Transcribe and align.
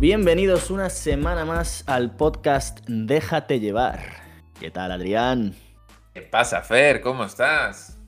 Bienvenidos 0.00 0.70
una 0.70 0.88
semana 0.88 1.44
más 1.44 1.84
al 1.86 2.16
podcast 2.16 2.80
Déjate 2.88 3.60
llevar. 3.60 4.00
¿Qué 4.58 4.70
tal, 4.70 4.92
Adrián? 4.92 5.54
¿Qué 6.14 6.22
pasa, 6.22 6.62
Fer? 6.62 7.02
¿Cómo 7.02 7.24
estás? 7.24 7.98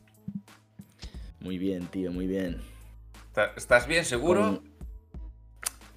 Muy 1.40 1.58
bien, 1.58 1.86
tío, 1.88 2.10
muy 2.10 2.26
bien. 2.26 2.62
¿Estás 3.56 3.86
bien, 3.86 4.06
seguro? 4.06 4.40
Con- 4.40 4.72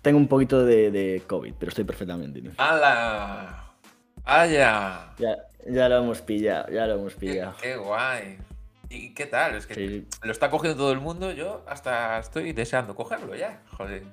Tengo 0.01 0.17
un 0.17 0.27
poquito 0.27 0.65
de, 0.65 0.91
de 0.91 1.23
COVID, 1.25 1.53
pero 1.57 1.69
estoy 1.69 1.85
perfectamente. 1.85 2.41
tío. 2.41 2.51
¡Hala! 2.57 3.71
¡Vaya! 4.25 5.13
Ya, 5.17 5.37
ya 5.65 5.87
lo 5.87 5.97
hemos 5.99 6.21
pillado, 6.21 6.73
ya 6.73 6.87
lo 6.87 6.95
hemos 6.95 7.13
Qué, 7.13 7.19
pillado. 7.19 7.55
qué 7.61 7.77
guay! 7.77 8.37
¿Y 8.89 9.13
qué 9.13 9.25
tal? 9.27 9.55
Es 9.55 9.65
que 9.65 9.73
Sí. 9.75 10.07
lo 10.23 10.31
está 10.33 10.49
cogiendo 10.49 10.77
todo 10.77 10.91
el 10.91 10.99
mundo, 10.99 11.31
yo 11.31 11.63
hasta 11.69 12.19
estoy 12.19 12.51
deseando 12.51 12.95
cogerlo 12.95 13.33
ya. 13.35 13.61
Joder, 13.77 14.03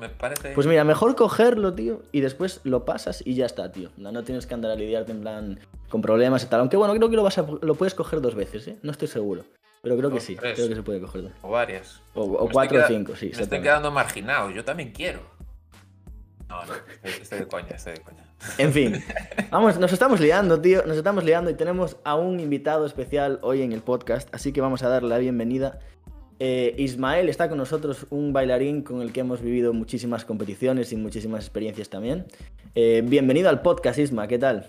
me 0.00 0.08
parece... 0.08 0.52
Pues 0.54 0.66
mira, 0.66 0.84
mejor 0.84 1.14
cogerlo, 1.16 1.74
tío, 1.74 2.02
y 2.12 2.20
después 2.20 2.60
lo 2.64 2.84
pasas 2.84 3.22
y 3.26 3.34
ya 3.34 3.46
está, 3.46 3.70
tío. 3.72 3.90
No, 3.96 4.12
no 4.12 4.24
tienes 4.24 4.46
que 4.46 4.54
andar 4.54 4.70
a 4.70 4.74
lidiarte 4.74 5.12
en 5.12 5.20
plan 5.20 5.60
con 5.88 6.02
problemas 6.02 6.42
y 6.42 6.46
tal. 6.46 6.60
Aunque 6.60 6.76
bueno, 6.76 6.94
creo 6.94 7.08
que 7.10 7.16
lo, 7.16 7.22
vas 7.22 7.38
a- 7.38 7.46
lo 7.60 7.74
puedes 7.74 7.94
coger 7.94 8.20
dos 8.20 8.34
veces, 8.34 8.68
¿eh? 8.68 8.78
No 8.82 8.90
estoy 8.92 9.08
seguro. 9.08 9.44
Pero 9.82 9.96
creo 9.96 10.10
que 10.10 10.20
sí, 10.20 10.34
tres. 10.34 10.54
creo 10.56 10.68
que 10.68 10.74
se 10.74 10.82
puede 10.82 11.00
coger 11.00 11.22
dos. 11.22 11.32
O 11.42 11.50
varias. 11.50 12.00
O, 12.14 12.48
cuatro 12.52 12.80
o 12.82 12.86
cinco, 12.88 13.14
sí. 13.14 13.30
Me 13.34 13.42
estoy 13.42 13.60
quedando 13.62 13.90
marginado, 13.92 14.50
yo 14.50 14.64
también 14.64 14.90
quiero. 14.92 15.20
No, 16.48 16.64
no, 16.64 16.72
estoy 17.02 17.40
de 17.40 17.46
coña, 17.46 17.68
estoy 17.76 17.92
de 17.94 18.00
coña. 18.00 18.24
En 18.56 18.72
fin, 18.72 19.04
vamos, 19.50 19.78
nos 19.78 19.92
estamos 19.92 20.18
liando, 20.20 20.60
tío, 20.60 20.82
nos 20.86 20.96
estamos 20.96 21.22
liando 21.24 21.50
y 21.50 21.54
tenemos 21.54 21.96
a 22.04 22.14
un 22.14 22.40
invitado 22.40 22.86
especial 22.86 23.38
hoy 23.42 23.62
en 23.62 23.72
el 23.72 23.82
podcast, 23.82 24.32
así 24.34 24.52
que 24.52 24.60
vamos 24.60 24.82
a 24.82 24.88
darle 24.88 25.10
la 25.10 25.18
bienvenida. 25.18 25.78
Eh, 26.40 26.74
Ismael 26.78 27.28
está 27.28 27.48
con 27.48 27.58
nosotros, 27.58 28.06
un 28.10 28.32
bailarín 28.32 28.82
con 28.82 29.02
el 29.02 29.12
que 29.12 29.20
hemos 29.20 29.42
vivido 29.42 29.72
muchísimas 29.72 30.24
competiciones 30.24 30.92
y 30.92 30.96
muchísimas 30.96 31.44
experiencias 31.44 31.88
también. 31.88 32.26
Eh, 32.76 33.02
bienvenido 33.04 33.48
al 33.48 33.60
podcast, 33.60 33.98
Isma, 33.98 34.28
¿qué 34.28 34.38
tal? 34.38 34.66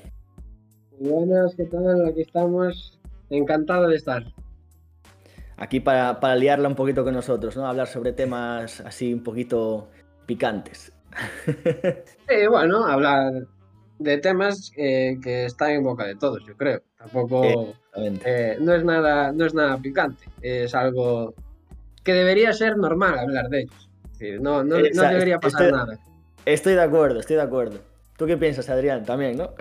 Buenas, 1.00 1.54
¿qué 1.56 1.66
tal? 1.66 2.08
Aquí 2.08 2.22
estamos. 2.22 3.00
Encantado 3.30 3.88
de 3.88 3.96
estar. 3.96 4.24
Aquí 5.58 5.80
para, 5.80 6.20
para 6.20 6.36
liarla 6.36 6.68
un 6.68 6.76
poquito 6.76 7.04
con 7.04 7.14
nosotros, 7.14 7.56
¿no? 7.56 7.68
Hablar 7.68 7.88
sobre 7.88 8.14
temas 8.14 8.82
así 8.82 9.14
un 9.14 9.24
poquito 9.24 9.90
picantes. 10.26 10.92
Sí, 12.30 12.48
bueno, 12.48 12.86
hablar 12.86 13.48
de 13.98 14.18
temas 14.20 14.72
eh, 14.78 15.18
que 15.22 15.46
están 15.46 15.72
en 15.72 15.84
boca 15.84 16.06
de 16.06 16.16
todos, 16.16 16.46
yo 16.46 16.56
creo. 16.56 16.82
Tampoco 16.98 17.74
eh, 17.96 18.58
no 18.60 18.76
es 18.76 18.84
nada, 18.84 19.32
no 19.32 19.46
es 19.46 19.54
nada 19.56 19.78
picante. 19.78 20.26
Es 20.42 20.76
algo 20.76 21.34
que 22.04 22.14
debería 22.14 22.54
ser 22.54 22.78
normal 22.78 23.18
hablar 23.20 23.50
de 23.50 23.62
ellos. 23.62 23.90
No, 24.42 24.64
no, 24.64 24.78
no 24.78 25.04
debería 25.04 25.40
pasar 25.40 25.72
nada. 25.72 25.98
Estoy 26.46 26.74
de 26.74 26.82
acuerdo, 26.82 27.20
estoy 27.20 27.36
de 27.38 27.42
acuerdo. 27.42 27.80
¿Tú 28.18 28.26
qué 28.26 28.36
piensas, 28.36 28.70
Adrián? 28.70 29.06
También, 29.06 29.38
¿no? 29.38 29.52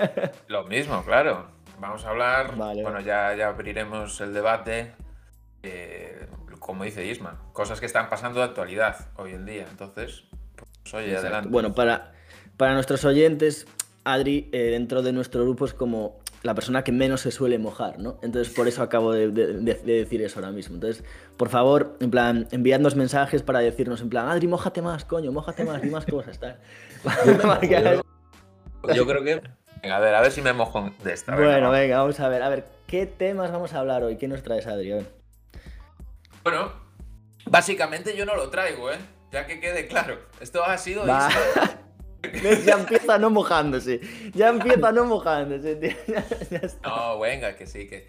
Lo 0.48 0.64
mismo, 0.64 1.02
claro. 1.04 1.48
Vamos 1.80 2.04
a 2.04 2.10
hablar, 2.10 2.56
Vale. 2.56 2.82
bueno, 2.82 3.00
ya, 3.00 3.34
ya 3.34 3.48
abriremos 3.48 4.20
el 4.20 4.32
debate, 4.32 4.92
eh, 5.64 6.26
como 6.60 6.84
dice 6.84 7.04
Isma, 7.04 7.40
cosas 7.52 7.80
que 7.80 7.86
están 7.86 8.08
pasando 8.08 8.38
de 8.38 8.46
actualidad 8.46 9.08
hoy 9.16 9.32
en 9.32 9.44
día. 9.44 9.66
Entonces, 9.68 10.24
pues 10.54 10.94
oye, 10.94 11.06
Exacto. 11.06 11.26
adelante. 11.26 11.48
Bueno, 11.50 11.74
para, 11.74 12.12
para 12.56 12.74
nuestros 12.74 13.04
oyentes, 13.04 13.66
Adri, 14.04 14.48
eh, 14.52 14.70
dentro 14.70 15.02
de 15.02 15.12
nuestro 15.12 15.42
grupo 15.42 15.64
es 15.64 15.74
como 15.74 16.20
la 16.44 16.54
persona 16.54 16.84
que 16.84 16.92
menos 16.92 17.22
se 17.22 17.30
suele 17.32 17.58
mojar, 17.58 17.98
¿no? 17.98 18.18
Entonces, 18.22 18.54
por 18.54 18.68
eso 18.68 18.82
acabo 18.82 19.12
de, 19.12 19.28
de- 19.30 19.54
de- 19.54 19.74
de 19.74 19.92
decir 19.94 20.22
eso 20.22 20.38
ahora 20.38 20.52
mismo. 20.52 20.74
Entonces, 20.76 21.02
por 21.36 21.48
favor, 21.48 21.96
en 22.00 22.10
plan, 22.10 22.46
enviadnos 22.52 22.94
mensajes 22.96 23.42
para 23.42 23.60
decirnos, 23.60 24.00
en 24.02 24.10
plan, 24.10 24.28
Adri, 24.28 24.46
mójate 24.46 24.82
más, 24.82 25.04
coño, 25.06 25.32
mójate 25.32 25.64
más, 25.64 25.80
di 25.82 25.88
más 25.90 26.04
cosas, 26.06 26.38
tal. 26.38 26.58
Porque- 27.02 28.00
Yo 28.94 29.06
creo 29.06 29.24
que. 29.24 29.40
Venga, 29.82 29.96
a 29.96 30.00
ver, 30.00 30.14
a 30.14 30.20
ver 30.20 30.30
si 30.32 30.42
me 30.42 30.52
mojo 30.52 30.90
de 31.02 31.12
esta. 31.14 31.34
bueno, 31.34 31.70
venga, 31.70 31.98
vamos 31.98 32.20
a 32.20 32.28
ver. 32.28 32.42
A 32.42 32.48
ver, 32.50 32.66
¿qué 32.86 33.06
temas 33.06 33.50
vamos 33.50 33.72
a 33.72 33.80
hablar 33.80 34.02
hoy? 34.02 34.16
¿Qué 34.16 34.28
nos 34.28 34.42
traes, 34.42 34.66
Adri? 34.66 34.94
Bueno, 36.42 36.72
básicamente 37.46 38.14
yo 38.16 38.26
no 38.26 38.36
lo 38.36 38.50
traigo, 38.50 38.90
¿eh? 38.90 38.98
Ya 39.32 39.46
que 39.46 39.60
quede 39.60 39.86
claro. 39.88 40.18
Esto 40.40 40.62
ha 40.64 40.76
sido. 40.76 41.06
Va. 41.06 41.28
Ya 42.64 42.74
empieza 42.74 43.18
no 43.18 43.30
mojándose. 43.30 44.00
Ya 44.34 44.48
empieza 44.48 44.92
no 44.92 45.04
mojándose, 45.04 45.76
tío. 45.80 45.90
Ya, 46.06 46.24
ya 46.50 46.58
está. 46.58 46.88
No, 46.88 47.18
venga, 47.18 47.56
que 47.56 47.66
sí, 47.66 47.86
que. 47.86 48.08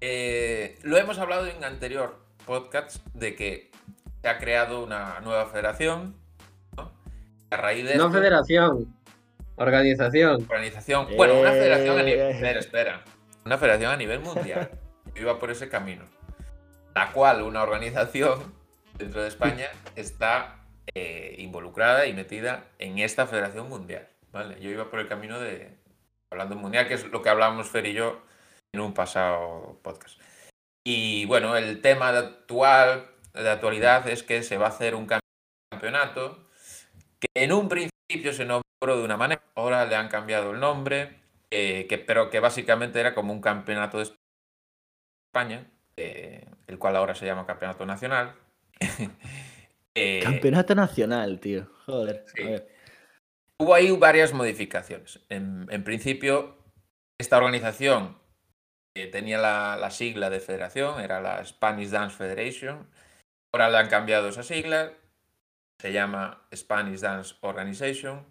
Eh, 0.00 0.78
lo 0.82 0.96
hemos 0.98 1.18
hablado 1.18 1.46
en 1.46 1.62
anterior 1.64 2.18
podcast 2.46 3.04
de 3.14 3.34
que 3.34 3.70
se 4.22 4.28
ha 4.28 4.38
creado 4.38 4.84
una 4.84 5.20
nueva 5.20 5.46
federación, 5.46 6.14
¿no? 6.76 6.92
A 7.50 7.56
raíz 7.56 7.84
de 7.86 7.94
No 7.96 8.06
esto- 8.06 8.18
federación, 8.18 8.94
organización. 9.56 10.42
Organización. 10.48 11.08
Bueno, 11.16 11.40
una 11.40 11.50
federación 11.52 11.98
a 11.98 12.02
nivel. 12.02 12.20
Eh. 12.20 12.30
Espera, 12.32 12.60
espera. 12.60 13.04
Una 13.46 13.58
federación 13.58 13.92
a 13.92 13.96
nivel 13.96 14.20
mundial. 14.20 14.70
Yo 15.14 15.22
iba 15.22 15.38
por 15.38 15.50
ese 15.50 15.68
camino. 15.68 16.04
La 16.94 17.12
cual 17.12 17.42
una 17.42 17.62
organización 17.62 18.52
dentro 18.98 19.22
de 19.22 19.28
España 19.28 19.66
está 19.96 20.63
eh, 20.94 21.36
involucrada 21.38 22.06
y 22.06 22.12
metida 22.12 22.66
en 22.78 22.98
esta 22.98 23.26
federación 23.26 23.68
mundial. 23.68 24.08
Yo 24.60 24.70
iba 24.70 24.90
por 24.90 25.00
el 25.00 25.08
camino 25.08 25.38
de. 25.38 25.70
Hablando 26.30 26.56
mundial, 26.56 26.88
que 26.88 26.94
es 26.94 27.04
lo 27.06 27.22
que 27.22 27.28
hablábamos 27.28 27.68
Fer 27.68 27.86
y 27.86 27.92
yo 27.92 28.20
en 28.72 28.80
un 28.80 28.92
pasado 28.92 29.78
podcast. 29.82 30.20
Y 30.84 31.24
bueno, 31.26 31.56
el 31.56 31.80
tema 31.80 32.12
de 32.12 32.18
actual, 32.18 33.06
de 33.32 33.48
actualidad, 33.48 34.08
es 34.08 34.22
que 34.22 34.42
se 34.42 34.58
va 34.58 34.66
a 34.66 34.70
hacer 34.70 34.94
un 34.96 35.06
campeonato 35.70 36.44
que 37.20 37.28
en 37.34 37.52
un 37.52 37.68
principio 37.68 38.32
se 38.32 38.44
nombró 38.44 38.64
de 38.98 39.04
una 39.04 39.16
manera, 39.16 39.42
ahora 39.54 39.86
le 39.86 39.96
han 39.96 40.08
cambiado 40.08 40.50
el 40.50 40.60
nombre, 40.60 41.20
eh, 41.50 41.86
que, 41.88 41.98
pero 41.98 42.30
que 42.30 42.40
básicamente 42.40 43.00
era 43.00 43.14
como 43.14 43.32
un 43.32 43.40
campeonato 43.40 43.98
de 43.98 44.10
España, 45.32 45.66
eh, 45.96 46.46
el 46.66 46.78
cual 46.78 46.96
ahora 46.96 47.14
se 47.14 47.26
llama 47.26 47.46
Campeonato 47.46 47.86
Nacional. 47.86 48.34
Eh, 49.96 50.20
Campeonato 50.22 50.74
nacional, 50.74 51.38
tío. 51.40 51.68
Joder. 51.86 52.24
Sí. 52.34 52.42
A 52.42 52.46
ver. 52.46 52.68
Hubo 53.60 53.74
ahí 53.74 53.90
varias 53.92 54.32
modificaciones. 54.32 55.20
En, 55.28 55.66
en 55.70 55.84
principio, 55.84 56.56
esta 57.20 57.36
organización 57.36 58.18
eh, 58.96 59.06
tenía 59.06 59.38
la, 59.38 59.76
la 59.76 59.90
sigla 59.90 60.30
de 60.30 60.40
federación, 60.40 61.00
era 61.00 61.20
la 61.20 61.44
Spanish 61.44 61.90
Dance 61.90 62.16
Federation. 62.16 62.88
Ahora 63.52 63.70
le 63.70 63.78
han 63.78 63.88
cambiado 63.88 64.28
esa 64.28 64.42
sigla, 64.42 64.92
se 65.80 65.92
llama 65.92 66.44
Spanish 66.52 67.00
Dance 67.00 67.36
Organization. 67.42 68.26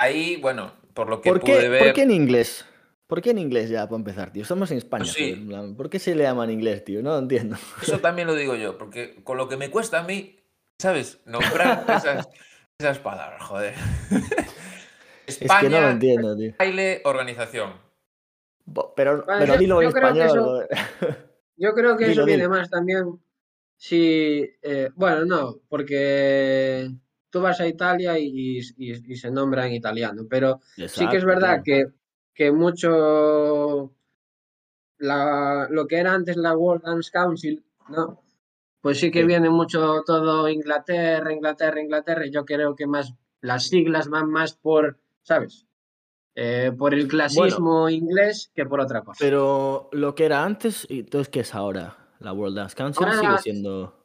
Ahí, 0.00 0.36
bueno, 0.36 0.72
por 0.94 1.08
lo 1.08 1.20
que 1.20 1.30
¿Por 1.30 1.40
pude 1.40 1.60
qué, 1.60 1.68
ver... 1.68 1.84
¿Por 1.84 1.92
qué 1.92 2.02
en 2.02 2.10
inglés? 2.10 2.66
¿Por 3.06 3.22
qué 3.22 3.30
en 3.30 3.38
inglés 3.38 3.70
ya, 3.70 3.86
para 3.86 3.98
empezar, 3.98 4.32
tío? 4.32 4.42
Estamos 4.42 4.70
en 4.72 4.78
España. 4.78 5.04
Pues 5.04 5.14
sí. 5.14 5.48
¿Por 5.76 5.90
qué 5.90 6.00
se 6.00 6.16
le 6.16 6.24
llama 6.24 6.44
en 6.44 6.50
inglés, 6.50 6.84
tío? 6.84 7.02
No 7.02 7.10
lo 7.10 7.18
entiendo. 7.18 7.56
Eso 7.80 8.00
también 8.00 8.26
lo 8.26 8.34
digo 8.34 8.56
yo, 8.56 8.78
porque 8.78 9.22
con 9.22 9.36
lo 9.36 9.48
que 9.48 9.56
me 9.56 9.70
cuesta 9.70 10.00
a 10.00 10.02
mí, 10.02 10.39
¿sabes? 10.80 11.20
Nombrar 11.26 11.84
esas, 11.88 12.28
esas 12.78 12.98
palabras, 12.98 13.42
joder. 13.42 13.74
Es 15.26 15.38
que 15.38 15.44
no 15.46 15.52
lo 15.52 15.64
España, 15.76 15.90
entiendo, 15.92 16.36
tío. 16.36 16.54
baile, 16.58 17.02
organización. 17.04 17.74
Pero, 18.96 19.24
Bueno, 19.24 19.38
pero 19.38 19.54
yo- 19.54 19.58
dilo 19.60 19.82
en 19.82 19.88
yo 19.88 19.92
creo 19.94 20.12
que 20.12 20.24
español. 20.24 20.66
eso-. 20.68 21.28
Yo 21.56 21.72
creo 21.74 21.96
que 21.96 22.04
Dilo, 22.08 22.22
eso 22.22 22.24
viene 22.26 22.42
dilo. 22.44 22.50
más 22.56 22.68
también 22.68 23.20
si, 23.76 24.50
eh, 24.62 24.90
bueno, 24.96 25.24
no, 25.24 25.60
porque 25.68 26.90
tú 27.30 27.40
vas 27.40 27.60
a 27.60 27.66
Italia 27.68 28.18
y, 28.18 28.58
y- 28.76 29.12
y 29.12 29.16
se 29.16 29.30
nombra 29.30 29.66
en 29.66 29.74
italiano, 29.74 30.24
pero 30.28 30.60
sí 30.88 31.06
que 31.08 31.16
es 31.18 31.24
verdad 31.24 31.62
que, 31.64 31.84
que 32.34 32.50
mucho 32.50 33.94
la, 34.98 35.68
lo 35.70 35.86
que 35.86 35.96
era 35.98 36.12
antes 36.12 36.36
la 36.36 36.56
World 36.56 36.82
Dance 36.84 37.10
Council, 37.12 37.64
¿no? 37.88 38.20
Pues 38.80 38.98
sí 38.98 39.10
que 39.10 39.20
Sí. 39.20 39.26
viene 39.26 39.50
mucho 39.50 40.02
todo 40.06 40.48
Inglaterra, 40.48 41.32
Inglaterra, 41.32 41.80
Inglaterra, 41.80 42.26
y 42.26 42.30
yo 42.30 42.44
creo 42.44 42.74
que 42.74 42.86
más 42.86 43.14
las 43.42 43.64
siglas 43.68 44.08
van 44.08 44.30
más 44.30 44.54
por, 44.54 44.98
¿sabes? 45.22 45.66
Eh, 46.34 46.72
por 46.76 46.94
el 46.94 47.08
clasismo 47.08 47.88
inglés 47.90 48.50
que 48.54 48.64
por 48.64 48.80
otra 48.80 49.02
cosa. 49.02 49.18
Pero 49.20 49.88
lo 49.92 50.14
que 50.14 50.24
era 50.24 50.44
antes, 50.44 50.86
¿y 50.88 51.00
entonces 51.00 51.28
qué 51.28 51.40
es 51.40 51.54
ahora? 51.54 51.96
La 52.20 52.32
World 52.32 52.56
Dance 52.56 52.76
Council 52.76 53.04
Ahora 53.04 53.18
sigue 53.18 53.32
la- 53.32 53.38
siendo. 53.38 53.99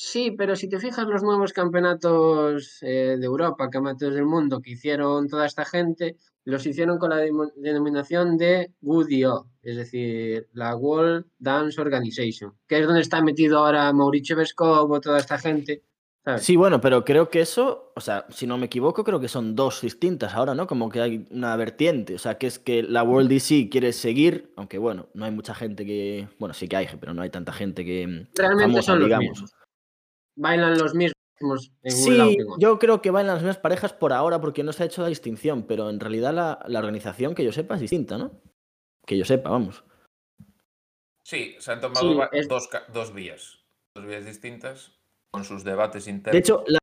Sí, 0.00 0.30
pero 0.30 0.54
si 0.54 0.68
te 0.68 0.78
fijas 0.78 1.08
los 1.08 1.24
nuevos 1.24 1.52
campeonatos 1.52 2.78
eh, 2.82 3.16
de 3.18 3.26
Europa, 3.26 3.68
campeonatos 3.68 4.14
del 4.14 4.26
mundo 4.26 4.60
que 4.60 4.70
hicieron 4.70 5.26
toda 5.26 5.44
esta 5.44 5.64
gente, 5.64 6.16
los 6.44 6.64
hicieron 6.66 6.98
con 6.98 7.10
la 7.10 7.16
denominación 7.56 8.38
de 8.38 8.70
WDO, 8.80 9.50
es 9.60 9.76
decir, 9.76 10.46
la 10.52 10.76
World 10.76 11.26
Dance 11.40 11.80
Organization, 11.80 12.52
que 12.68 12.78
es 12.78 12.86
donde 12.86 13.00
está 13.00 13.20
metido 13.22 13.58
ahora 13.58 13.92
Mauricio 13.92 14.36
Vescovo, 14.36 15.00
toda 15.00 15.18
esta 15.18 15.36
gente. 15.36 15.82
¿sabes? 16.24 16.44
Sí, 16.44 16.54
bueno, 16.54 16.80
pero 16.80 17.04
creo 17.04 17.28
que 17.28 17.40
eso, 17.40 17.92
o 17.96 18.00
sea, 18.00 18.24
si 18.30 18.46
no 18.46 18.56
me 18.56 18.66
equivoco, 18.66 19.02
creo 19.02 19.18
que 19.18 19.26
son 19.26 19.56
dos 19.56 19.80
distintas 19.80 20.34
ahora, 20.34 20.54
¿no? 20.54 20.68
Como 20.68 20.90
que 20.90 21.00
hay 21.00 21.26
una 21.32 21.56
vertiente, 21.56 22.14
o 22.14 22.18
sea, 22.18 22.38
que 22.38 22.46
es 22.46 22.60
que 22.60 22.84
la 22.84 23.02
World 23.02 23.30
DC 23.30 23.68
quiere 23.68 23.92
seguir, 23.92 24.52
aunque 24.54 24.78
bueno, 24.78 25.08
no 25.12 25.24
hay 25.24 25.32
mucha 25.32 25.56
gente 25.56 25.84
que, 25.84 26.28
bueno, 26.38 26.54
sí 26.54 26.68
que 26.68 26.76
hay, 26.76 26.86
pero 27.00 27.14
no 27.14 27.22
hay 27.22 27.30
tanta 27.30 27.52
gente 27.52 27.84
que 27.84 28.28
Realmente 28.36 28.62
famosa, 28.62 28.92
son 28.92 29.00
los 29.00 29.08
digamos. 29.08 29.30
mismos. 29.30 29.57
Bailan 30.40 30.78
los 30.78 30.94
mismos 30.94 31.14
en 31.82 31.94
un 32.08 32.18
lado 32.18 32.30
Sí, 32.30 32.38
otro. 32.42 32.56
yo 32.58 32.78
creo 32.78 33.02
que 33.02 33.08
en 33.08 33.26
las 33.26 33.38
mismas 33.42 33.58
parejas 33.58 33.92
por 33.92 34.12
ahora 34.12 34.40
porque 34.40 34.62
no 34.62 34.72
se 34.72 34.82
ha 34.82 34.86
hecho 34.86 35.02
la 35.02 35.08
distinción, 35.08 35.64
pero 35.64 35.90
en 35.90 35.98
realidad 36.00 36.32
la, 36.32 36.58
la 36.66 36.78
organización 36.78 37.34
que 37.34 37.44
yo 37.44 37.52
sepa 37.52 37.74
es 37.74 37.80
distinta, 37.80 38.18
¿no? 38.18 38.40
Que 39.06 39.16
yo 39.18 39.24
sepa, 39.24 39.50
vamos. 39.50 39.84
Sí, 41.24 41.56
se 41.58 41.72
han 41.72 41.80
tomado 41.80 42.08
Sí, 42.10 42.14
va- 42.16 42.28
es- 42.32 42.48
dos, 42.48 42.68
vías. 43.14 43.58
Dos 43.94 44.06
vías 44.06 44.24
distintas 44.24 44.92
con 45.30 45.44
sus 45.44 45.64
debates 45.64 46.06
internos. 46.08 46.32
De 46.32 46.38
hecho, 46.38 46.64
la, 46.66 46.78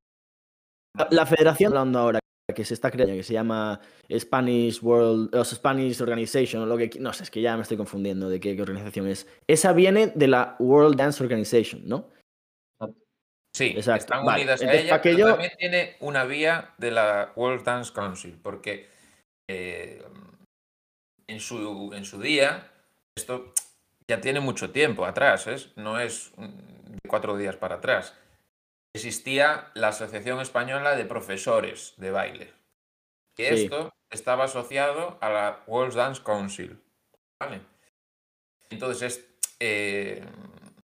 la 1.11 1.25
federación 1.25 1.71
hablando 1.73 1.99
ahora 1.99 2.19
que 2.53 2.63
se 2.63 2.73
está 2.75 2.91
creando, 2.91 3.15
que 3.15 3.23
se 3.23 3.33
llama 3.33 3.79
Spanish 4.17 4.81
World, 4.83 5.33
o 5.35 5.43
Spanish 5.43 5.99
Organization, 6.01 6.61
o 6.61 6.65
lo 6.65 6.77
que 6.77 6.91
no 6.99 7.11
sé, 7.11 7.23
es 7.23 7.31
que 7.31 7.41
ya 7.41 7.55
me 7.55 7.63
estoy 7.63 7.75
confundiendo 7.77 8.29
de 8.29 8.39
qué, 8.39 8.55
qué 8.55 8.61
organización 8.61 9.07
es. 9.07 9.27
Esa 9.47 9.73
viene 9.73 10.07
de 10.15 10.27
la 10.27 10.55
World 10.59 10.95
Dance 10.95 11.23
Organization, 11.23 11.81
¿no? 11.85 12.09
Sí, 13.55 13.67
Exacto, 13.77 13.99
están 14.03 14.25
vale. 14.25 14.41
unidas 14.41 14.61
a 14.63 14.73
ella, 14.73 15.01
que 15.01 15.11
pero 15.11 15.17
yo- 15.19 15.29
también 15.31 15.53
tiene 15.57 15.95
una 16.01 16.25
vía 16.25 16.73
de 16.77 16.91
la 16.91 17.31
World 17.37 17.63
Dance 17.63 17.93
Council, 17.93 18.37
porque 18.43 18.89
eh, 19.49 20.03
en, 21.27 21.39
su, 21.39 21.93
en 21.93 22.03
su 22.03 22.19
día, 22.19 22.69
esto 23.15 23.53
ya 24.09 24.19
tiene 24.19 24.41
mucho 24.41 24.71
tiempo 24.71 25.05
atrás, 25.05 25.47
¿es? 25.47 25.71
no 25.77 26.01
es 26.01 26.33
de 26.37 26.97
cuatro 27.07 27.37
días 27.37 27.55
para 27.55 27.75
atrás. 27.75 28.13
Existía 28.93 29.71
la 29.73 29.87
Asociación 29.89 30.41
Española 30.41 30.97
de 30.97 31.05
Profesores 31.05 31.93
de 31.95 32.11
Baile. 32.11 32.53
Sí. 33.37 33.45
esto 33.45 33.93
estaba 34.09 34.45
asociado 34.45 35.17
a 35.21 35.29
la 35.29 35.63
World 35.67 35.93
Dance 35.95 36.21
Council. 36.23 36.77
¿vale? 37.41 37.61
Entonces, 38.69 39.01
es, 39.17 39.25
eh, 39.61 40.25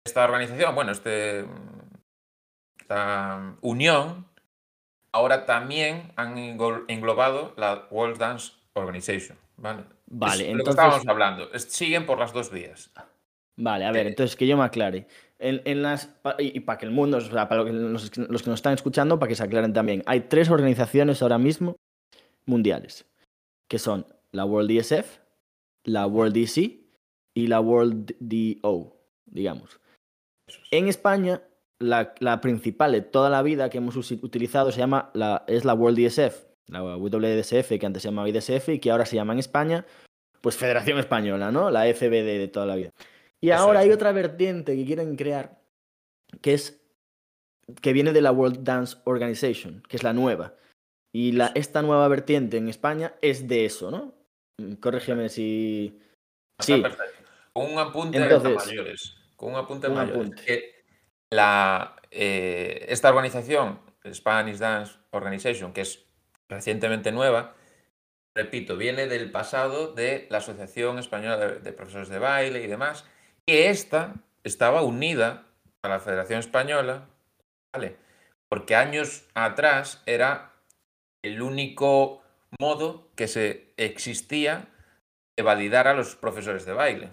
esta 0.05 0.25
organización, 0.25 0.75
bueno, 0.75 0.93
este, 0.93 1.45
esta 2.91 3.55
unión, 3.61 4.27
ahora 5.13 5.47
también 5.47 6.13
han 6.17 6.37
englobado 6.89 7.55
la 7.57 7.87
World 7.91 8.19
Dance 8.19 8.53
Organization. 8.75 9.39
¿vale? 9.57 9.85
Vale, 10.07 10.33
Es 10.35 10.39
lo 10.41 10.45
que 10.47 10.51
entonces- 10.51 10.71
estábamos 10.71 11.07
hablando. 11.07 11.49
siguen 11.59 12.05
por 12.07 12.19
las 12.19 12.33
dos 12.33 12.51
vías. 12.51 12.91
Vale, 13.57 13.85
a 13.85 13.93
ver, 13.93 14.07
Eh, 14.07 14.09
entonces 14.11 14.35
que 14.37 14.47
yo 14.47 14.57
me 14.57 14.65
aclare. 14.65 15.07
En, 15.39 15.63
en 15.65 15.83
las, 15.83 16.11
y, 16.39 16.61
para 16.61 16.79
que 16.79 16.87
el 16.87 16.91
mundo, 16.93 17.19
o 17.19 17.21
sea, 17.21 17.49
para 17.49 17.63
los, 17.63 18.17
los 18.19 18.43
que 18.43 18.51
nos 18.51 18.59
están 18.59 18.75
escuchando, 18.75 19.19
para 19.19 19.29
que 19.29 19.35
se 19.37 19.45
aclaren 19.45 19.73
también. 19.73 20.03
Hay 20.07 20.23
tres 20.23 20.51
organizaciones 20.51 21.23
ahora 21.23 21.39
mismo 21.39 21.77
mundiales, 22.45 23.07
que 23.69 23.79
son 23.79 24.05
la 24.33 24.45
World 24.45 24.71
ESF, 24.73 25.21
la 25.85 26.07
World 26.07 26.35
DC 26.35 26.81
y 27.35 27.47
la 27.47 27.61
World 27.61 28.15
DO, 28.19 28.97
digamos. 29.27 29.79
En 30.71 30.89
España, 30.89 31.41
la, 31.81 32.15
la 32.21 32.41
principal 32.41 32.93
de 32.93 33.01
toda 33.01 33.31
la 33.31 33.43
vida 33.43 33.71
que 33.71 33.79
hemos 33.79 33.97
utilizado 33.97 34.71
se 34.71 34.79
llama 34.79 35.11
la, 35.15 35.45
es 35.49 35.65
la 35.65 35.75
World 35.75 35.99
ESF, 35.99 36.45
la 36.69 36.83
WDSF, 36.83 37.79
que 37.79 37.87
antes 37.87 38.03
se 38.03 38.09
llamaba 38.09 38.29
IDSF 38.29 38.69
y 38.69 38.79
que 38.79 38.91
ahora 38.91 39.07
se 39.07 39.17
llama 39.17 39.33
en 39.33 39.39
España, 39.41 39.85
pues 40.41 40.57
Federación 40.57 40.99
Española, 40.99 41.51
¿no? 41.51 41.71
La 41.71 41.85
FBD 41.93 42.39
de 42.39 42.49
toda 42.49 42.67
la 42.67 42.77
vida. 42.77 42.91
Y 43.41 43.51
ahora 43.51 43.81
hay 43.81 43.91
otra 43.91 44.13
vertiente 44.13 44.77
que 44.77 44.85
quieren 44.85 45.17
crear, 45.17 45.59
que 46.43 46.53
es 46.55 46.81
que 47.81 47.93
viene 47.93 48.13
de 48.13 48.21
la 48.21 48.33
World 48.33 48.63
Dance 48.63 48.99
Organization, 49.05 49.83
que 49.89 49.97
es 49.97 50.03
la 50.03 50.13
nueva. 50.13 50.55
Y 51.13 51.33
la, 51.33 51.51
esta 51.55 51.83
nueva 51.83 52.07
vertiente 52.09 52.57
en 52.57 52.69
España 52.69 53.15
es 53.23 53.49
de 53.49 53.65
eso, 53.65 53.91
¿no? 53.91 54.15
Mm, 54.59 54.75
Corrígeme 54.75 55.29
si... 55.29 55.99
Sí. 56.59 56.81
perfecto. 56.81 57.23
Un 57.55 57.79
apunte 57.79 58.19
Entonces- 58.19 58.63
a 58.63 58.67
mayores. 58.67 59.17
Con 59.37 59.53
un 59.53 59.57
apunte 59.59 59.87
a 59.87 59.91
mayores. 59.91 60.15
apunte. 60.15 60.43
Que 60.45 60.80
la, 61.31 61.97
eh, 62.11 62.87
esta 62.89 63.09
organización, 63.09 63.81
Spanish 64.13 64.59
Dance 64.59 64.95
Organization, 65.11 65.73
que 65.73 65.83
es 65.83 66.05
recientemente 66.49 67.13
nueva, 67.13 67.55
repito, 68.35 68.77
viene 68.77 69.07
del 69.07 69.31
pasado 69.31 69.93
de 69.93 70.27
la 70.31 70.39
Asociación 70.39 70.99
Española 70.99 71.37
de, 71.37 71.73
Profesores 71.73 72.09
de 72.09 72.19
Baile 72.19 72.63
y 72.63 72.67
demás, 72.67 73.05
que 73.47 73.71
esta 73.71 74.15
estaba 74.45 74.83
unida 74.83 75.47
a 75.83 75.89
la 75.89 76.01
Federación 76.01 76.41
Española, 76.41 77.09
¿vale? 77.73 77.97
Porque 78.49 78.75
años 78.75 79.29
atrás 79.35 80.03
era 80.07 80.53
el 81.23 81.43
único 81.43 82.23
modo 82.59 83.11
que 83.15 83.29
se 83.29 83.73
existía 83.77 84.69
de 85.37 85.43
validar 85.43 85.87
a 85.87 85.95
los 85.95 86.17
profesores 86.17 86.65
de 86.65 86.73
baile, 86.73 87.11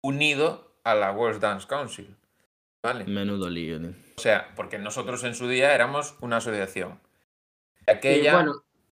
unido 0.00 0.72
a 0.84 0.94
la 0.94 1.12
World 1.12 1.40
Dance 1.40 1.66
Council. 1.66 2.16
¿Vale? 2.82 3.04
Menudo 3.04 3.48
lío. 3.48 3.78
tío. 3.80 3.90
O 4.16 4.20
sea, 4.20 4.52
porque 4.56 4.78
nosotros 4.78 5.22
en 5.24 5.34
su 5.34 5.48
día 5.48 5.74
éramos 5.74 6.16
una 6.20 6.38
asociación. 6.38 7.00
Sí, 7.78 7.84
Aquella 7.88 8.34
bueno, 8.34 8.52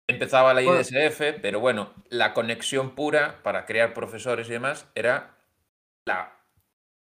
empezaba 0.07 0.53
la 0.53 0.61
bueno. 0.61 0.79
IDSF, 0.81 1.39
pero 1.41 1.59
bueno, 1.59 1.93
la 2.09 2.33
conexión 2.33 2.95
pura 2.95 3.41
para 3.43 3.65
crear 3.65 3.93
profesores 3.93 4.47
y 4.49 4.53
demás 4.53 4.87
era 4.95 5.35
la 6.05 6.33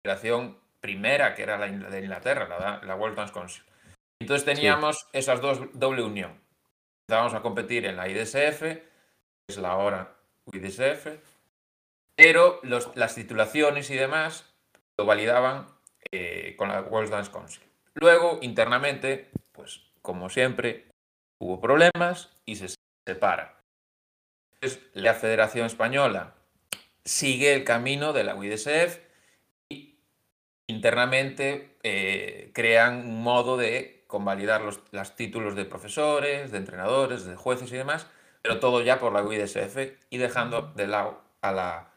federación 0.03 0.59
primera, 0.79 1.35
que 1.35 1.43
era 1.43 1.57
la 1.57 1.67
de 1.67 1.99
Inglaterra, 1.99 2.47
la, 2.47 2.81
la 2.83 2.95
World 2.95 3.15
Dance 3.17 3.33
Council. 3.33 3.63
Entonces 4.19 4.45
teníamos 4.45 5.07
esas 5.13 5.41
dos 5.41 5.59
doble 5.73 6.01
unión. 6.03 6.39
Empezábamos 7.07 7.33
a 7.35 7.41
competir 7.41 7.85
en 7.85 7.95
la 7.97 8.07
IDSF, 8.07 8.59
que 8.61 8.83
es 9.47 9.57
la 9.57 9.69
ahora 9.71 10.15
UIDSF, 10.45 11.19
pero 12.15 12.59
los- 12.63 12.95
las 12.95 13.15
titulaciones 13.15 13.89
y 13.91 13.95
demás 13.95 14.45
lo 14.97 15.05
validaban 15.05 15.67
eh, 16.11 16.55
con 16.57 16.69
la 16.69 16.81
World 16.81 17.11
Dance 17.11 17.31
Council. 17.31 17.63
Luego, 17.93 18.39
internamente, 18.41 19.29
pues 19.51 19.81
como 20.01 20.29
siempre, 20.29 20.87
hubo 21.39 21.59
problemas 21.59 22.29
y 22.45 22.55
se 22.55 22.73
separa. 23.05 23.61
Entonces, 24.53 24.81
la 24.93 25.13
Federación 25.13 25.65
Española 25.65 26.35
sigue 27.03 27.53
el 27.53 27.63
camino 27.63 28.13
de 28.13 28.23
la 28.23 28.35
UIDSF 28.35 28.99
y 29.69 29.99
internamente 30.67 31.77
eh, 31.83 32.51
crean 32.53 33.07
un 33.07 33.23
modo 33.23 33.57
de 33.57 34.03
convalidar 34.07 34.61
los, 34.61 34.81
los 34.91 35.15
títulos 35.15 35.55
de 35.55 35.65
profesores, 35.65 36.51
de 36.51 36.57
entrenadores, 36.57 37.25
de 37.25 37.35
jueces 37.35 37.71
y 37.71 37.77
demás, 37.77 38.07
pero 38.41 38.59
todo 38.59 38.81
ya 38.81 38.99
por 38.99 39.13
la 39.13 39.23
UIDSF 39.23 39.77
y 40.09 40.17
dejando 40.17 40.73
de 40.75 40.87
lado 40.87 41.21
a 41.41 41.51
la 41.51 41.91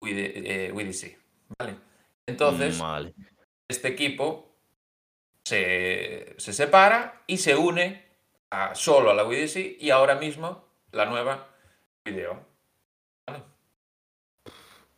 UID, 0.00 0.18
eh, 0.18 0.72
UIDC. 0.72 1.18
¿vale? 1.58 1.76
Entonces. 2.26 2.80
Este 3.68 3.88
equipo 3.88 4.46
se, 5.44 6.34
se 6.38 6.52
separa 6.52 7.22
y 7.26 7.36
se 7.36 7.54
une 7.56 8.02
a- 8.50 8.74
solo 8.74 9.10
a 9.10 9.14
la 9.14 9.24
WDC 9.24 9.76
y 9.78 9.90
ahora 9.90 10.14
mismo 10.16 10.64
la 10.92 11.04
nueva 11.04 11.48
video. 12.04 12.40
¿Vale? 13.26 13.42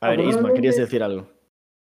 A 0.00 0.08
ver, 0.10 0.20
Isma, 0.20 0.52
querías 0.54 0.76
decir 0.76 1.02
algo. 1.02 1.26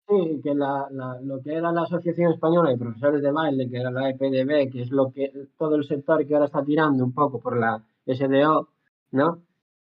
Sí, 0.08 0.42
que 0.44 0.54
la, 0.56 0.88
la- 0.92 1.20
lo 1.22 1.42
que 1.42 1.54
era 1.54 1.72
la 1.72 1.84
Asociación 1.84 2.34
Española 2.34 2.72
de 2.72 2.78
Profesores 2.78 3.22
de 3.22 3.32
Baile, 3.32 3.70
que 3.70 3.78
era 3.78 3.92
la 3.92 4.10
EPDB, 4.10 4.72
que 4.72 4.82
es 4.82 4.90
lo 4.92 5.12
que 5.14 5.32
todo 5.58 5.76
el 5.76 5.86
sector 5.86 6.26
que 6.28 6.34
ahora 6.34 6.48
está 6.48 6.66
tirando 6.66 7.04
un 7.04 7.14
poco 7.14 7.40
por 7.40 7.58
la 7.58 7.82
SDO, 8.08 8.68
¿no? 9.12 9.44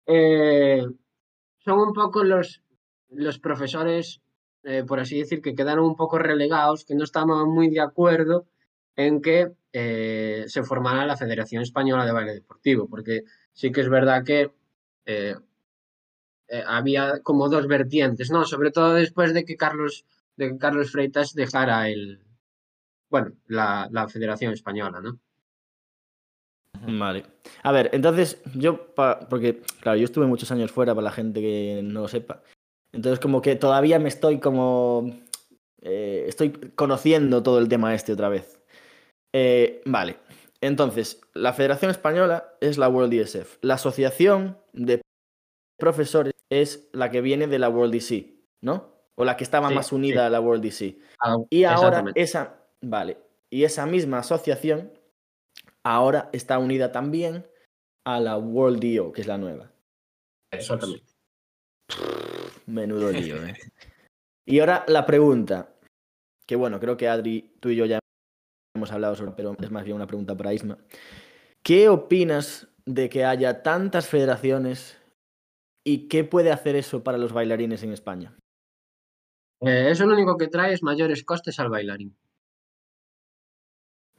Eh, 0.08 0.84
son 1.60 1.80
un 1.80 1.94
poco 1.94 2.24
los, 2.24 2.62
los 3.10 3.38
profesores, 3.40 4.22
eh, 4.66 4.84
por 4.88 5.00
así 5.00 5.20
decir, 5.20 5.42
que 5.42 5.56
quedaron 5.56 5.86
un 5.86 5.96
poco 5.96 6.18
relegados, 6.20 6.86
que 6.86 6.96
no 6.96 7.04
estaban 7.04 7.48
muy 7.50 7.70
de 7.70 7.82
acuerdo 7.82 8.46
en 8.96 9.22
que 9.22 9.52
eh, 9.74 10.46
se 10.48 10.64
formara 10.64 11.06
la 11.06 11.18
Federación 11.18 11.62
Española 11.64 12.06
de 12.06 12.12
Baile 12.12 12.34
Deportivo, 12.34 12.88
porque 12.90 13.24
sí 13.54 13.72
que 13.72 13.82
es 13.82 13.90
verdad 13.90 14.24
que 14.24 14.52
eh, 15.06 15.36
había 16.66 17.22
como 17.22 17.50
dos 17.50 17.68
vertientes, 17.68 18.32
¿no? 18.32 18.46
Sobre 18.46 18.72
todo 18.72 18.94
después 18.94 19.34
de 19.34 19.46
que 19.46 19.58
Carlos, 19.58 20.06
de 20.38 20.50
que 20.50 20.58
Carlos 20.58 20.92
Freitas 20.92 21.34
dejara 21.34 21.90
el, 21.90 22.22
bueno, 23.10 23.34
la, 23.48 23.88
la 23.92 24.08
Federación 24.08 24.54
Española, 24.54 25.02
¿no? 25.02 25.20
Vale. 26.88 27.26
A 27.64 27.72
ver, 27.72 27.90
entonces 27.94 28.42
yo, 28.54 28.94
pa- 28.94 29.20
porque 29.30 29.62
claro, 29.80 29.98
yo 29.98 30.06
estuve 30.06 30.28
muchos 30.28 30.52
años 30.52 30.72
fuera 30.72 30.94
para 30.94 31.06
la 31.06 31.12
gente 31.12 31.42
que 31.42 31.82
no 31.84 32.02
lo 32.02 32.08
sepa. 32.08 32.44
Entonces 32.96 33.20
como 33.20 33.42
que 33.42 33.56
todavía 33.56 34.00
me 34.00 34.10
estoy 34.10 34.40
como... 34.40 35.12
eh, 35.82 36.26
estoy 36.28 36.52
conociendo 36.76 37.44
todo 37.44 37.60
el 37.60 37.68
tema 37.68 37.94
este 37.94 38.14
otra 38.14 38.30
vez. 38.30 38.60
Eh, 39.34 39.82
vale. 39.86 40.18
Entonces, 40.62 41.22
la 41.34 41.54
Federación 41.54 41.92
Española 41.92 42.56
es 42.62 42.78
la 42.78 42.88
World 42.90 43.14
ESF. 43.14 43.58
La 43.62 43.76
Asociación 43.76 44.58
de 44.74 45.02
Profesores 45.78 46.34
es 46.50 46.90
la 46.94 47.12
que 47.12 47.22
viene 47.22 47.48
de 47.48 47.60
la 47.60 47.70
World 47.70 47.94
DC, 47.94 48.34
¿no? 48.62 48.96
O 49.16 49.26
la 49.26 49.36
que 49.38 49.44
estaba 49.44 49.70
Sí, 49.70 49.76
más 49.76 49.92
unida 49.92 50.26
a 50.26 50.30
la 50.30 50.40
World 50.40 50.64
DC. 50.64 50.98
Ah, 51.22 51.36
Y 51.50 51.66
ahora 51.66 51.88
exactamente. 51.88 52.22
esa, 52.22 52.66
vale, 52.82 53.18
y 53.52 53.66
esa 53.66 53.86
misma 53.86 54.20
asociación 54.20 54.92
ahora 55.84 56.30
está 56.34 56.58
unida 56.58 56.92
también 56.92 57.46
a 58.06 58.20
la 58.20 58.38
World 58.38 58.80
DO, 58.80 59.12
que 59.12 59.22
es 59.22 59.28
la 59.28 59.38
nueva. 59.38 59.72
Es. 60.52 60.72
Menudo 62.68 63.12
lío, 63.12 63.36
¿eh? 63.46 63.56
Y 64.46 64.60
ahora 64.60 64.86
la 64.88 65.06
pregunta, 65.06 65.76
que 66.48 66.56
bueno, 66.56 66.80
creo 66.80 66.98
que 66.98 67.08
Adri, 67.08 67.56
tú 67.60 67.70
y 67.70 67.76
yo 67.76 67.86
ya 67.86 68.00
hemos 68.76 68.92
hablado 68.92 69.16
sobre, 69.16 69.32
pero 69.32 69.56
es 69.60 69.72
más 69.72 69.84
bien 69.84 69.96
una 69.96 70.08
pregunta 70.08 70.36
para 70.36 70.54
Isma. 70.54 70.78
¿Qué 71.64 71.90
opinas 71.90 72.68
de 72.86 73.10
que 73.10 73.26
haya 73.26 73.64
tantas 73.64 74.08
federaciones 74.08 75.02
y 75.84 76.08
qué 76.08 76.24
puede 76.24 76.52
hacer 76.52 76.76
eso 76.76 77.04
para 77.04 77.18
los 77.18 77.34
bailarines 77.34 77.82
en 77.84 77.92
España? 77.92 78.36
Eh, 79.62 79.90
eso 79.90 80.06
lo 80.06 80.14
único 80.14 80.38
que 80.38 80.48
trae 80.48 80.74
es 80.74 80.84
mayores 80.84 81.24
costes 81.24 81.60
al 81.60 81.70
bailarín. 81.70 82.16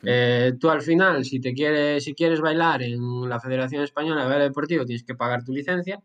Mm. 0.03 0.07
Eh, 0.09 0.53
tú 0.59 0.71
al 0.71 0.83
final, 0.83 1.25
si 1.25 1.41
te 1.41 1.55
quieres, 1.55 2.05
si 2.05 2.15
quieres 2.15 2.41
bailar 2.41 2.83
en 2.83 3.29
la 3.29 3.41
Federación 3.41 3.83
Española 3.83 4.23
de 4.23 4.29
Baile 4.29 4.45
Deportivo, 4.45 4.85
tienes 4.85 5.05
que 5.05 5.15
pagar 5.15 5.45
tu 5.45 5.53
licencia. 5.53 6.03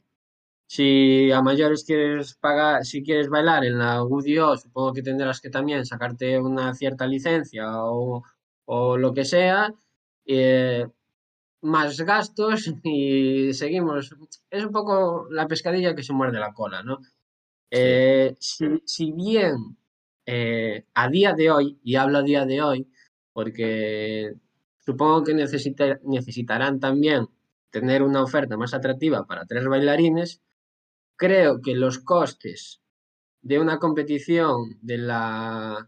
Si 0.73 1.31
a 1.37 1.39
mayores 1.47 1.83
quieres 1.87 2.35
pagar, 2.45 2.85
si 2.85 2.97
quieres 3.05 3.27
bailar 3.35 3.61
en 3.65 3.77
la 3.83 3.91
UDO, 4.03 4.57
supongo 4.57 4.93
que 4.93 5.03
tendrás 5.09 5.41
que 5.41 5.49
también 5.57 5.85
sacarte 5.85 6.39
una 6.39 6.73
cierta 6.73 7.05
licencia 7.07 7.65
o, 7.83 8.23
o 8.65 8.97
lo 9.03 9.13
que 9.15 9.25
sea. 9.25 9.73
eh, 10.25 10.85
más 11.61 11.99
gastos 12.01 12.59
y 12.83 13.53
seguimos. 13.53 14.15
Es 14.49 14.65
un 14.65 14.71
poco 14.71 15.27
la 15.31 15.47
pescadilla 15.47 15.95
que 15.95 16.03
se 16.03 16.13
muerde 16.13 16.39
la 16.39 16.53
cola, 16.53 16.83
¿no? 16.83 16.99
Eh, 17.71 18.35
si, 18.39 18.65
si 18.85 19.11
bien 19.13 19.55
eh, 20.25 20.85
a 20.93 21.09
día 21.09 21.33
de 21.33 21.51
hoy, 21.51 21.79
y 21.83 21.95
hablo 21.95 22.19
a 22.19 22.23
día 22.23 22.45
de 22.45 22.61
hoy, 22.61 22.87
porque 23.33 24.33
supongo 24.79 25.23
que 25.23 25.33
necesita- 25.33 25.99
necesitarán 26.03 26.79
también 26.79 27.27
tener 27.71 28.03
una 28.03 28.23
oferta 28.23 28.57
más 28.57 28.73
atractiva 28.73 29.25
para 29.25 29.45
tres 29.45 29.65
bailarines, 29.67 30.41
creo 31.21 31.61
que 31.61 31.75
los 31.75 31.99
costes 31.99 32.81
de 33.43 33.59
una 33.59 33.77
competición 33.77 34.79
de 34.81 34.97
la 34.97 35.87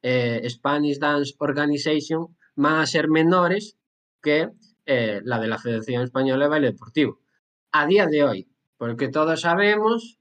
eh, 0.00 0.48
Spanish 0.48 0.98
Dance 0.98 1.34
Organization 1.38 2.34
van 2.56 2.80
a 2.80 2.86
ser 2.86 3.08
menores 3.08 3.76
que 4.22 4.48
eh, 4.86 5.20
la 5.24 5.38
de 5.40 5.48
la 5.48 5.58
Federación 5.58 6.02
Española 6.02 6.44
de 6.44 6.48
Baile 6.48 6.72
Deportivo. 6.72 7.20
A 7.72 7.86
día 7.86 8.06
de 8.06 8.24
hoy, 8.24 8.48
porque 8.78 9.08
todos 9.08 9.42
sabemos 9.42 10.18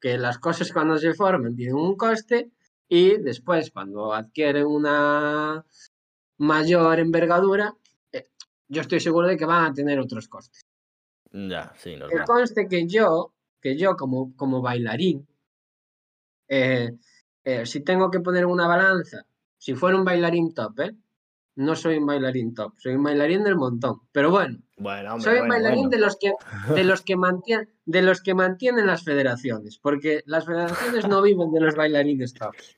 que 0.00 0.18
las 0.18 0.38
cosas 0.38 0.72
cuando 0.72 0.98
se 0.98 1.14
forman 1.14 1.54
tienen 1.54 1.76
un 1.76 1.96
coste 1.96 2.50
y 2.88 3.18
después 3.18 3.70
cuando 3.70 4.12
adquieren 4.12 4.66
una 4.66 5.64
mayor 6.38 6.98
envergadura, 6.98 7.76
eh, 8.10 8.26
yo 8.66 8.80
estoy 8.80 8.98
seguro 8.98 9.28
de 9.28 9.36
que 9.36 9.46
van 9.46 9.70
a 9.70 9.72
tener 9.72 10.00
otros 10.00 10.26
costes. 10.26 10.62
Ya, 11.30 11.72
sí, 11.76 11.90
Que 11.90 11.98
normal. 11.98 12.24
conste 12.26 12.66
que 12.68 12.88
yo, 12.88 13.33
que 13.64 13.78
yo 13.78 13.96
como, 13.96 14.36
como 14.36 14.60
bailarín, 14.60 15.26
eh, 16.48 16.92
eh, 17.42 17.64
si 17.64 17.80
tengo 17.80 18.10
que 18.10 18.20
poner 18.20 18.44
una 18.44 18.68
balanza, 18.68 19.24
si 19.56 19.74
fuera 19.74 19.96
un 19.96 20.04
bailarín 20.04 20.52
top, 20.52 20.80
¿eh? 20.80 20.94
No 21.56 21.74
soy 21.74 21.96
un 21.96 22.04
bailarín 22.04 22.52
top, 22.52 22.74
soy 22.76 22.94
un 22.94 23.02
bailarín 23.04 23.42
del 23.42 23.56
montón. 23.56 24.02
Pero 24.12 24.30
bueno, 24.30 24.58
Bueno, 24.76 25.14
hombre, 25.14 25.24
soy 25.24 25.40
un 25.40 25.48
bueno, 25.48 25.54
bailarín 25.54 25.88
bueno. 25.88 25.90
de 25.92 25.98
los 25.98 26.16
que 26.16 26.32
de 26.74 26.84
los 26.84 27.00
que 27.00 27.16
mantienen 27.16 27.70
de 27.86 28.02
los 28.02 28.20
que 28.20 28.34
mantienen 28.34 28.86
las 28.86 29.02
federaciones, 29.02 29.78
porque 29.78 30.22
las 30.26 30.44
federaciones 30.44 31.08
no 31.08 31.22
viven 31.22 31.50
de 31.50 31.60
los 31.60 31.74
bailarines 31.74 32.34
tops. 32.34 32.76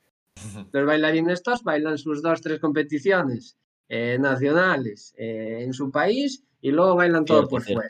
Los 0.71 0.85
bailarines 0.85 1.43
tops 1.43 1.63
bailan 1.63 1.97
sus 1.97 2.21
dos, 2.21 2.39
tres 2.39 2.59
competiciones 2.61 3.57
eh, 3.89 4.17
nacionales 4.21 5.13
eh, 5.17 5.63
en 5.63 5.73
su 5.73 5.91
país 5.91 6.45
y 6.61 6.71
luego 6.71 6.95
bailan 6.95 7.25
todo 7.25 7.45
por 7.49 7.61
fuera. 7.61 7.89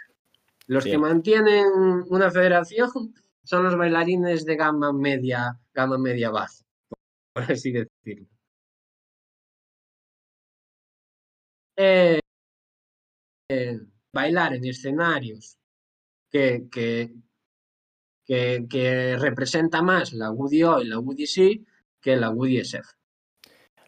Los 0.67 0.83
que 0.83 0.97
mantienen 0.97 1.65
una 2.09 2.29
federación 2.29 3.13
son 3.43 3.63
los 3.63 3.77
bailarines 3.77 4.45
de 4.45 4.55
gama 4.57 4.91
media, 4.91 5.57
gama 5.73 5.97
media 5.97 6.29
baja, 6.29 6.63
por 7.33 7.43
así 7.51 7.71
decirlo. 7.71 8.27
Eh, 11.77 12.19
eh, 13.49 13.79
bailar 14.13 14.55
en 14.55 14.65
escenarios 14.65 15.57
que, 16.29 16.67
que, 16.69 17.13
que, 18.25 18.65
que 18.69 19.15
representa 19.17 19.81
más 19.81 20.11
la 20.11 20.31
UDO 20.31 20.81
y 20.81 20.87
la 20.87 20.99
UDC 20.99 21.65
que 22.01 22.15
la. 22.17 22.33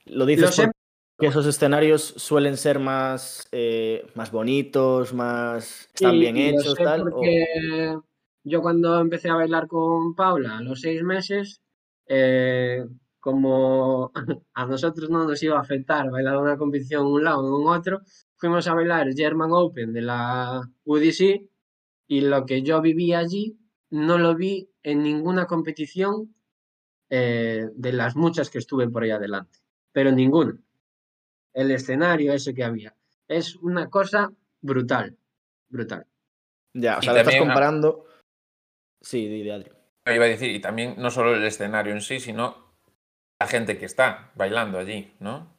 Lo 0.05 0.25
dices 0.25 0.45
Lo 0.45 0.51
sé, 0.51 0.71
porque 1.19 1.27
esos 1.27 1.45
escenarios 1.47 2.01
suelen 2.01 2.55
ser 2.55 2.79
más, 2.79 3.45
eh, 3.51 4.05
más 4.15 4.31
bonitos, 4.31 5.13
más... 5.13 5.89
están 5.93 6.15
y- 6.15 6.19
bien 6.19 6.37
y 6.37 6.47
hechos, 6.47 6.75
tal. 6.75 7.09
o- 7.13 8.05
yo 8.45 8.61
cuando 8.61 8.99
empecé 9.01 9.29
a 9.29 9.35
bailar 9.35 9.67
con 9.67 10.15
Paula 10.15 10.59
a 10.59 10.61
los 10.61 10.79
seis 10.79 11.03
meses, 11.03 11.61
eh, 12.07 12.85
como 13.19 14.11
a 14.53 14.65
nosotros 14.65 15.09
no 15.09 15.25
nos 15.25 15.43
iba 15.43 15.57
a 15.57 15.61
afectar 15.61 16.09
bailar 16.09 16.37
una 16.37 16.57
competición 16.57 17.01
en 17.05 17.13
un 17.13 17.23
lado 17.25 17.41
o 17.43 17.61
en 17.61 17.67
otro, 17.79 17.99
fuimos 18.37 18.65
a 18.69 18.73
bailar 18.73 19.09
el 19.09 19.13
German 19.13 19.49
Open 19.51 19.91
de 19.91 20.01
la 20.01 20.61
UDC 20.85 21.49
y 22.07 22.21
lo 22.21 22.45
que 22.45 22.61
yo 22.61 22.81
viví 22.81 23.13
allí 23.13 23.59
no 23.89 24.17
lo 24.17 24.35
vi 24.35 24.69
en 24.83 25.03
ninguna 25.03 25.47
competición 25.47 26.33
eh, 27.09 27.67
de 27.75 27.91
las 27.91 28.15
muchas 28.15 28.49
que 28.49 28.59
estuve 28.59 28.87
por 28.87 29.03
ahí 29.03 29.11
adelante, 29.11 29.59
pero 29.91 30.11
ninguna. 30.13 30.57
El 31.59 31.71
escenario 31.71 32.31
ese 32.31 32.53
que 32.53 32.63
había 32.63 32.95
es 33.27 33.57
una 33.57 33.89
cosa 33.89 34.31
brutal, 34.61 35.17
brutal. 35.67 36.07
Ya, 36.73 36.99
o 36.99 37.01
sea, 37.01 37.11
lo 37.11 37.19
estás 37.19 37.35
ah, 37.35 37.39
comparando... 37.39 38.05
Sí, 39.01 39.27
di, 39.27 39.43
di, 39.43 39.49
Adri. 39.49 39.69
Iba 40.05 40.23
a 40.23 40.29
decir, 40.29 40.51
y 40.51 40.61
también 40.61 40.95
no 40.97 41.11
solo 41.11 41.35
el 41.35 41.43
escenario 41.43 41.91
en 41.91 41.99
sí, 41.99 42.21
sino 42.21 42.77
la 43.41 43.47
gente 43.47 43.77
que 43.77 43.85
está 43.87 44.31
bailando 44.35 44.77
allí, 44.77 45.13
¿no? 45.19 45.53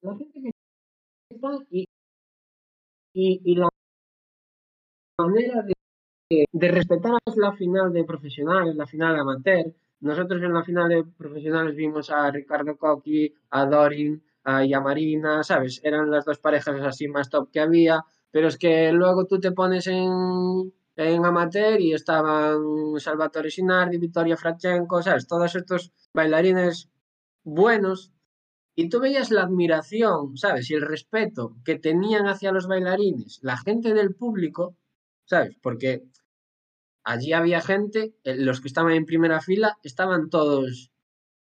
La 0.00 0.16
gente 0.16 0.40
que 0.40 0.50
está 1.28 1.48
y, 1.68 1.84
y, 3.12 3.40
y 3.44 3.56
la 3.56 3.68
manera 5.18 5.62
de, 5.62 6.46
de 6.50 6.68
respetar 6.68 7.12
la 7.36 7.52
final 7.52 7.92
de 7.92 8.04
profesionales, 8.04 8.74
la 8.74 8.86
final 8.86 9.14
de 9.14 9.20
amateur. 9.20 9.74
Nosotros 10.00 10.42
en 10.42 10.54
la 10.54 10.64
final 10.64 10.88
de 10.88 11.04
profesionales 11.04 11.76
vimos 11.76 12.08
a 12.08 12.30
Ricardo 12.30 12.78
Coqui, 12.78 13.34
a 13.50 13.66
Dorin, 13.66 14.22
a 14.44 14.64
Yamarina, 14.64 15.42
¿sabes? 15.42 15.80
Eran 15.82 16.10
las 16.10 16.24
dos 16.24 16.38
parejas 16.38 16.80
así 16.82 17.08
más 17.08 17.30
top 17.30 17.50
que 17.50 17.60
había, 17.60 18.04
pero 18.30 18.48
es 18.48 18.58
que 18.58 18.92
luego 18.92 19.26
tú 19.26 19.40
te 19.40 19.52
pones 19.52 19.86
en, 19.86 20.72
en 20.96 21.24
amateur 21.24 21.80
y 21.80 21.94
estaban 21.94 22.98
Salvatore 22.98 23.50
Sinardi, 23.50 23.98
Vittoria 23.98 24.36
Frachenko, 24.36 25.02
¿sabes? 25.02 25.26
Todos 25.26 25.54
estos 25.54 25.92
bailarines 26.12 26.90
buenos 27.42 28.12
y 28.76 28.88
tú 28.88 29.00
veías 29.00 29.30
la 29.30 29.42
admiración, 29.42 30.36
¿sabes? 30.36 30.70
Y 30.70 30.74
el 30.74 30.82
respeto 30.82 31.56
que 31.64 31.78
tenían 31.78 32.26
hacia 32.26 32.52
los 32.52 32.66
bailarines, 32.66 33.38
la 33.42 33.56
gente 33.56 33.94
del 33.94 34.14
público, 34.14 34.76
¿sabes? 35.24 35.56
Porque 35.62 36.04
allí 37.04 37.32
había 37.32 37.60
gente, 37.60 38.14
eh, 38.24 38.36
los 38.36 38.60
que 38.60 38.68
estaban 38.68 38.92
en 38.92 39.06
primera 39.06 39.40
fila 39.40 39.78
estaban 39.82 40.28
todos 40.28 40.90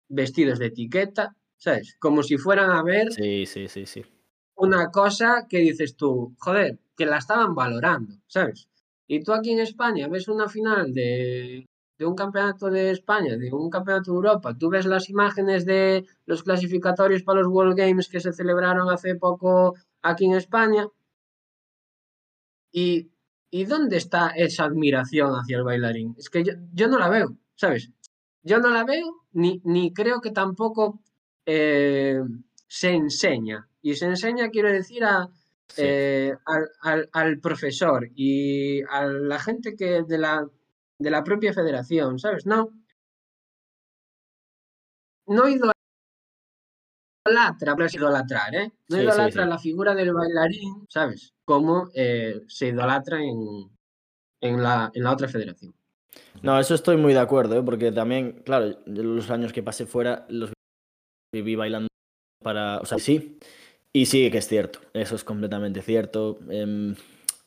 vestidos 0.10 0.60
de 0.60 0.68
etiqueta, 0.68 1.36
¿sabes? 1.58 1.96
Como 2.00 2.24
si 2.24 2.38
fueran 2.38 2.72
a 2.72 2.84
ver 2.84 3.12
Sí, 3.12 3.46
sí, 3.46 3.68
sí, 3.68 3.86
sí. 3.86 4.04
una 4.56 4.90
cosa 4.92 5.46
que 5.50 5.60
dices 5.60 5.96
tú, 5.96 6.36
joder, 6.40 6.80
que 6.96 7.06
la 7.06 7.18
estaban 7.18 7.54
valorando, 7.56 8.16
¿sabes? 8.28 8.68
Y 9.08 9.24
tú 9.24 9.34
aquí 9.34 9.52
en 9.52 9.60
España 9.60 10.08
ves 10.10 10.28
una 10.28 10.50
final 10.50 10.94
de, 10.94 11.66
de 11.98 12.06
un 12.06 12.16
campeonato 12.16 12.70
de 12.70 12.92
España, 12.92 13.38
de 13.38 13.52
un 13.54 13.70
campeonato 13.70 14.12
de 14.12 14.16
Europa, 14.18 14.58
tú 14.58 14.70
ves 14.70 14.86
las 14.86 15.10
imágenes 15.10 15.66
de 15.66 16.06
los 16.26 16.44
clasificatorios 16.44 17.24
para 17.24 17.40
los 17.42 17.48
World 17.52 17.78
Games 17.78 18.10
que 18.10 18.20
se 18.20 18.34
celebraron 18.34 18.90
hace 18.90 19.16
poco 19.16 19.76
aquí 20.02 20.26
en 20.26 20.34
España. 20.34 20.88
¿Y, 22.72 23.12
y 23.50 23.66
dónde 23.66 23.98
está 23.98 24.30
esa 24.30 24.66
admiración 24.66 25.32
hacia 25.34 25.58
el 25.58 25.64
bailarín? 25.64 26.16
Es 26.18 26.30
que 26.30 26.44
yo, 26.44 26.54
yo 26.74 26.88
no 26.88 27.00
la 27.00 27.10
veo, 27.10 27.38
¿sabes? 27.56 27.92
Yo 28.44 28.60
no 28.60 28.70
la 28.70 28.84
veo, 28.84 29.26
ni, 29.32 29.62
ni 29.66 29.94
creo 29.94 30.22
que 30.22 30.32
tampoco 30.32 31.02
eh, 31.48 32.20
se 32.68 32.90
enseña. 32.92 33.68
Y 33.82 33.96
se 33.96 34.06
enseña, 34.06 34.50
quiero 34.50 34.72
decir, 34.72 35.04
a, 35.04 35.28
Sí. 35.70 35.82
eh, 35.86 36.34
al, 36.46 36.70
al- 36.82 37.10
al 37.12 37.40
profesor 37.40 38.10
y 38.16 38.82
a 38.84 39.06
la 39.06 39.40
gente 39.40 39.76
que 39.76 40.04
de 40.04 40.18
la, 40.18 40.48
de 41.00 41.10
la 41.10 41.24
propia 41.24 41.54
federación, 41.54 42.20
¿sabes? 42.20 42.46
No. 42.46 42.70
No 45.28 45.44
idolatra, 45.48 45.74
pero 47.76 47.86
es 47.86 47.96
idolatrar, 47.96 48.56
¿eh? 48.56 48.72
No 48.90 48.98
Sí, 48.98 49.04
idolatra 49.04 49.44
sí. 49.44 49.50
la 49.50 49.60
figura 49.60 49.94
del 49.96 50.14
bailarín, 50.14 50.86
¿sabes? 50.90 51.34
Como 51.46 51.90
eh, 51.94 52.42
se 52.48 52.68
idolatra 52.68 53.20
en, 53.22 53.70
en, 54.42 54.64
la, 54.64 54.90
en 54.94 55.04
la 55.04 55.12
otra 55.12 55.28
federación. 55.28 55.74
No, 56.42 56.60
eso 56.60 56.76
estoy 56.76 56.98
muy 56.98 57.14
de 57.14 57.20
acuerdo, 57.20 57.58
¿eh? 57.58 57.64
porque 57.64 57.92
también, 57.92 58.42
claro, 58.46 58.80
los 58.86 59.30
años 59.30 59.52
que 59.52 59.64
pasé 59.64 59.86
fuera 59.86 60.26
los 60.30 60.52
viví 61.34 61.56
bailando 61.56 61.88
para. 62.44 62.80
O 62.80 62.86
sea, 62.86 63.00
sí. 63.00 63.38
Y 63.94 64.06
sí 64.08 64.30
que 64.32 64.38
es 64.40 64.48
cierto, 64.48 64.80
eso 64.94 65.16
es 65.16 65.24
completamente 65.24 65.82
cierto. 65.82 66.40
Em, 66.50 66.96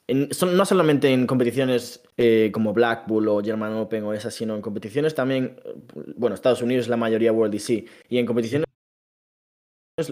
en- 0.09 0.33
son- 0.35 0.57
no 0.57 0.65
solamente 0.65 1.13
en 1.13 1.27
competiciones 1.27 2.03
eh, 2.17 2.51
como 2.53 2.73
Black 2.73 3.07
Bull 3.07 3.29
o 3.29 3.43
German 3.43 3.75
Open 3.75 4.05
o 4.05 4.13
esas, 4.15 4.35
sino 4.35 4.57
en 4.57 4.63
competiciones 4.63 5.15
también. 5.15 5.57
eh, 5.65 5.75
Bueno, 6.17 6.35
Estados 6.35 6.63
Unidos 6.63 6.89
la 6.89 6.97
mayoría 6.97 7.33
World 7.33 7.53
DC. 7.53 7.85
Y 8.09 8.19
en 8.19 8.27
competiciones 8.27 8.67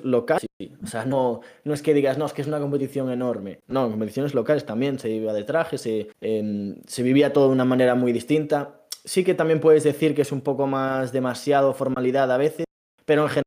locales, 0.04 0.46
sí. 0.60 0.72
O 0.82 0.86
sea, 0.86 1.04
no, 1.06 1.40
no 1.64 1.72
es 1.74 1.80
que 1.82 1.94
digas, 1.94 2.18
no, 2.18 2.26
es 2.26 2.32
que 2.34 2.42
es 2.42 2.48
una 2.48 2.60
competición 2.60 3.10
enorme. 3.10 3.60
No, 3.68 3.86
en 3.86 3.90
competiciones 3.92 4.34
locales 4.34 4.66
también 4.66 4.98
se 4.98 5.08
iba 5.10 5.32
de 5.32 5.44
traje, 5.44 5.78
se, 5.78 6.08
eh, 6.20 6.74
se 6.86 7.02
vivía 7.02 7.32
todo 7.32 7.46
de 7.48 7.52
una 7.54 7.64
manera 7.64 7.94
muy 7.94 8.12
distinta. 8.12 8.82
Sí 9.04 9.24
que 9.24 9.34
también 9.34 9.60
puedes 9.60 9.84
decir 9.84 10.14
que 10.14 10.22
es 10.22 10.30
un 10.32 10.42
poco 10.42 10.66
más 10.66 11.12
demasiado 11.12 11.72
formalidad 11.72 12.30
a 12.30 12.36
veces, 12.36 12.66
pero 13.06 13.22
en 13.22 13.28
general 13.28 13.42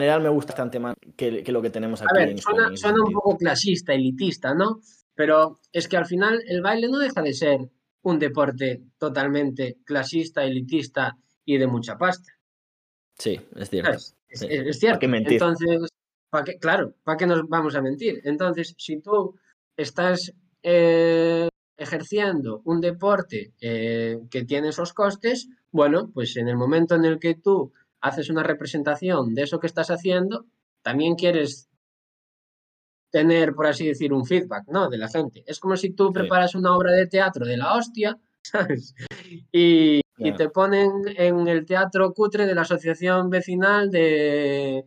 me 0.00 0.28
gusta 0.28 0.52
bastante 0.52 0.78
más 0.78 0.94
que, 1.16 1.42
que 1.42 1.52
lo 1.52 1.62
que 1.62 1.70
tenemos 1.70 2.00
aquí. 2.02 2.08
A 2.14 2.18
ver, 2.18 2.28
en 2.30 2.38
suena, 2.38 2.68
en 2.68 2.76
suena 2.76 3.02
un 3.04 3.12
poco 3.12 3.36
clasista, 3.36 3.92
elitista, 3.94 4.54
¿no? 4.54 4.80
Pero 5.14 5.60
es 5.72 5.88
que 5.88 5.96
al 5.96 6.06
final 6.06 6.42
el 6.46 6.62
baile 6.62 6.88
no 6.88 6.98
deja 6.98 7.22
de 7.22 7.32
ser 7.34 7.58
un 8.02 8.18
deporte 8.18 8.82
totalmente 8.98 9.78
clasista, 9.84 10.42
elitista 10.44 11.16
y 11.44 11.58
de 11.58 11.66
mucha 11.66 11.96
pasta. 11.98 12.32
Sí, 13.18 13.38
es 13.56 13.68
cierto. 13.70 13.90
Es, 13.92 14.16
Sí. 14.32 14.46
es- 14.46 14.52
es 14.52 14.60
¿Para 14.62 14.72
cierto. 14.74 14.98
qué 15.00 15.08
mentir? 15.08 15.32
Entonces, 15.34 15.88
¿para 16.30 16.44
qué? 16.44 16.58
Claro, 16.58 16.94
¿para 17.04 17.16
qué 17.18 17.26
nos 17.26 17.46
vamos 17.48 17.74
a 17.74 17.82
mentir? 17.82 18.20
Entonces, 18.24 18.74
si 18.78 19.00
tú 19.00 19.36
estás 19.76 20.32
eh, 20.62 21.48
ejerciendo 21.76 22.60
un 22.64 22.80
deporte 22.80 23.52
eh, 23.60 24.20
que 24.30 24.44
tiene 24.44 24.68
esos 24.68 24.92
costes, 24.92 25.48
bueno, 25.72 26.10
pues 26.12 26.36
en 26.36 26.48
el 26.48 26.56
momento 26.56 26.94
en 26.94 27.04
el 27.06 27.18
que 27.18 27.34
tú 27.34 27.72
haces 28.00 28.30
una 28.30 28.42
representación 28.42 29.34
de 29.34 29.42
eso 29.42 29.58
que 29.60 29.66
estás 29.66 29.90
haciendo, 29.90 30.46
también 30.82 31.14
quieres 31.16 31.68
tener, 33.10 33.54
por 33.54 33.66
así 33.66 33.86
decir, 33.86 34.12
un 34.12 34.24
feedback, 34.24 34.64
¿no? 34.68 34.88
De 34.88 34.96
la 34.98 35.08
gente. 35.08 35.42
Es 35.46 35.58
como 35.58 35.76
si 35.76 35.90
tú 35.90 36.08
Sí. 36.08 36.12
preparas 36.14 36.54
una 36.54 36.76
obra 36.76 36.92
de 36.92 37.06
teatro 37.06 37.44
de 37.44 37.56
la 37.56 37.74
hostia, 37.74 38.18
¿sabes? 38.42 38.94
Y, 39.52 40.00
te 40.36 40.50
ponen 40.50 40.90
en 41.16 41.48
el 41.48 41.64
teatro 41.64 42.12
cutre 42.12 42.44
de 42.46 42.54
la 42.54 42.60
asociación 42.60 43.30
vecinal 43.30 43.90
de, 43.90 44.84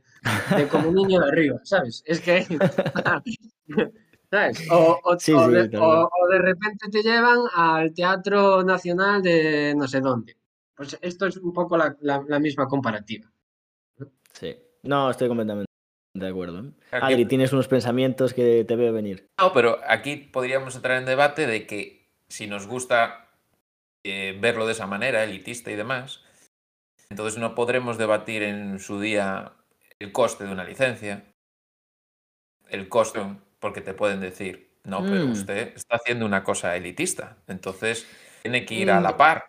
de 0.55 0.67
como 0.67 0.91
niño 0.91 1.19
de 1.21 1.27
arriba, 1.27 1.59
¿sabes? 1.63 2.03
Es 2.05 2.21
que... 2.21 2.45
¿Sabes? 4.29 4.67
O, 4.71 4.99
o- 5.03 5.19
Sí, 5.19 5.33
o 5.33 5.45
sí, 5.45 5.51
de, 5.53 5.69
tal 5.69 5.81
o- 5.81 5.85
cual. 5.85 6.07
o 6.21 6.27
de 6.31 6.39
repente 6.39 6.87
te 6.91 7.01
llevan 7.01 7.39
al 7.55 7.93
Teatro 7.95 8.63
Nacional 8.63 9.21
de 9.23 9.73
no 9.75 9.87
sé 9.87 10.01
dónde. 10.01 10.37
Pues 10.75 10.97
esto 11.01 11.25
es 11.27 11.37
un 11.37 11.53
poco 11.53 11.77
la, 11.77 11.95
la- 12.01 12.23
la 12.27 12.39
misma 12.39 12.67
comparativa. 12.67 13.29
Sí. 14.33 14.55
No, 14.83 15.09
estoy 15.11 15.27
completamente 15.27 15.67
de 16.15 16.27
acuerdo. 16.27 16.59
¿eh? 16.65 16.71
Adri, 16.91 17.25
tienes 17.25 17.53
unos 17.53 17.67
pensamientos 17.67 18.33
que 18.33 18.65
te 18.65 18.75
veo 18.75 18.91
venir. 18.93 19.27
No, 19.39 19.53
pero 19.53 19.79
aquí 19.87 20.15
podríamos 20.17 20.75
entrar 20.75 20.97
en 20.97 21.05
debate 21.05 21.47
de 21.47 21.65
que 21.67 22.07
si 22.27 22.47
nos 22.47 22.67
gusta 22.67 23.29
eh, 24.03 24.37
verlo 24.39 24.65
de 24.65 24.73
esa 24.73 24.87
manera, 24.87 25.23
elitista 25.23 25.71
y 25.71 25.75
demás, 25.75 26.21
entonces 27.09 27.39
no 27.39 27.55
podremos 27.55 27.97
debatir 27.97 28.43
en 28.43 28.79
su 28.79 28.99
día 28.99 29.53
el 29.99 30.11
coste 30.11 30.43
de 30.45 30.51
una 30.51 30.63
licencia, 30.63 31.23
el 32.69 32.89
coste, 32.89 33.21
porque 33.59 33.81
te 33.81 33.93
pueden 33.93 34.19
decir, 34.19 34.71
no, 34.83 35.03
pero 35.03 35.27
Mm. 35.27 35.31
usted 35.31 35.73
está 35.75 35.95
haciendo 35.95 36.25
una 36.25 36.43
cosa 36.43 36.75
elitista, 36.75 37.37
entonces 37.47 38.07
tiene 38.41 38.65
que 38.65 38.73
ir 38.75 38.91
a 38.91 38.99
Mm. 38.99 39.03
la 39.03 39.17
par, 39.17 39.45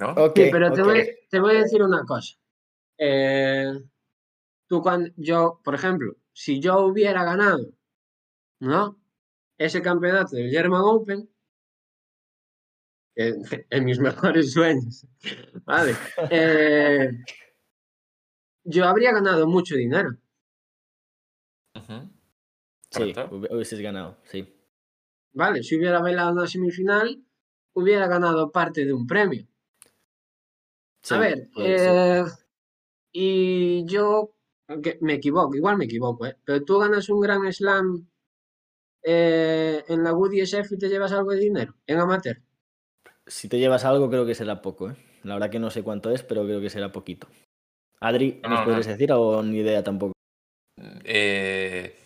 ¿no? 0.00 0.12
Ok, 0.12 0.36
Sí, 0.36 0.48
pero 0.50 0.72
te, 0.72 0.82
voy, 0.82 1.02
te 1.28 1.40
voy 1.40 1.56
a 1.56 1.60
decir 1.60 1.82
una 1.82 2.04
cosa. 2.04 2.36
Eh, 2.98 3.72
tú 4.66 4.82
cuando 4.82 5.10
yo, 5.16 5.60
por 5.64 5.74
ejemplo, 5.74 6.16
si 6.32 6.60
yo 6.60 6.80
hubiera 6.86 7.24
ganado, 7.24 7.72
¿no? 8.60 9.00
Ese 9.58 9.82
campeonato 9.82 10.36
del 10.36 10.50
German 10.50 10.82
Open, 10.84 11.28
en, 13.16 13.42
en 13.70 13.84
mis 13.84 13.98
mejores 13.98 14.52
sueños, 14.52 15.06
¿vale? 15.64 15.94
Eh, 16.30 17.10
yo 18.64 18.84
habría 18.86 19.12
ganado 19.12 19.46
mucho 19.46 19.74
dinero, 19.76 20.16
Ujú. 21.74 22.10
Sí, 22.90 23.12
Correcto. 23.12 23.28
hub- 23.36 23.48
hubieses 23.52 23.80
ganado, 23.80 24.16
sí. 24.24 24.52
¿vale? 25.32 25.62
Si 25.62 25.76
hubiera 25.76 26.00
bailado 26.00 26.32
una 26.32 26.46
semifinal, 26.46 27.24
hubiera 27.72 28.06
ganado 28.08 28.50
parte 28.50 28.84
de 28.84 28.92
un 28.92 29.06
premio. 29.06 29.46
Sí, 31.02 31.14
A 31.14 31.18
ver, 31.18 31.48
eh, 31.58 32.24
y 33.12 33.84
yo, 33.86 34.34
aunque 34.68 34.98
me 35.00 35.14
equivoco, 35.14 35.54
igual 35.54 35.76
me 35.76 35.86
equivoco, 35.86 36.26
¿eh? 36.26 36.36
pero 36.44 36.62
tú 36.64 36.78
ganas 36.78 37.08
un 37.08 37.20
Grand 37.20 37.50
Slam 37.52 38.06
eh, 39.02 39.82
en 39.88 40.04
la 40.04 40.12
Woody 40.12 40.40
SF 40.40 40.74
y 40.74 40.78
te 40.78 40.88
llevas 40.88 41.12
algo 41.12 41.30
de 41.30 41.38
dinero, 41.40 41.74
en 41.86 41.98
amateur. 41.98 42.40
Si 43.26 43.48
te 43.48 43.58
llevas 43.58 43.84
algo, 43.84 44.10
creo 44.10 44.26
que 44.26 44.34
será 44.34 44.60
poco, 44.60 44.90
¿eh? 44.90 44.96
La 45.22 45.34
verdad 45.34 45.50
que 45.50 45.58
no 45.58 45.70
sé 45.70 45.82
cuánto 45.82 46.10
es, 46.10 46.22
pero 46.22 46.44
creo 46.44 46.60
que 46.60 46.70
será 46.70 46.92
poquito. 46.92 47.28
Adri, 48.00 48.40
No, 48.42 48.48
¿nos 48.50 48.58
no, 48.60 48.64
podrías 48.66 48.86
no. 48.86 48.92
decir 48.92 49.12
o 49.12 49.42
ni 49.42 49.58
idea 49.58 49.82
tampoco? 49.82 50.12
Eh, 51.04 51.96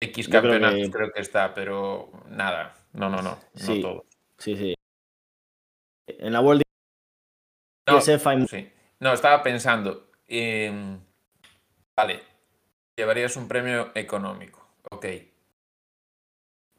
X 0.00 0.28
creo 0.28 0.42
campeonatos 0.42 0.78
que- 0.80 0.90
creo 0.90 1.10
que 1.12 1.20
está, 1.20 1.54
pero 1.54 2.10
nada, 2.28 2.74
no, 2.92 3.08
no, 3.08 3.22
no, 3.22 3.38
Sí. 3.54 3.76
no 3.76 3.80
todo. 3.80 4.04
Sí, 4.38 4.56
sí. 4.56 4.74
En 6.08 6.32
la 6.32 6.40
World 6.40 6.62
No. 7.86 8.00
Sí. 8.00 8.70
Estaba 9.00 9.42
pensando. 9.42 10.10
em, 10.28 11.00
vale, 11.96 12.22
llevarías 12.96 13.36
un 13.36 13.48
premio 13.48 13.90
económico. 13.94 14.66
Ok. 14.90 15.06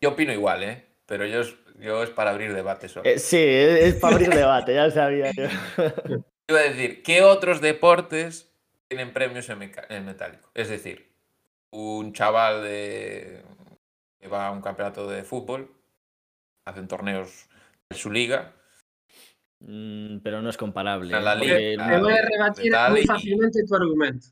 Yo 0.01 0.09
opino 0.09 0.33
igual, 0.33 0.63
¿eh? 0.63 0.85
Pero 1.05 1.25
yo 1.25 1.41
es, 1.41 1.55
yo 1.79 2.03
es 2.03 2.09
para 2.09 2.31
abrir 2.31 2.53
debate 2.53 2.87
solo. 2.87 3.05
Eh, 3.09 3.19
sí, 3.19 3.37
es, 3.37 3.93
es 3.93 3.95
para 3.95 4.15
abrir 4.15 4.29
debate, 4.29 4.73
ya 4.73 4.89
sabía 4.91 5.31
yo. 5.31 5.43
Iba 6.47 6.59
a 6.59 6.63
decir, 6.63 7.03
¿qué 7.03 7.21
otros 7.21 7.61
deportes 7.61 8.51
tienen 8.87 9.13
premios 9.13 9.49
en, 9.49 9.71
en 9.89 10.05
metálico? 10.05 10.49
Es 10.53 10.69
decir, 10.69 11.13
un 11.71 12.13
chaval 12.13 12.63
de, 12.63 13.43
que 14.19 14.27
va 14.27 14.47
a 14.47 14.51
un 14.51 14.61
campeonato 14.61 15.07
de 15.09 15.23
fútbol, 15.23 15.73
hacen 16.65 16.87
torneos 16.87 17.47
de 17.89 17.97
su 17.97 18.11
liga, 18.11 18.53
Mm, 19.65 20.19
pero 20.19 20.41
no 20.41 20.49
es 20.49 20.57
comparable. 20.57 21.09
La 21.21 21.33
¿eh? 21.33 21.37
liga. 21.37 21.85
Porque 21.85 21.93
Te 21.95 22.01
voy 22.01 22.13
a 22.13 22.21
rebatir 22.21 22.73
muy 22.89 22.99
y- 23.01 23.05
fácilmente 23.05 23.63
tu 23.65 23.75
argumento. 23.75 24.27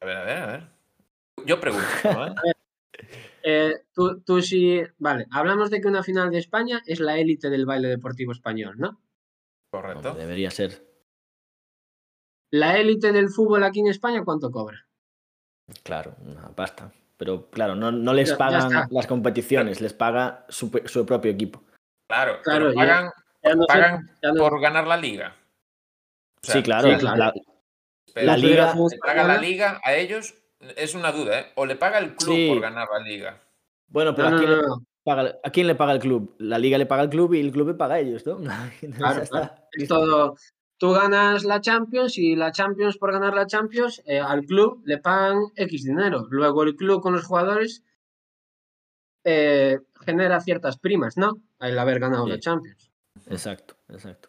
A 0.00 0.06
ver, 0.06 0.16
a 0.16 0.24
ver, 0.24 0.38
a 0.38 0.46
ver. 0.46 0.68
Yo 1.44 1.60
pregunto, 1.60 1.86
¿no? 2.04 2.34
¿eh? 3.42 3.74
Tú, 3.92 4.20
tú 4.22 4.40
sí, 4.42 4.80
vale, 4.98 5.26
hablamos 5.30 5.70
de 5.70 5.80
que 5.80 5.88
una 5.88 6.02
final 6.02 6.30
de 6.30 6.38
España 6.38 6.82
es 6.86 7.00
la 7.00 7.18
élite 7.18 7.50
del 7.50 7.66
baile 7.66 7.88
deportivo 7.88 8.32
español, 8.32 8.74
¿no? 8.78 9.00
Correcto. 9.70 10.10
Hombre, 10.10 10.22
debería 10.24 10.50
ser. 10.50 10.86
La 12.50 12.78
élite 12.78 13.12
del 13.12 13.28
fútbol 13.28 13.64
aquí 13.64 13.80
en 13.80 13.88
España, 13.88 14.24
¿cuánto 14.24 14.50
cobra? 14.50 14.88
Claro, 15.82 16.16
una 16.24 16.48
pasta. 16.54 16.90
Pero 17.18 17.50
claro, 17.50 17.74
no, 17.74 17.92
no 17.92 18.14
les 18.14 18.32
pagan 18.32 18.88
las 18.90 19.06
competiciones, 19.06 19.80
les 19.80 19.92
paga 19.92 20.46
su, 20.48 20.70
su 20.86 21.04
propio 21.04 21.30
equipo. 21.30 21.64
Claro, 22.08 22.40
Claro, 22.42 22.72
pagan, 22.72 23.10
no 23.56 23.66
pagan 23.66 24.10
no- 24.22 24.34
por 24.34 24.60
ganar 24.60 24.86
la 24.86 24.96
liga. 24.96 25.36
O 26.42 26.46
sea, 26.46 26.54
sí, 26.56 26.62
claro. 26.62 26.90
sí, 26.90 26.96
claro. 26.98 27.16
la- 27.16 27.32
pero 28.14 28.26
la 28.26 28.36
liga- 28.36 28.48
Federación 28.72 28.88
¿Le 28.90 28.98
paga 28.98 29.24
la 29.24 29.38
liga 29.38 29.80
a 29.84 29.94
ellos? 29.94 30.34
Es 30.76 30.94
una 30.94 31.12
duda, 31.12 31.40
¿eh? 31.40 31.46
O 31.56 31.66
le 31.66 31.76
paga 31.76 31.98
el 31.98 32.14
club 32.16 32.34
Sí. 32.34 32.48
por 32.48 32.60
ganar 32.60 32.88
la 32.92 33.00
liga. 33.06 33.42
bueno, 33.88 34.14
pero 34.14 34.30
No, 34.30 34.36
¿a, 34.36 34.40
no, 34.40 34.44
quién 34.46 34.50
no, 34.50 34.56
le 34.76 34.84
paga, 35.04 35.38
¿a 35.44 35.50
quién 35.50 35.66
le 35.66 35.74
paga 35.74 35.92
el 35.92 35.98
club? 36.00 36.34
La 36.38 36.58
liga 36.58 36.76
le 36.78 36.86
paga 36.86 37.02
al 37.02 37.10
club 37.10 37.32
y 37.34 37.40
el 37.40 37.52
club 37.52 37.68
le 37.68 37.74
paga 37.74 37.94
a 37.94 37.98
ellos, 38.00 38.26
¿no? 38.26 38.38
Entonces 38.82 38.96
Claro, 38.98 39.22
está. 39.22 39.38
claro. 39.48 39.54
Es 39.72 39.88
todo. 39.88 40.36
Tú 40.78 40.92
ganas 40.92 41.44
la 41.44 41.60
Champions 41.60 42.18
y 42.18 42.36
la 42.36 42.52
Champions 42.52 42.98
por 42.98 43.12
ganar 43.12 43.34
la 43.34 43.46
Champions 43.46 44.00
eh, 44.06 44.20
al 44.20 44.44
club 44.44 44.82
le 44.84 44.98
pagan 44.98 45.38
X 45.56 45.84
dinero. 45.84 46.26
Luego 46.30 46.62
el 46.62 46.76
club 46.76 47.00
con 47.02 47.14
los 47.14 47.24
jugadores 47.24 47.82
eh, 49.24 49.78
genera 50.04 50.40
ciertas 50.40 50.78
primas, 50.78 51.16
¿no? 51.16 51.38
Al 51.58 51.78
haber 51.78 51.98
ganado 52.00 52.24
Sí. 52.24 52.30
la 52.30 52.38
Champions. 52.40 52.87
Exacto, 53.26 53.74
exacto. 53.88 54.28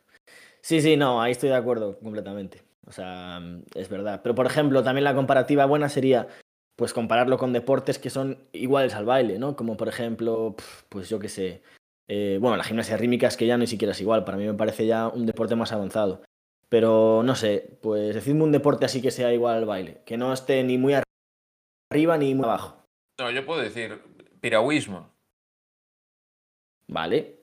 Sí, 0.62 0.82
sí, 0.82 0.98
no, 0.98 1.22
ahí 1.22 1.32
estoy 1.32 1.50
de 1.50 1.56
acuerdo 1.56 1.98
completamente. 2.00 2.62
O 2.86 2.92
sea, 2.92 3.40
mm, 3.40 3.64
es 3.76 3.90
verdad. 3.90 4.22
Pero, 4.24 4.36
por 4.36 4.46
ejemplo, 4.46 4.84
también 4.84 5.04
la 5.04 5.16
comparativa 5.16 5.66
buena 5.66 5.90
sería, 5.90 6.28
pues, 6.76 6.94
compararlo 6.94 7.38
con 7.38 7.54
deportes 7.54 8.00
que 8.00 8.10
son 8.10 8.38
iguales 8.52 8.96
al 8.96 9.06
baile, 9.06 9.40
¿no? 9.40 9.56
Como, 9.56 9.78
por 9.78 9.88
ejemplo, 9.88 10.56
pues 10.90 11.10
yo 11.10 11.20
qué 11.20 11.30
sé. 11.30 11.62
eh, 12.08 12.40
bueno, 12.42 12.58
la 12.58 12.64
gimnasia 12.64 12.98
rítmica 12.98 13.28
es 13.28 13.38
que 13.38 13.46
ya 13.46 13.58
ni 13.58 13.68
siquiera 13.68 13.92
es 13.92 14.02
igual. 14.02 14.26
Para 14.26 14.38
mí 14.38 14.46
me 14.46 14.54
parece 14.56 14.88
ya 14.88 15.08
un 15.08 15.26
deporte 15.28 15.56
más 15.56 15.72
avanzado. 15.72 16.24
Pero, 16.68 17.22
no 17.24 17.36
sé, 17.36 17.78
pues 17.82 18.16
decidme 18.16 18.44
un 18.44 18.52
deporte 18.52 18.86
así 18.86 19.02
que 19.02 19.12
sea 19.12 19.34
igual 19.34 19.58
al 19.58 19.66
baile. 19.66 20.02
Que 20.06 20.18
no 20.18 20.34
esté 20.34 20.64
ni 20.64 20.78
muy 20.78 20.96
arriba 21.92 22.18
ni 22.18 22.34
muy 22.36 22.46
abajo. 22.46 22.84
No, 23.20 23.30
yo 23.32 23.46
puedo 23.46 23.62
decir 23.62 24.02
piragüismo. 24.42 25.12
Vale. 26.88 27.39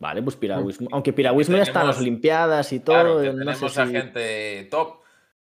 Vale, 0.00 0.22
pues 0.22 0.34
piragüismo. 0.36 0.88
Aunque 0.92 1.12
piragüismo 1.12 1.58
ya 1.58 1.62
está 1.62 1.82
en 1.82 1.88
las 1.88 1.98
Olimpiadas 1.98 2.72
y 2.72 2.80
todo. 2.80 2.94
Claro, 2.94 3.20
sé 3.20 3.30
tenemos 3.30 3.78
a 3.78 3.86
gente 3.86 4.64
top, 4.70 5.02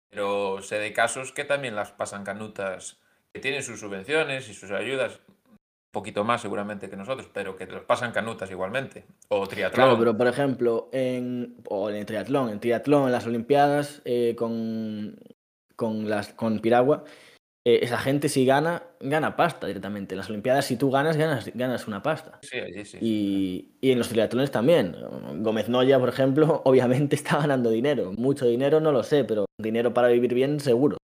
pero 0.10 0.62
sé 0.62 0.78
de 0.78 0.94
casos 0.94 1.32
que 1.32 1.44
también 1.44 1.76
las 1.76 1.92
pasan 1.92 2.24
canutas, 2.24 3.02
que 3.34 3.40
tienen 3.40 3.64
sus 3.64 3.80
subvenciones 3.80 4.48
y 4.50 4.54
sus 4.54 4.70
ayudas, 4.70 5.22
un 5.28 5.58
poquito 5.92 6.24
más 6.24 6.44
seguramente 6.44 6.88
que 6.88 6.96
nosotros, 6.96 7.28
pero 7.34 7.56
que 7.56 7.66
los 7.66 7.84
pasan 7.84 8.12
canutas 8.12 8.52
igualmente. 8.52 9.06
O 9.30 9.48
triatlón. 9.48 9.74
Claro, 9.74 9.98
pero 9.98 10.16
por 10.16 10.28
ejemplo, 10.28 10.88
en, 10.92 11.56
o 11.68 11.90
en 11.90 11.96
el 11.96 12.06
triatlón, 12.06 12.50
en 12.50 12.60
triatlón, 12.60 13.08
en 13.08 13.12
las 13.12 13.26
Olimpiadas, 13.26 14.04
eh, 14.06 14.36
con, 14.38 15.16
con, 15.76 16.08
las, 16.08 16.32
con 16.34 16.60
Piragua, 16.60 17.06
eh, 17.66 17.80
esa 17.82 17.98
gente 17.98 18.28
si 18.30 18.46
gana, 18.46 18.84
gana 19.00 19.36
pasta 19.36 19.68
directamente. 19.68 20.16
En 20.16 20.18
las 20.18 20.30
Olimpiadas, 20.30 20.66
si 20.66 20.76
tú 20.78 20.92
ganas, 20.92 21.16
ganas, 21.18 21.50
ganas 21.56 21.88
una 21.88 22.04
pasta. 22.04 22.40
Sí, 22.42 22.58
allí 22.58 22.84
sí. 22.86 22.98
Y, 23.02 23.78
y 23.82 23.92
en 23.92 24.00
los 24.00 24.10
triatlones 24.10 24.52
también. 24.52 24.96
Gómez 25.42 25.70
Noya, 25.70 26.00
por 26.00 26.10
ejemplo, 26.10 26.62
obviamente 26.66 27.16
está 27.16 27.38
ganando 27.40 27.70
dinero. 27.70 28.12
Mucho 28.14 28.46
dinero 28.46 28.80
no 28.80 28.92
lo 28.92 29.04
sé, 29.04 29.24
pero 29.24 29.46
dinero 29.58 29.94
para 29.94 30.10
vivir 30.10 30.34
bien 30.34 30.60
seguro. 30.60 30.98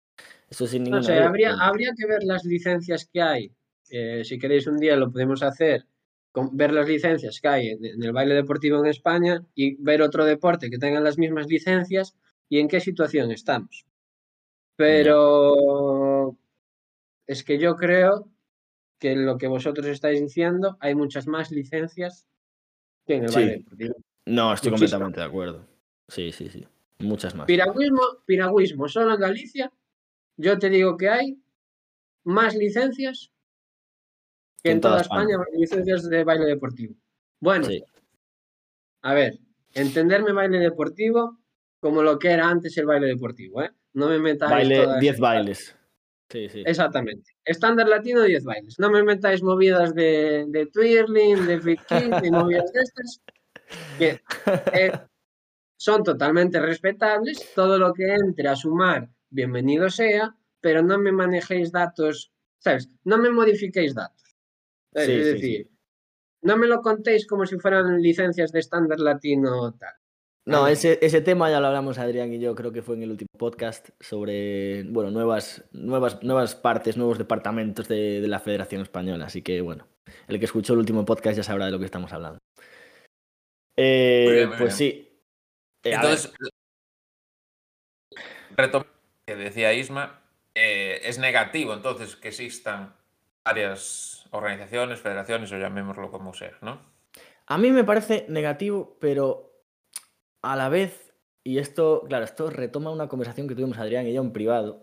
Eso 0.50 0.66
sin 0.66 0.84
ninguna 0.84 1.00
No 1.00 1.02
sé, 1.02 1.14
duda. 1.14 1.26
habría, 1.26 1.54
habría 1.54 1.92
que 1.96 2.06
ver 2.06 2.24
las 2.24 2.44
licencias 2.44 3.08
que 3.12 3.22
hay. 3.22 3.52
Eh, 3.90 4.22
si 4.24 4.38
queréis 4.38 4.66
un 4.66 4.78
día 4.78 4.96
lo 4.96 5.10
podemos 5.12 5.42
hacer, 5.42 5.86
con, 6.32 6.56
ver 6.56 6.72
las 6.72 6.88
licencias 6.88 7.40
que 7.40 7.48
hay 7.48 7.68
en, 7.68 7.84
en 7.84 8.02
el 8.02 8.12
baile 8.12 8.34
deportivo 8.34 8.78
en 8.80 8.86
España 8.86 9.44
y 9.54 9.76
ver 9.82 10.02
otro 10.02 10.24
deporte 10.24 10.70
que 10.70 10.78
tenga 10.78 11.00
las 11.00 11.18
mismas 11.18 11.46
licencias 11.46 12.16
y 12.48 12.58
en 12.60 12.68
qué 12.68 12.80
situación 12.80 13.30
estamos. 13.30 13.86
Pero 14.76 15.54
es 17.28 17.44
que 17.44 17.58
yo 17.58 17.76
creo 17.76 18.28
que 18.98 19.12
en 19.12 19.24
lo 19.26 19.38
que 19.38 19.46
vosotros 19.46 19.86
estáis 19.86 20.20
diciendo 20.20 20.76
hay 20.80 20.96
muchas 20.96 21.28
más 21.28 21.52
licencias 21.52 22.26
que 23.06 23.14
en 23.16 23.24
el 23.24 23.28
Sí. 23.28 23.34
baile 23.36 23.52
deportivo. 23.58 23.94
No, 24.26 24.52
estoy 24.52 24.70
Muchísimo. 24.72 24.98
completamente 24.98 25.20
de 25.20 25.26
acuerdo. 25.26 25.66
Sí, 26.08 26.32
sí, 26.32 26.48
sí. 26.50 26.66
Muchas 26.98 27.34
más. 27.34 27.46
Piragüismo, 27.46 28.00
piragüismo, 28.26 28.88
solo 28.88 29.14
en 29.14 29.20
Galicia, 29.20 29.72
yo 30.36 30.58
te 30.58 30.68
digo 30.68 30.96
que 30.96 31.08
hay 31.08 31.40
más 32.24 32.56
licencias 32.56 33.30
que 34.62 34.72
en 34.72 34.80
toda 34.80 35.00
España, 35.02 35.36
licencias 35.56 36.08
de 36.08 36.24
baile 36.24 36.46
deportivo. 36.46 36.94
Bueno, 37.40 37.66
Sí. 37.66 37.82
a 39.02 39.14
ver, 39.14 39.38
entenderme 39.74 40.32
baile 40.32 40.58
deportivo 40.58 41.38
como 41.80 42.02
lo 42.02 42.18
que 42.18 42.30
era 42.32 42.48
antes 42.48 42.76
el 42.78 42.86
baile 42.86 43.06
deportivo, 43.06 43.62
¿eh? 43.62 43.70
No 43.92 44.08
me 44.08 44.18
metáis 44.18 44.50
Baile, 44.50 44.82
todas 44.82 45.00
10 45.00 45.14
estas- 45.14 45.20
bailes. 45.20 45.77
Sí, 46.30 46.48
sí. 46.48 46.62
Exactamente. 46.66 47.32
Estándar 47.44 47.88
latino, 47.88 48.22
10 48.22 48.44
bailes. 48.44 48.78
No 48.78 48.90
me 48.90 49.02
metáis 49.02 49.42
movidas 49.42 49.94
de, 49.94 50.44
de 50.48 50.66
twirling, 50.66 51.46
de 51.46 51.60
flip 51.60 51.80
kick, 51.88 52.22
ni 52.22 52.30
movidas 52.30 52.70
de 52.72 52.80
estas. 52.80 53.20
Que 53.98 54.20
eh, 54.74 54.92
son 55.76 56.02
totalmente 56.02 56.60
respetables. 56.60 57.52
Todo 57.54 57.78
lo 57.78 57.92
que 57.94 58.14
entre 58.14 58.48
a 58.48 58.56
sumar, 58.56 59.08
bienvenido 59.30 59.88
sea, 59.88 60.34
pero 60.60 60.82
no 60.82 60.98
me 60.98 61.12
manejéis 61.12 61.72
datos, 61.72 62.32
¿sabes? 62.58 62.88
No 63.04 63.16
me 63.18 63.30
modifiquéis 63.30 63.94
datos. 63.94 64.36
Es 64.92 65.06
Sí, 65.06 65.12
decir, 65.16 65.70
no 66.42 66.56
me 66.56 66.66
lo 66.66 66.80
contéis 66.82 67.26
como 67.26 67.46
si 67.46 67.58
fueran 67.58 68.00
licencias 68.02 68.52
de 68.52 68.60
estándar 68.60 69.00
latino 69.00 69.74
tal. 69.74 69.94
No, 70.48 70.66
ese, 70.66 70.98
ese 71.02 71.20
tema 71.20 71.50
ya 71.50 71.60
lo 71.60 71.66
hablamos 71.66 71.98
Adrián 71.98 72.32
y 72.32 72.38
yo, 72.38 72.54
creo 72.54 72.72
que 72.72 72.80
fue 72.80 72.96
en 72.96 73.02
el 73.02 73.10
último 73.10 73.28
podcast, 73.36 73.90
sobre 74.00 74.82
bueno, 74.84 75.10
nuevas, 75.10 75.64
nuevas, 75.72 76.22
nuevas 76.22 76.54
partes, 76.54 76.96
nuevos 76.96 77.18
departamentos 77.18 77.86
de, 77.86 78.20
de 78.22 78.28
la 78.28 78.40
Federación 78.40 78.80
Española. 78.80 79.26
Así 79.26 79.42
que 79.42 79.60
bueno, 79.60 79.86
el 80.26 80.38
que 80.38 80.46
escuchó 80.46 80.72
el 80.72 80.78
último 80.78 81.04
podcast 81.04 81.36
ya 81.36 81.42
sabrá 81.42 81.66
de 81.66 81.72
lo 81.72 81.78
que 81.78 81.84
estamos 81.84 82.12
hablando. 82.14 82.38
Eh, 83.76 84.24
Muy 84.26 84.34
bien, 84.34 84.48
muy 84.48 84.58
pues 84.58 84.78
bien. 84.78 84.92
sí. 84.92 85.22
Eh, 85.84 85.92
Entonces, 85.94 86.32
retom 88.56 88.84
que 89.26 89.36
decía 89.36 89.74
Isma, 89.74 90.22
eh, 90.54 91.00
es 91.04 91.18
negativo 91.18 91.74
entonces 91.74 92.16
que 92.16 92.28
existan 92.28 92.96
varias 93.44 94.26
organizaciones, 94.30 95.00
federaciones 95.00 95.52
o 95.52 95.58
llamémoslo 95.58 96.10
como 96.10 96.34
sea, 96.34 96.56
¿no? 96.62 96.80
A 97.46 97.56
mí 97.56 97.70
me 97.70 97.84
parece 97.84 98.26
negativo, 98.28 98.96
pero 99.00 99.47
a 100.42 100.56
la 100.56 100.68
vez, 100.68 101.12
y 101.44 101.58
esto, 101.58 102.04
claro, 102.08 102.24
esto 102.24 102.50
retoma 102.50 102.90
una 102.90 103.08
conversación 103.08 103.48
que 103.48 103.54
tuvimos 103.54 103.78
Adrián 103.78 104.06
y 104.06 104.12
yo 104.12 104.22
en 104.22 104.32
privado, 104.32 104.82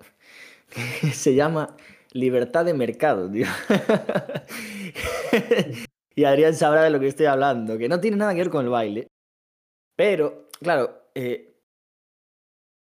que 1.02 1.12
se 1.12 1.36
llama 1.36 1.76
libertad 2.12 2.66
de 2.66 2.74
mercado, 2.74 3.30
tío. 3.30 3.48
y 6.16 6.24
Adrián 6.24 6.56
sabrá 6.56 6.84
de 6.84 6.90
lo 6.90 7.00
que 7.00 7.08
estoy 7.08 7.26
hablando, 7.26 7.78
que 7.78 7.90
no 7.90 8.00
tiene 8.00 8.18
nada 8.18 8.34
que 8.34 8.40
ver 8.40 8.50
con 8.50 8.66
el 8.66 8.72
baile, 8.72 9.08
pero, 9.96 10.50
claro, 10.62 11.10
eh, 11.14 11.56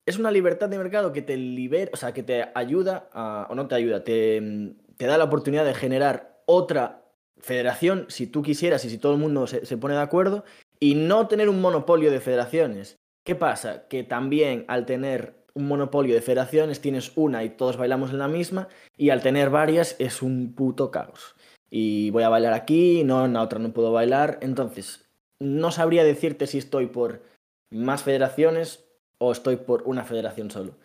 es 0.06 0.18
una 0.18 0.30
libertad 0.30 0.68
de 0.68 0.78
mercado 0.78 1.12
que 1.12 1.22
te 1.22 1.36
libera, 1.36 1.90
o 1.92 1.96
sea, 1.96 2.12
que 2.12 2.22
te 2.22 2.48
ayuda, 2.54 3.10
o 3.48 3.54
no 3.54 3.66
te 3.66 3.74
ayuda, 3.74 4.04
te, 4.04 4.74
te 4.96 5.06
da 5.06 5.18
la 5.18 5.24
oportunidad 5.24 5.64
de 5.64 5.74
generar 5.74 6.42
otra 6.46 7.02
federación, 7.38 8.06
si 8.08 8.26
tú 8.26 8.42
quisieras 8.42 8.84
y 8.84 8.90
si 8.90 8.98
todo 8.98 9.12
el 9.12 9.18
mundo 9.18 9.46
se, 9.46 9.66
se 9.66 9.76
pone 9.76 9.94
de 9.94 10.00
acuerdo, 10.00 10.44
y 10.80 10.94
no 10.94 11.28
tener 11.28 11.48
un 11.48 11.60
monopolio 11.60 12.10
de 12.10 12.20
federaciones. 12.20 12.96
¿Qué 13.24 13.34
pasa? 13.34 13.88
Que 13.88 14.04
también 14.04 14.64
al 14.68 14.86
tener 14.86 15.44
un 15.54 15.68
monopolio 15.68 16.14
de 16.14 16.20
federaciones 16.20 16.80
tienes 16.80 17.12
una 17.16 17.42
y 17.42 17.50
todos 17.50 17.76
bailamos 17.76 18.10
en 18.10 18.18
la 18.18 18.28
misma, 18.28 18.68
y 18.96 19.10
al 19.10 19.22
tener 19.22 19.50
varias 19.50 19.96
es 19.98 20.22
un 20.22 20.54
puto 20.54 20.90
caos. 20.90 21.34
Y 21.70 22.10
voy 22.10 22.22
a 22.22 22.28
bailar 22.28 22.52
aquí, 22.52 23.02
no, 23.04 23.24
en 23.24 23.32
la 23.32 23.42
otra 23.42 23.58
no 23.58 23.72
puedo 23.72 23.90
bailar. 23.90 24.38
Entonces, 24.42 25.08
no 25.40 25.72
sabría 25.72 26.04
decirte 26.04 26.46
si 26.46 26.58
estoy 26.58 26.86
por 26.86 27.22
más 27.70 28.02
federaciones 28.02 28.86
o 29.18 29.32
estoy 29.32 29.56
por 29.56 29.82
una 29.84 30.04
federación 30.04 30.50
solo. 30.50 30.76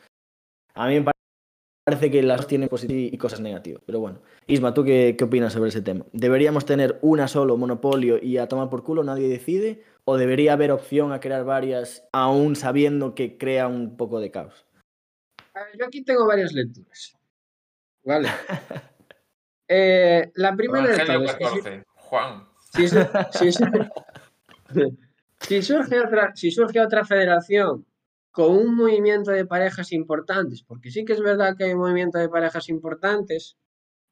A 0.74 0.88
mí 0.88 1.04
parece 1.92 2.10
que 2.12 2.24
las 2.24 2.38
dos 2.38 2.48
tienen 2.48 2.70
positivas 2.70 3.14
y 3.14 3.18
cosas 3.18 3.42
negativas. 3.42 3.82
Pero 3.86 4.00
bueno, 4.00 4.20
Isma, 4.48 4.74
¿tú 4.74 4.84
qué, 4.84 5.16
qué 5.18 5.24
opinas 5.26 5.52
sobre 5.54 5.70
ese 5.70 5.82
tema? 5.82 6.06
¿Deberíamos 6.14 6.66
tener 6.66 6.98
una 7.02 7.28
solo 7.28 7.58
monopolio 7.58 8.18
y 8.22 8.38
a 8.38 8.48
tomar 8.48 8.70
por 8.70 8.84
culo 8.84 9.04
nadie 9.04 9.28
decide? 9.28 9.84
¿O 10.06 10.18
debería 10.18 10.54
haber 10.54 10.72
opción 10.72 11.12
a 11.12 11.20
crear 11.20 11.44
varias 11.44 12.08
aún 12.14 12.56
sabiendo 12.56 13.14
que 13.14 13.38
crea 13.38 13.68
un 13.68 13.98
poco 13.98 14.20
de 14.20 14.32
caos? 14.32 14.66
A 15.54 15.66
ver, 15.66 15.78
yo 15.78 15.86
aquí 15.86 16.04
tengo 16.04 16.26
varias 16.26 16.54
lecturas. 16.54 17.18
Vale. 18.04 18.30
Eh, 19.74 20.34
la 20.36 20.54
primera 20.54 20.84
de 20.86 20.96
Evangelio 20.96 21.20
todas, 21.22 21.36
que 21.38 21.46
si- 21.46 21.62
14, 21.62 21.84
Juan. 21.96 22.44
si, 22.74 22.88
su- 22.90 23.08
si 23.32 23.52
su- 23.54 24.98
si 25.40 25.62
surge 25.62 26.00
otra, 26.02 26.36
si 26.36 26.52
surge 26.52 26.82
otra 26.82 27.06
federación 27.06 27.86
con 28.32 28.56
un 28.56 28.76
movimiento 28.76 29.32
de 29.32 29.46
parejas 29.46 29.92
importantes, 29.92 30.64
porque 30.64 30.90
sí 30.90 31.04
que 31.04 31.14
es 31.14 31.22
verdad 31.22 31.56
que 31.58 31.66
hay 31.66 31.74
un 31.74 31.82
movimiento 31.82 32.18
de 32.18 32.30
parejas 32.30 32.70
importantes, 32.70 33.58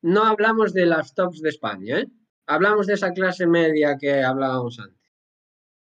no 0.01 0.25
hablamos 0.25 0.73
de 0.73 0.85
las 0.85 1.13
tops 1.13 1.41
de 1.41 1.49
España, 1.49 1.99
¿eh? 1.99 2.07
hablamos 2.45 2.87
de 2.87 2.93
esa 2.93 3.11
clase 3.13 3.47
media 3.47 3.97
que 3.97 4.21
hablábamos 4.21 4.79
antes. 4.79 5.11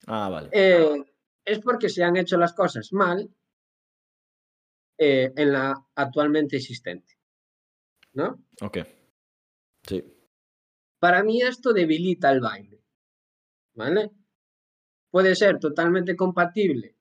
Ah, 0.07 0.29
vale. 0.29 0.51
Eh, 0.53 1.05
es 1.44 1.61
porque 1.61 1.88
se 1.88 2.05
han 2.05 2.16
hecho 2.16 2.37
las 2.37 2.53
cosas 2.53 2.92
mal 2.92 3.29
eh, 4.99 5.33
en 5.35 5.53
la 5.53 5.75
actualmente 5.94 6.57
existente. 6.57 7.14
¿No? 8.12 8.44
Ok. 8.62 8.79
Sí. 9.83 10.03
Para 10.99 11.22
mí 11.22 11.42
esto 11.42 11.72
debilita 11.72 12.31
el 12.31 12.40
baile. 12.40 12.83
¿Vale? 13.75 14.11
Puede 15.11 15.35
ser 15.35 15.59
totalmente 15.59 16.16
compatible 16.16 16.95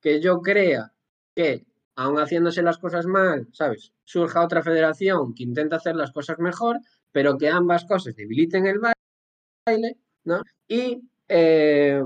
que 0.00 0.20
yo 0.20 0.40
crea 0.40 0.92
que, 1.34 1.66
aun 1.96 2.18
haciéndose 2.18 2.62
las 2.62 2.78
cosas 2.78 3.06
mal, 3.06 3.48
¿sabes? 3.52 3.92
Surja 4.04 4.44
otra 4.44 4.62
federación 4.62 5.34
que 5.34 5.42
intenta 5.42 5.76
hacer 5.76 5.96
las 5.96 6.12
cosas 6.12 6.38
mejor, 6.38 6.80
pero 7.12 7.36
que 7.36 7.48
ambas 7.48 7.84
cosas 7.84 8.16
debiliten 8.16 8.66
el 8.66 8.80
baile, 9.66 9.98
¿no? 10.24 10.42
Y 10.66 11.02
eh, 11.28 12.02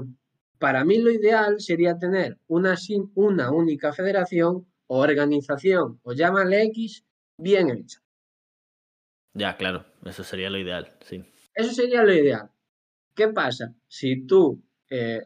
para 0.59 0.85
mí 0.85 0.99
lo 0.99 1.11
ideal 1.11 1.61
sería 1.61 1.99
tener 1.99 2.39
una, 2.49 2.77
una 3.15 3.51
única 3.51 3.93
federación 3.93 4.67
o 4.87 4.99
organización, 4.99 6.01
o 6.03 6.13
llámale 6.13 6.63
X, 6.65 7.05
bien 7.39 7.71
hecha. 7.71 8.01
Ya, 9.35 9.57
claro. 9.57 9.85
Eso 10.05 10.23
sería 10.23 10.51
lo 10.51 10.59
ideal, 10.59 10.97
sí. 11.01 11.25
Eso 11.55 11.73
sería 11.73 12.03
lo 12.03 12.13
ideal. 12.13 12.51
¿Qué 13.15 13.29
pasa? 13.29 13.75
Si 13.89 14.27
tú 14.27 14.63
eh, 14.91 15.23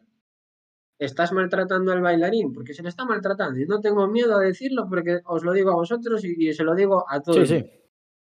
estás 0.98 1.32
maltratando 1.32 1.92
al 1.92 2.00
bailarín, 2.00 2.52
porque 2.52 2.74
se 2.74 2.82
le 2.82 2.88
está 2.88 3.04
maltratando, 3.04 3.61
y 3.61 3.66
no 3.66 3.80
tengo 3.80 4.08
miedo 4.08 4.37
a 4.37 4.40
decirlo 4.40 4.87
porque 4.88 5.20
os 5.24 5.44
lo 5.44 5.52
digo 5.52 5.70
a 5.70 5.76
vosotros 5.76 6.24
y, 6.24 6.48
y 6.48 6.52
se 6.52 6.64
lo 6.64 6.74
digo 6.74 7.04
a 7.08 7.20
todos. 7.20 7.48
Sí, 7.48 7.61
sí. 7.61 7.70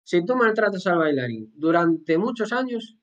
Si 0.03 0.23
tú 0.23 0.35
maltratas 0.35 0.85
al 0.87 0.99
bailarín 0.99 1.51
durante 1.55 2.17
muchos 2.17 2.53
años, 2.53 2.97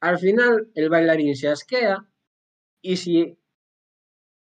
al 0.00 0.18
final 0.18 0.70
el 0.74 0.90
bailarín 0.90 1.34
se 1.34 1.48
asquea 1.48 2.06
y 2.82 2.96
si 2.96 3.38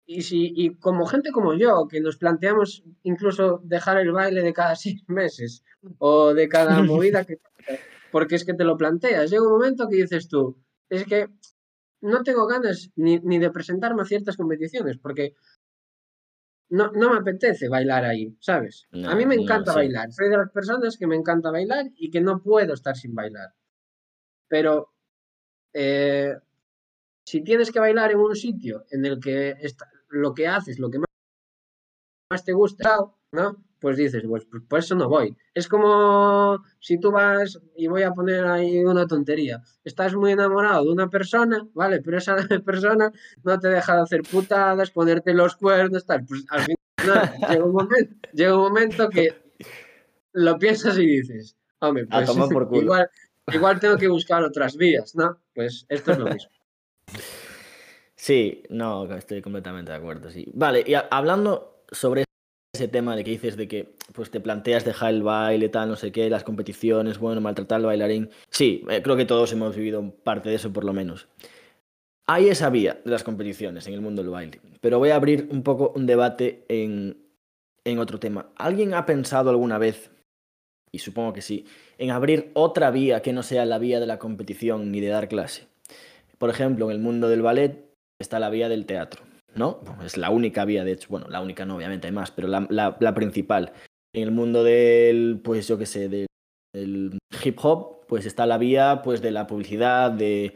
y 0.06 0.22
si 0.22 0.52
y 0.56 0.76
como 0.78 1.04
gente 1.04 1.30
como 1.30 1.52
yo 1.54 1.86
que 1.86 2.00
nos 2.00 2.16
planteamos 2.16 2.82
incluso 3.02 3.60
dejar 3.62 3.98
el 3.98 4.12
baile 4.12 4.42
de 4.42 4.54
cada 4.54 4.74
seis 4.84 5.04
meses 5.06 5.62
o 5.98 6.32
de 6.32 6.48
cada 6.48 6.82
movida 6.82 7.24
que 7.24 7.38
porque 8.10 8.36
es 8.36 8.44
que 8.44 8.54
te 8.54 8.64
lo 8.64 8.78
planteas 8.78 9.30
llega 9.30 9.42
un 9.42 9.52
momento 9.52 9.86
que 9.88 9.96
dices 9.96 10.28
tú 10.28 10.56
es 10.88 11.04
que 11.04 11.28
no 12.02 12.22
tengo 12.22 12.46
ganas 12.46 12.90
ni, 12.96 13.18
ni 13.20 13.38
de 13.38 13.50
presentarme 13.50 14.02
a 14.02 14.06
ciertas 14.06 14.36
competiciones 14.36 14.98
porque 14.98 15.34
no, 16.70 16.90
no 16.92 17.12
me 17.12 17.18
apetece 17.18 17.68
bailar 17.68 18.04
ahí, 18.04 18.36
¿sabes? 18.40 18.86
No, 18.92 19.10
a 19.10 19.14
mí 19.14 19.26
me 19.26 19.36
no, 19.36 19.42
encanta 19.42 19.72
sí. 19.72 19.78
bailar, 19.78 20.12
soy 20.12 20.28
de 20.28 20.36
las 20.36 20.50
personas 20.50 20.96
que 20.96 21.06
me 21.06 21.16
encanta 21.16 21.50
bailar 21.50 21.86
y 21.96 22.10
que 22.10 22.20
no 22.20 22.42
puedo 22.42 22.74
estar 22.74 22.96
sin 22.96 23.14
bailar. 23.14 23.52
Pero 24.48 24.92
eh, 25.72 26.34
si 27.24 27.42
tienes 27.42 27.70
que 27.72 27.80
bailar 27.80 28.12
en 28.12 28.18
un 28.18 28.36
sitio 28.36 28.84
en 28.90 29.04
el 29.04 29.20
que 29.20 29.50
está- 29.60 29.90
lo 30.08 30.32
que 30.34 30.46
haces, 30.46 30.78
lo 30.78 30.90
que 30.90 30.98
más, 30.98 31.06
más 32.30 32.44
te 32.44 32.52
gusta, 32.52 32.98
¿no? 33.32 33.64
Pues 33.80 33.96
dices, 33.96 34.22
pues, 34.28 34.44
pues 34.44 34.62
por 34.68 34.78
eso 34.78 34.94
no 34.94 35.08
voy. 35.08 35.36
Es 35.54 35.68
como 35.68 36.62
si 36.78 36.98
tú 37.00 37.10
vas, 37.10 37.58
y 37.76 37.88
voy 37.88 38.02
a 38.02 38.12
poner 38.12 38.44
ahí 38.46 38.84
una 38.84 39.06
tontería, 39.06 39.62
estás 39.84 40.14
muy 40.14 40.32
enamorado 40.32 40.84
de 40.84 40.90
una 40.90 41.08
persona, 41.08 41.66
¿vale? 41.72 42.00
Pero 42.02 42.18
esa 42.18 42.36
persona 42.64 43.10
no 43.42 43.58
te 43.58 43.68
deja 43.68 43.96
de 43.96 44.02
hacer 44.02 44.22
putadas, 44.22 44.90
ponerte 44.90 45.32
los 45.32 45.56
cuernos, 45.56 46.04
tal. 46.04 46.24
Pues 46.26 46.44
al 46.50 46.66
final 47.00 47.32
llega 47.48 47.64
un 47.64 47.72
momento, 47.72 48.28
llega 48.32 48.54
un 48.54 48.62
momento 48.62 49.08
que 49.08 49.34
lo 50.32 50.58
piensas 50.58 50.98
y 50.98 51.06
dices, 51.06 51.56
hombre, 51.80 52.06
pues 52.06 52.30
por 52.30 52.68
culo. 52.68 52.82
igual, 52.82 53.10
igual 53.52 53.80
tengo 53.80 53.96
que 53.96 54.08
buscar 54.08 54.42
otras 54.44 54.76
vías, 54.76 55.14
¿no? 55.16 55.38
Pues 55.54 55.86
esto 55.88 56.12
es 56.12 56.18
lo 56.18 56.26
mismo. 56.26 56.50
Sí, 58.14 58.62
no, 58.68 59.10
estoy 59.14 59.40
completamente 59.40 59.90
de 59.90 59.96
acuerdo, 59.96 60.30
sí. 60.30 60.46
Vale, 60.52 60.84
y 60.86 60.92
hablando 61.10 61.84
sobre 61.90 62.24
ese 62.80 62.88
tema 62.88 63.14
de 63.14 63.24
que 63.24 63.30
dices 63.32 63.56
de 63.56 63.68
que 63.68 63.92
pues 64.14 64.30
te 64.30 64.40
planteas 64.40 64.84
dejar 64.84 65.12
el 65.12 65.22
baile, 65.22 65.68
tal, 65.68 65.88
no 65.90 65.96
sé 65.96 66.10
qué, 66.12 66.30
las 66.30 66.44
competiciones, 66.44 67.18
bueno, 67.18 67.40
maltratar 67.40 67.76
al 67.76 67.86
bailarín. 67.86 68.30
Sí, 68.48 68.84
eh, 68.88 69.02
creo 69.02 69.16
que 69.16 69.26
todos 69.26 69.52
hemos 69.52 69.76
vivido 69.76 70.10
parte 70.24 70.48
de 70.48 70.54
eso 70.56 70.72
por 70.72 70.84
lo 70.84 70.92
menos. 70.92 71.28
Hay 72.26 72.48
esa 72.48 72.70
vía 72.70 73.00
de 73.04 73.10
las 73.10 73.24
competiciones 73.24 73.86
en 73.86 73.94
el 73.94 74.00
mundo 74.00 74.22
del 74.22 74.30
baile, 74.30 74.60
pero 74.80 74.98
voy 74.98 75.10
a 75.10 75.16
abrir 75.16 75.48
un 75.50 75.62
poco 75.62 75.92
un 75.94 76.06
debate 76.06 76.64
en, 76.68 77.18
en 77.84 77.98
otro 77.98 78.18
tema. 78.18 78.50
¿Alguien 78.56 78.94
ha 78.94 79.04
pensado 79.04 79.50
alguna 79.50 79.78
vez, 79.78 80.10
y 80.92 81.00
supongo 81.00 81.32
que 81.32 81.42
sí, 81.42 81.66
en 81.98 82.12
abrir 82.12 82.50
otra 82.54 82.90
vía 82.90 83.20
que 83.20 83.32
no 83.32 83.42
sea 83.42 83.66
la 83.66 83.78
vía 83.78 84.00
de 84.00 84.06
la 84.06 84.18
competición 84.18 84.90
ni 84.90 85.00
de 85.00 85.08
dar 85.08 85.28
clase? 85.28 85.66
Por 86.38 86.48
ejemplo, 86.48 86.86
en 86.86 86.92
el 86.92 87.02
mundo 87.02 87.28
del 87.28 87.42
ballet 87.42 87.84
está 88.18 88.38
la 88.38 88.48
vía 88.48 88.68
del 88.68 88.86
teatro, 88.86 89.22
¿no? 89.54 89.80
Es 90.04 90.16
la 90.16 90.30
única 90.30 90.64
vía, 90.64 90.84
de 90.84 90.92
hecho, 90.92 91.08
bueno, 91.10 91.28
la 91.28 91.40
única 91.40 91.64
no, 91.64 91.76
obviamente 91.76 92.06
hay 92.06 92.12
más, 92.12 92.30
pero 92.30 92.48
la, 92.48 92.66
la- 92.70 93.14
principal. 93.14 93.72
En 94.12 94.22
el 94.22 94.30
mundo 94.30 94.64
del, 94.64 95.40
pues 95.42 95.68
yo 95.68 95.78
qué 95.78 95.86
sé, 95.86 96.08
del, 96.08 97.18
hip 97.44 97.58
hop, 97.62 98.06
pues 98.06 98.26
está 98.26 98.46
la 98.46 98.58
vía 98.58 99.02
pues 99.02 99.22
de 99.22 99.30
la 99.30 99.46
publicidad, 99.46 100.10
de, 100.10 100.54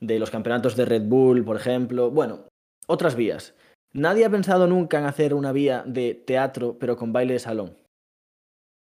de 0.00 0.18
los 0.18 0.30
campeonatos 0.30 0.76
de 0.76 0.84
Red 0.84 1.02
Bull, 1.04 1.44
por 1.44 1.56
ejemplo. 1.56 2.10
Bueno, 2.10 2.44
otras 2.86 3.14
vías. 3.14 3.54
Nadie 3.92 4.24
ha 4.24 4.30
pensado 4.30 4.66
nunca 4.66 4.98
en 4.98 5.06
hacer 5.06 5.34
una 5.34 5.52
vía 5.52 5.82
de 5.86 6.14
teatro, 6.14 6.76
pero 6.78 6.96
con 6.96 7.12
baile 7.12 7.34
de 7.34 7.38
salón. 7.38 7.76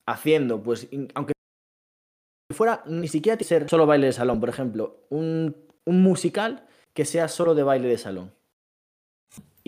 Haciendo, 0.07 0.63
pues, 0.63 0.89
aunque 1.15 1.35
fuera 2.55 2.83
ni 2.87 3.09
siquiera 3.09 3.39
ser 3.45 3.69
solo 3.69 3.87
baile 3.87 4.07
de 4.07 4.13
salón, 4.13 4.41
por 4.41 4.49
ejemplo, 4.49 5.05
un, 5.11 5.55
un 5.85 6.03
musical 6.03 6.67
que 6.95 7.05
sea 7.05 7.29
solo 7.29 7.55
de 7.55 7.63
baile 7.63 7.89
de 7.89 7.99
salón. 7.99 8.33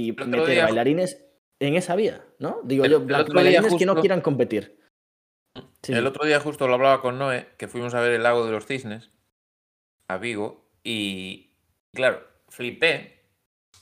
Y 0.09 0.13
meter 0.13 0.47
día- 0.47 0.65
bailarines 0.65 1.25
en 1.61 1.75
esa 1.77 1.95
vía, 1.97 2.25
¿no? 2.39 2.61
Digo 2.65 2.85
El- 2.85 2.91
yo, 2.91 2.97
el 2.99 3.05
bailarines 3.07 3.75
que 3.75 3.87
no 3.87 3.97
quieran 3.97 4.21
competir. 4.21 4.79
Sí, 5.83 5.93
el 5.93 6.01
sí. 6.03 6.07
otro 6.07 6.25
día 6.27 6.41
justo 6.41 6.69
lo 6.69 6.75
hablaba 6.75 7.01
con 7.03 7.19
Noé, 7.19 7.49
que 7.59 7.69
fuimos 7.69 7.95
a 7.95 8.01
ver 8.01 8.13
el 8.13 8.23
lago 8.23 8.45
de 8.47 8.53
los 8.53 8.67
cisnes 8.67 9.11
a 10.09 10.19
Vigo 10.19 10.69
y 10.85 11.55
claro, 11.95 12.23
flipé. 12.49 13.19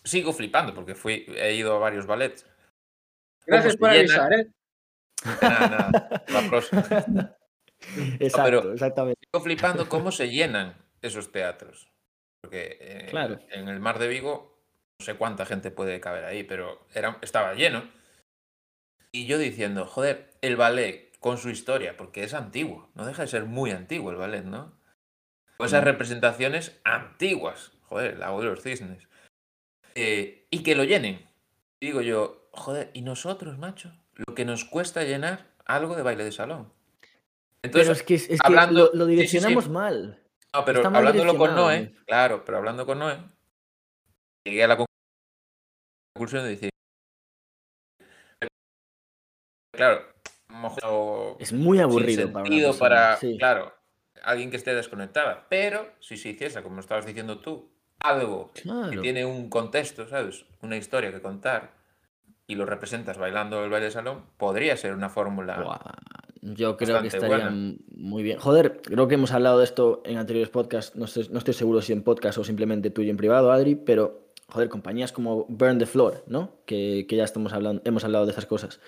Sigo 0.05 0.33
flipando 0.33 0.75
porque 0.75 0.95
fui, 0.95 1.27
he 1.37 1.55
ido 1.55 1.75
a 1.75 1.79
varios 1.79 2.07
ballets. 2.07 2.47
Gracias 3.47 3.77
por 3.77 3.91
llena? 3.91 3.99
avisar, 4.27 4.33
¿eh? 4.33 4.51
Nada, 5.43 5.69
nada, 5.69 6.25
la 6.29 6.49
próxima. 6.49 6.83
Exacto, 8.21 8.43
pero- 8.45 8.73
exactamente. 8.73 9.21
Sigo 9.25 9.45
flipando 9.45 9.89
cómo 9.89 10.11
se 10.13 10.31
llenan 10.31 10.77
esos 11.03 11.31
teatros. 11.33 11.91
Porque 12.43 12.79
eh, 12.81 13.07
Claro. 13.11 13.39
en 13.51 13.69
el 13.69 13.81
mar 13.81 13.99
de 13.99 14.09
Vigo 14.09 14.58
no 15.01 15.05
sé 15.05 15.15
cuánta 15.15 15.47
gente 15.47 15.71
puede 15.71 16.01
caber 16.01 16.25
ahí, 16.25 16.43
pero 16.43 16.85
era, 16.93 17.19
estaba 17.23 17.55
lleno. 17.55 17.89
Y 19.13 19.27
yo 19.27 19.39
diciendo, 19.39 19.87
joder, 19.87 20.31
el 20.43 20.57
ballet 20.57 21.17
con 21.21 21.39
su 21.39 21.51
historia, 21.51 21.97
porque 21.97 22.25
es 22.25 22.35
antiguo, 22.35 22.91
no 22.95 23.07
deja 23.07 23.23
de 23.23 23.29
ser 23.29 23.45
muy 23.45 23.71
antiguo 23.71 24.11
el 24.11 24.17
ballet, 24.17 24.45
¿no? 24.45 24.77
Esas 25.61 25.83
Mm. 25.83 25.87
representaciones 25.87 26.81
antiguas, 26.85 27.73
joder, 27.85 28.13
el 28.15 28.21
lago 28.21 28.41
de 28.41 28.47
los 28.49 28.63
cisnes. 28.63 29.09
Eh, 29.95 30.47
y 30.51 30.63
que 30.63 30.75
lo 30.75 30.85
llenen. 30.85 31.27
Y 31.81 31.87
digo 31.87 32.01
yo, 32.01 32.49
joder, 32.53 32.91
¿y 32.93 33.03
nosotros, 33.03 33.57
macho? 33.59 33.93
Lo 34.15 34.35
que 34.35 34.45
nos 34.45 34.65
cuesta 34.65 35.03
llenar 35.05 35.47
algo 35.65 35.95
de 35.97 36.03
baile 36.03 36.25
de 36.25 36.33
salón. 36.33 36.73
Pero 37.61 37.81
Entonces, 37.83 37.97
es 37.99 38.03
que, 38.05 38.15
es 38.15 38.27
que 38.29 38.39
hablando- 38.43 38.91
lo, 38.93 38.99
lo 38.99 39.07
sí, 39.07 39.11
sí, 39.13 39.17
sí. 39.17 39.17
direccionamos 39.17 39.69
mal. 39.69 40.23
no, 40.55 40.65
pero 40.65 40.85
hablándolo 40.87 41.37
con 41.37 41.55
Noé, 41.55 41.95
claro, 42.07 42.45
pero 42.45 42.59
hablando 42.59 42.87
con 42.87 42.99
Noé, 43.01 43.19
llegué 44.45 44.63
a 44.65 44.69
la 44.69 44.77
de 46.19 46.49
decir, 46.49 46.71
claro, 49.73 50.01
mejor 50.49 51.37
Es 51.41 51.53
muy 51.53 51.79
aburrido 51.79 52.33
para 52.33 52.41
una 52.45 52.49
sentido 52.51 52.69
persona, 52.71 52.89
para, 52.89 53.17
sí. 53.17 53.37
claro, 53.39 53.73
alguien 54.23 54.51
que 54.51 54.57
esté 54.57 54.75
desconectada, 54.75 55.47
pero 55.49 55.89
si 56.01 56.17
se 56.17 56.31
hiciese, 56.31 56.63
como 56.63 56.81
estabas 56.81 57.07
diciendo 57.07 57.39
tú, 57.39 57.71
algo 58.01 58.51
que 58.93 58.99
tiene 58.99 59.25
un 59.25 59.49
contexto, 59.49 60.07
¿sabes? 60.09 60.45
Una 60.63 60.77
historia 60.77 61.13
que 61.13 61.21
contar 61.21 61.73
y 62.47 62.55
lo 62.55 62.65
representas 62.65 63.19
bailando 63.19 63.63
el 63.65 63.71
baile 63.71 63.87
de 63.87 63.93
salón, 63.93 64.25
podría 64.37 64.77
ser 64.77 64.95
una 64.95 65.09
fórmula. 65.11 65.57
Yo 66.41 66.77
creo 66.77 67.03
que 67.03 67.09
estaría 67.09 67.29
buena. 67.29 67.51
muy 67.91 68.23
bien. 68.23 68.39
Joder, 68.39 68.81
creo 68.83 69.09
que 69.09 69.17
hemos 69.17 69.33
hablado 69.33 69.59
de 69.59 69.65
esto 69.65 70.03
en 70.05 70.17
anteriores 70.17 70.49
podcasts. 70.49 70.97
No, 70.97 71.07
sé- 71.09 71.29
no 71.31 71.39
estoy 71.39 71.53
seguro 71.53 71.83
si 71.83 71.93
en 71.93 72.03
podcast 72.03 72.39
o 72.39 72.45
simplemente 72.45 72.91
tú 72.91 73.03
y 73.03 73.11
en 73.11 73.17
privado, 73.17 73.51
Adri, 73.53 73.75
pero 73.75 74.28
joder, 74.51 74.69
compañías 74.69 75.13
como 75.13 75.45
Burn 75.49 75.79
the 75.79 75.87
Floor, 75.87 76.25
¿no? 76.27 76.53
Que, 76.67 77.07
que 77.09 77.17
ya 77.17 77.25
estamos 77.25 77.53
hablando, 77.53 77.83
hemos 77.85 78.05
hablado 78.05 78.27
de 78.27 78.33
esas 78.33 78.47
cosas. 78.47 78.81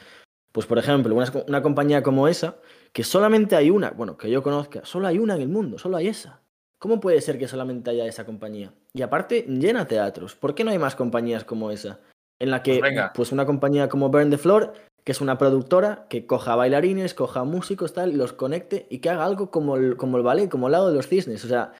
Pues 0.53 0.67
por 0.67 0.79
ejemplo, 0.79 1.15
una, 1.15 1.31
una 1.47 1.63
compañía 1.63 2.03
como 2.03 2.27
esa, 2.27 2.57
que 2.93 3.05
solamente 3.05 3.55
hay 3.55 3.71
una, 3.71 3.91
bueno, 3.91 4.17
que 4.17 4.31
yo 4.31 4.43
conozca, 4.43 4.85
solo 4.85 5.07
hay 5.07 5.19
una 5.19 5.37
en 5.37 5.43
el 5.43 5.49
mundo, 5.49 5.79
solo 5.79 5.97
hay 5.97 6.09
esa. 6.09 6.41
¿Cómo 6.79 6.99
puede 6.99 7.21
ser 7.21 7.39
que 7.39 7.47
solamente 7.47 7.91
haya 7.91 8.07
esa 8.07 8.25
compañía? 8.25 8.73
Y 8.95 9.03
aparte, 9.03 9.45
llena 9.47 9.87
teatros. 9.87 10.35
¿Por 10.35 10.55
qué 10.55 10.65
no 10.65 10.71
hay 10.71 10.79
más 10.79 10.97
compañías 10.97 11.45
como 11.45 11.71
esa? 11.71 12.01
En 12.39 12.51
la 12.51 12.63
que, 12.63 12.81
Pues 12.81 13.11
pues 13.15 13.33
una 13.33 13.45
compañía 13.45 13.91
como 13.91 14.09
Burn 14.09 14.31
the 14.31 14.39
Floor, 14.39 14.73
que 15.05 15.13
es 15.13 15.21
una 15.21 15.37
productora 15.37 16.07
que 16.09 16.27
coja 16.27 16.57
bailarines, 16.57 17.13
coja 17.13 17.45
músicos, 17.45 17.93
tal, 17.93 18.17
los 18.17 18.33
conecte 18.33 18.87
y 18.89 18.99
que 18.99 19.11
haga 19.11 19.27
algo 19.27 19.51
como 19.51 19.77
el, 19.77 19.99
como 19.99 20.17
el 20.17 20.23
ballet, 20.23 20.49
como 20.49 20.69
el 20.69 20.73
lado 20.73 20.89
de 20.89 20.95
los 20.95 21.07
cisnes. 21.07 21.45
O 21.45 21.49
sea, 21.49 21.75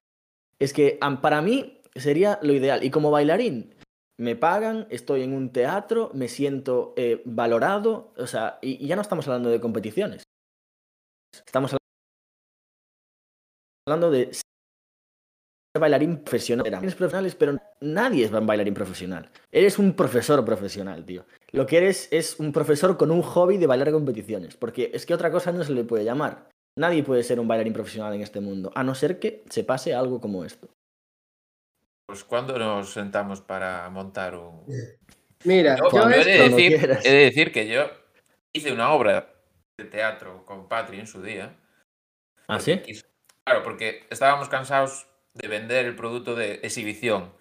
es 0.59 0.71
que 0.71 0.99
para 1.21 1.41
mí 1.41 1.80
sería 1.95 2.39
lo 2.41 2.53
ideal. 2.53 2.83
Y 2.83 2.91
como 2.91 3.11
bailarín, 3.11 3.73
me 4.17 4.35
pagan, 4.35 4.87
estoy 4.89 5.23
en 5.23 5.33
un 5.33 5.51
teatro, 5.51 6.11
me 6.13 6.27
siento 6.27 6.93
eh, 6.95 7.21
valorado, 7.25 8.13
o 8.17 8.27
sea, 8.27 8.59
y, 8.61 8.85
ya 8.85 8.95
no 8.95 9.01
estamos 9.01 9.27
hablando 9.27 9.49
de 9.49 9.59
competiciones. 9.59 10.23
Estamos 11.33 11.75
hablando 13.87 14.11
de 14.11 14.31
bailarín 15.79 16.17
profesional. 16.17 16.65
Profesionales, 16.81 17.35
pero 17.35 17.57
nadie 17.79 18.25
es 18.25 18.31
bailarín 18.31 18.73
profesional. 18.73 19.31
Eres 19.51 19.79
un 19.79 19.93
profesor 19.95 20.43
profesional, 20.45 21.05
tío. 21.05 21.25
Lo 21.51 21.65
que 21.65 21.77
eres 21.77 22.07
es 22.11 22.39
un 22.39 22.51
profesor 22.51 22.97
con 22.97 23.09
un 23.09 23.21
hobby 23.21 23.57
de 23.57 23.67
bailar 23.67 23.91
competiciones, 23.91 24.55
porque 24.57 24.91
es 24.93 25.05
que 25.05 25.13
otra 25.13 25.31
cosa 25.31 25.51
no 25.51 25.63
se 25.63 25.73
le 25.73 25.83
puede 25.83 26.03
llamar. 26.03 26.49
Nadie 26.77 27.03
puede 27.03 27.23
ser 27.23 27.39
un 27.39 27.47
bailarín 27.47 27.73
profesional 27.73 28.13
en 28.13 28.21
este 28.21 28.39
mundo, 28.39 28.71
a 28.75 28.83
no 28.83 28.95
ser 28.95 29.19
que 29.19 29.43
se 29.49 29.63
pase 29.63 29.93
algo 29.93 30.21
como 30.21 30.45
esto. 30.45 30.69
Pues 32.11 32.25
cuando 32.25 32.59
nos 32.59 32.91
sentamos 32.91 33.39
para 33.39 33.89
montar 33.89 34.35
un. 34.35 34.65
Mira, 35.45 35.77
Yo, 35.77 35.89
yo 35.89 36.09
he, 36.09 36.25
de 36.25 36.49
decir, 36.49 36.73
he 37.05 37.09
de 37.09 37.23
decir 37.23 37.53
que 37.53 37.69
yo 37.69 37.89
hice 38.51 38.73
una 38.73 38.91
obra 38.91 39.33
de 39.77 39.85
teatro 39.85 40.43
con 40.45 40.67
Patri 40.67 40.99
en 40.99 41.07
su 41.07 41.21
día. 41.21 41.55
¿Ah, 42.49 42.59
sí? 42.59 42.73
quis- 42.85 43.05
Claro, 43.45 43.63
porque 43.63 44.05
estábamos 44.09 44.49
cansados 44.49 45.07
de 45.35 45.47
vender 45.47 45.85
el 45.85 45.95
producto 45.95 46.35
de 46.35 46.55
exhibición. 46.63 47.33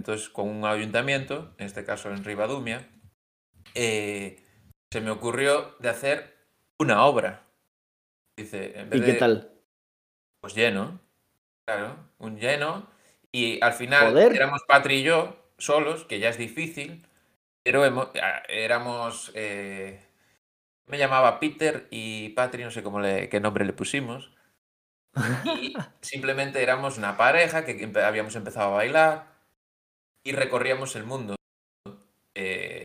Entonces, 0.00 0.28
con 0.28 0.48
un 0.48 0.64
ayuntamiento, 0.64 1.54
en 1.58 1.66
este 1.66 1.84
caso 1.84 2.10
en 2.10 2.24
Ribadumia, 2.24 2.90
eh, 3.76 4.44
se 4.92 5.00
me 5.00 5.12
ocurrió 5.12 5.76
de 5.78 5.90
hacer 5.90 6.36
una 6.80 7.04
obra. 7.06 7.46
Dice, 8.36 8.80
en 8.80 8.90
vez 8.90 9.00
¿Y 9.00 9.04
qué 9.04 9.12
de- 9.12 9.18
tal? 9.20 9.52
Pues 10.40 10.56
lleno, 10.56 10.98
claro, 11.68 11.98
un 12.18 12.36
lleno. 12.36 12.90
Y 13.34 13.62
al 13.64 13.72
final 13.72 14.10
Joder. 14.12 14.34
éramos 14.36 14.62
Patri 14.68 14.96
y 14.96 15.02
yo 15.04 15.36
solos, 15.58 16.04
que 16.04 16.18
ya 16.18 16.28
es 16.28 16.38
difícil, 16.38 17.06
pero 17.62 17.84
hemo- 17.86 18.10
ah, 18.22 18.42
éramos... 18.48 19.32
eh, 19.34 20.00
me 20.86 20.98
llamaba 20.98 21.40
Peter 21.40 21.86
y 21.90 22.30
Patri, 22.30 22.64
no 22.64 22.70
sé 22.70 22.82
cómo 22.82 23.00
le, 23.00 23.28
qué 23.28 23.40
nombre 23.40 23.64
le 23.64 23.72
pusimos. 23.72 24.32
Y 25.44 25.74
simplemente 26.02 26.62
éramos 26.62 26.98
una 26.98 27.16
pareja 27.16 27.64
que 27.64 27.78
empe- 27.80 28.02
habíamos 28.04 28.34
empezado 28.36 28.72
a 28.72 28.76
bailar 28.76 29.32
y 30.24 30.32
recorríamos 30.32 30.94
el 30.96 31.04
mundo 31.04 31.36
eh, 32.34 32.82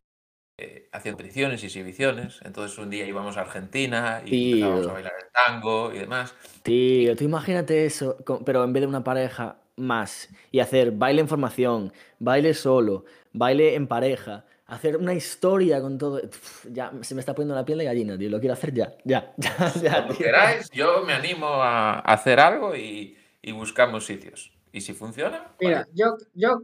eh, 0.59 0.89
haciendo 0.93 1.17
peticiones 1.17 1.61
y 1.63 1.65
exhibiciones. 1.65 2.39
Entonces 2.45 2.77
un 2.77 2.89
día 2.89 3.05
íbamos 3.05 3.35
a 3.37 3.41
Argentina 3.41 4.21
y 4.25 4.29
Tío. 4.29 4.55
empezábamos 4.55 4.87
a 4.87 4.93
bailar 4.93 5.13
el 5.19 5.31
tango 5.31 5.93
y 5.93 5.99
demás. 5.99 6.33
Tío, 6.63 7.15
tú 7.17 7.23
imagínate 7.25 7.85
eso, 7.85 8.17
pero 8.45 8.63
en 8.63 8.71
vez 8.73 8.81
de 8.81 8.87
una 8.87 9.03
pareja 9.03 9.57
más, 9.77 10.29
y 10.51 10.59
hacer 10.59 10.91
baile 10.91 11.21
en 11.21 11.27
formación, 11.27 11.93
baile 12.19 12.53
solo, 12.53 13.05
baile 13.31 13.75
en 13.75 13.87
pareja, 13.87 14.45
hacer 14.67 14.97
una 14.97 15.13
historia 15.13 15.81
con 15.81 15.97
todo. 15.97 16.21
ya 16.69 16.91
se 17.01 17.15
me 17.15 17.21
está 17.21 17.33
poniendo 17.33 17.55
la 17.55 17.65
piel 17.65 17.79
de 17.79 17.85
gallina, 17.85 18.17
tío. 18.17 18.29
Lo 18.29 18.39
quiero 18.39 18.53
hacer 18.53 18.73
ya, 18.73 18.95
ya, 19.03 19.33
ya. 19.37 19.73
ya 19.81 19.91
Cuando 19.91 20.17
queráis, 20.17 20.69
yo 20.71 21.03
me 21.03 21.13
animo 21.13 21.47
a 21.47 21.99
hacer 21.99 22.39
algo 22.39 22.75
y, 22.75 23.17
buscamos 23.53 24.05
sitios. 24.05 24.51
Y 24.73 24.81
si 24.81 24.93
funciona. 24.93 25.55
Mira, 25.59 25.87
yo, 25.93 26.17
yo 26.33 26.63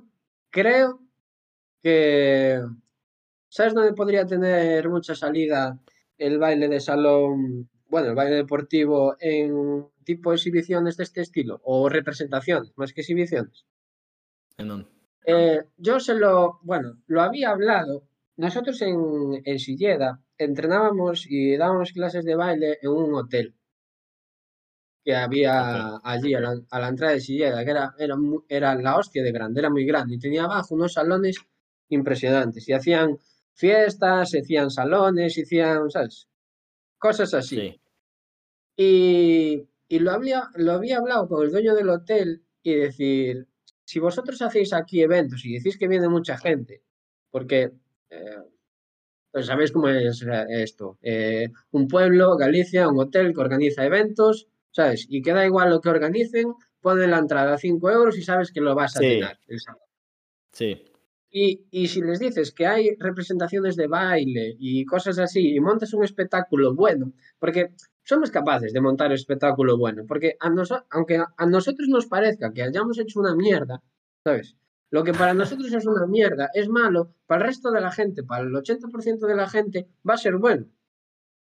creo 0.49 0.99
que. 1.81 2.61
¿Sabes 3.47 3.73
dónde 3.73 3.93
podría 3.93 4.25
tener 4.25 4.89
mucha 4.89 5.15
salida 5.15 5.79
el 6.17 6.39
baile 6.39 6.67
de 6.67 6.79
salón? 6.79 7.69
Bueno, 7.87 8.09
el 8.09 8.15
baile 8.15 8.35
deportivo 8.35 9.15
en 9.19 9.87
tipo 10.03 10.29
de 10.29 10.37
exhibiciones 10.37 10.97
de 10.97 11.03
este 11.03 11.21
estilo 11.21 11.61
o 11.63 11.89
representaciones, 11.89 12.71
más 12.75 12.93
que 12.93 13.01
exhibiciones. 13.01 13.65
¿En 14.57 14.67
dónde? 14.67 14.87
Eh, 15.25 15.63
yo 15.77 15.99
se 15.99 16.15
lo, 16.15 16.59
bueno, 16.63 17.01
lo 17.07 17.21
había 17.21 17.51
hablado. 17.51 18.03
Nosotros 18.35 18.81
en, 18.81 19.41
en 19.45 19.59
Silleda 19.59 20.21
entrenábamos 20.37 21.25
y 21.29 21.55
dábamos 21.55 21.91
clases 21.91 22.25
de 22.25 22.35
baile 22.35 22.79
en 22.81 22.89
un 22.89 23.13
hotel 23.15 23.55
que 25.03 25.15
había 25.15 25.97
allí 26.03 26.33
a 26.33 26.39
la, 26.39 26.87
entrada 26.87 27.13
de 27.13 27.19
Silleda, 27.19 27.63
que 27.65 27.71
era, 27.71 27.93
era, 27.97 28.15
era 28.47 28.75
la 28.75 28.97
hostia 28.97 29.21
de 29.21 29.31
grande, 29.31 29.59
era 29.59 29.69
muy 29.69 29.85
grande 29.85 30.15
y 30.15 30.19
tenía 30.19 30.45
abajo 30.45 30.75
unos 30.75 30.93
salones 30.93 31.37
impresionantes 31.89 32.67
y 32.69 32.73
hacían 32.73 33.17
fiestas, 33.53 34.33
hacían 34.33 34.71
salones, 34.71 35.37
hacían, 35.37 35.89
¿sabes? 35.91 36.27
Cosas 36.97 37.33
así. 37.33 37.81
Y, 38.77 39.67
y 39.87 39.99
lo, 39.99 40.11
había, 40.11 40.49
lo 40.55 40.73
había 40.73 40.97
hablado 40.97 41.27
con 41.27 41.43
el 41.43 41.51
dueño 41.51 41.75
del 41.75 41.89
hotel 41.89 42.43
y 42.61 42.75
decir, 42.75 43.47
si 43.83 43.99
vosotros 43.99 44.41
hacéis 44.41 44.73
aquí 44.73 45.01
eventos 45.01 45.45
y 45.45 45.53
decís 45.53 45.77
que 45.77 45.87
viene 45.87 46.07
mucha 46.07 46.37
gente, 46.37 46.81
porque 47.29 47.71
eh, 48.09 48.37
pues 49.31 49.47
sabéis 49.47 49.71
cómo 49.71 49.89
es 49.89 50.23
esto, 50.49 50.97
eh, 51.01 51.49
un 51.71 51.87
pueblo, 51.87 52.37
Galicia, 52.37 52.87
un 52.87 52.99
hotel 52.99 53.33
que 53.33 53.41
organiza 53.41 53.85
eventos, 53.85 54.47
¿sabes? 54.71 55.07
Y 55.09 55.21
queda 55.21 55.45
igual 55.45 55.71
lo 55.71 55.81
que 55.81 55.89
organicen, 55.89 56.53
ponen 56.81 57.11
la 57.11 57.17
entrada 57.17 57.55
a 57.55 57.57
5 57.57 57.91
euros 57.91 58.17
y 58.17 58.21
sabes 58.21 58.51
que 58.51 58.61
lo 58.61 58.75
vas 58.75 58.95
a 58.97 58.99
tener 58.99 59.37
Sí. 60.51 60.85
Y, 61.31 61.65
y, 61.71 61.87
si 61.87 62.01
les 62.03 62.19
dices 62.19 62.51
que 62.51 62.67
hay 62.67 62.95
representaciones 62.99 63.75
de 63.75 63.87
baile 63.87 64.55
y 64.59 64.85
cosas 64.85 65.17
así 65.17 65.55
y 65.55 65.59
montas 65.59 65.95
un 65.95 66.03
espectáculo 66.03 66.75
bueno, 66.75 67.11
porque 67.39 67.71
somos 68.03 68.31
capaces 68.31 68.73
de 68.73 68.81
montar 68.81 69.11
espectáculo 69.11 69.77
bueno, 69.77 70.03
porque 70.07 70.37
a 70.39 70.51
aunque 70.91 71.23
a 71.37 71.45
nosotros 71.45 71.87
nos 71.87 72.05
parezca 72.05 72.51
que 72.51 72.63
hayamos 72.63 72.99
hecho 72.99 73.19
una 73.19 73.35
mierda, 73.35 73.81
¿sabes? 74.23 74.57
Lo 74.91 75.03
que 75.03 75.13
para 75.13 75.33
nosotros 75.33 75.73
es 75.73 75.85
una 75.87 76.05
mierda, 76.05 76.49
es 76.53 76.69
malo, 76.69 77.15
para 77.25 77.41
el 77.41 77.47
resto 77.47 77.71
de 77.71 77.81
la 77.81 77.91
gente, 77.91 78.23
para 78.23 78.43
el 78.43 78.51
80% 78.53 79.25
de 79.25 79.35
la 79.35 79.49
gente, 79.49 79.87
va 80.07 80.13
a 80.13 80.17
ser 80.17 80.37
bueno. 80.37 80.67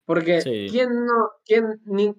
Porque 0.06 0.40
¿quién 0.70 1.04
no, 1.04 1.32
quién, 1.44 1.82
ni 1.84 2.14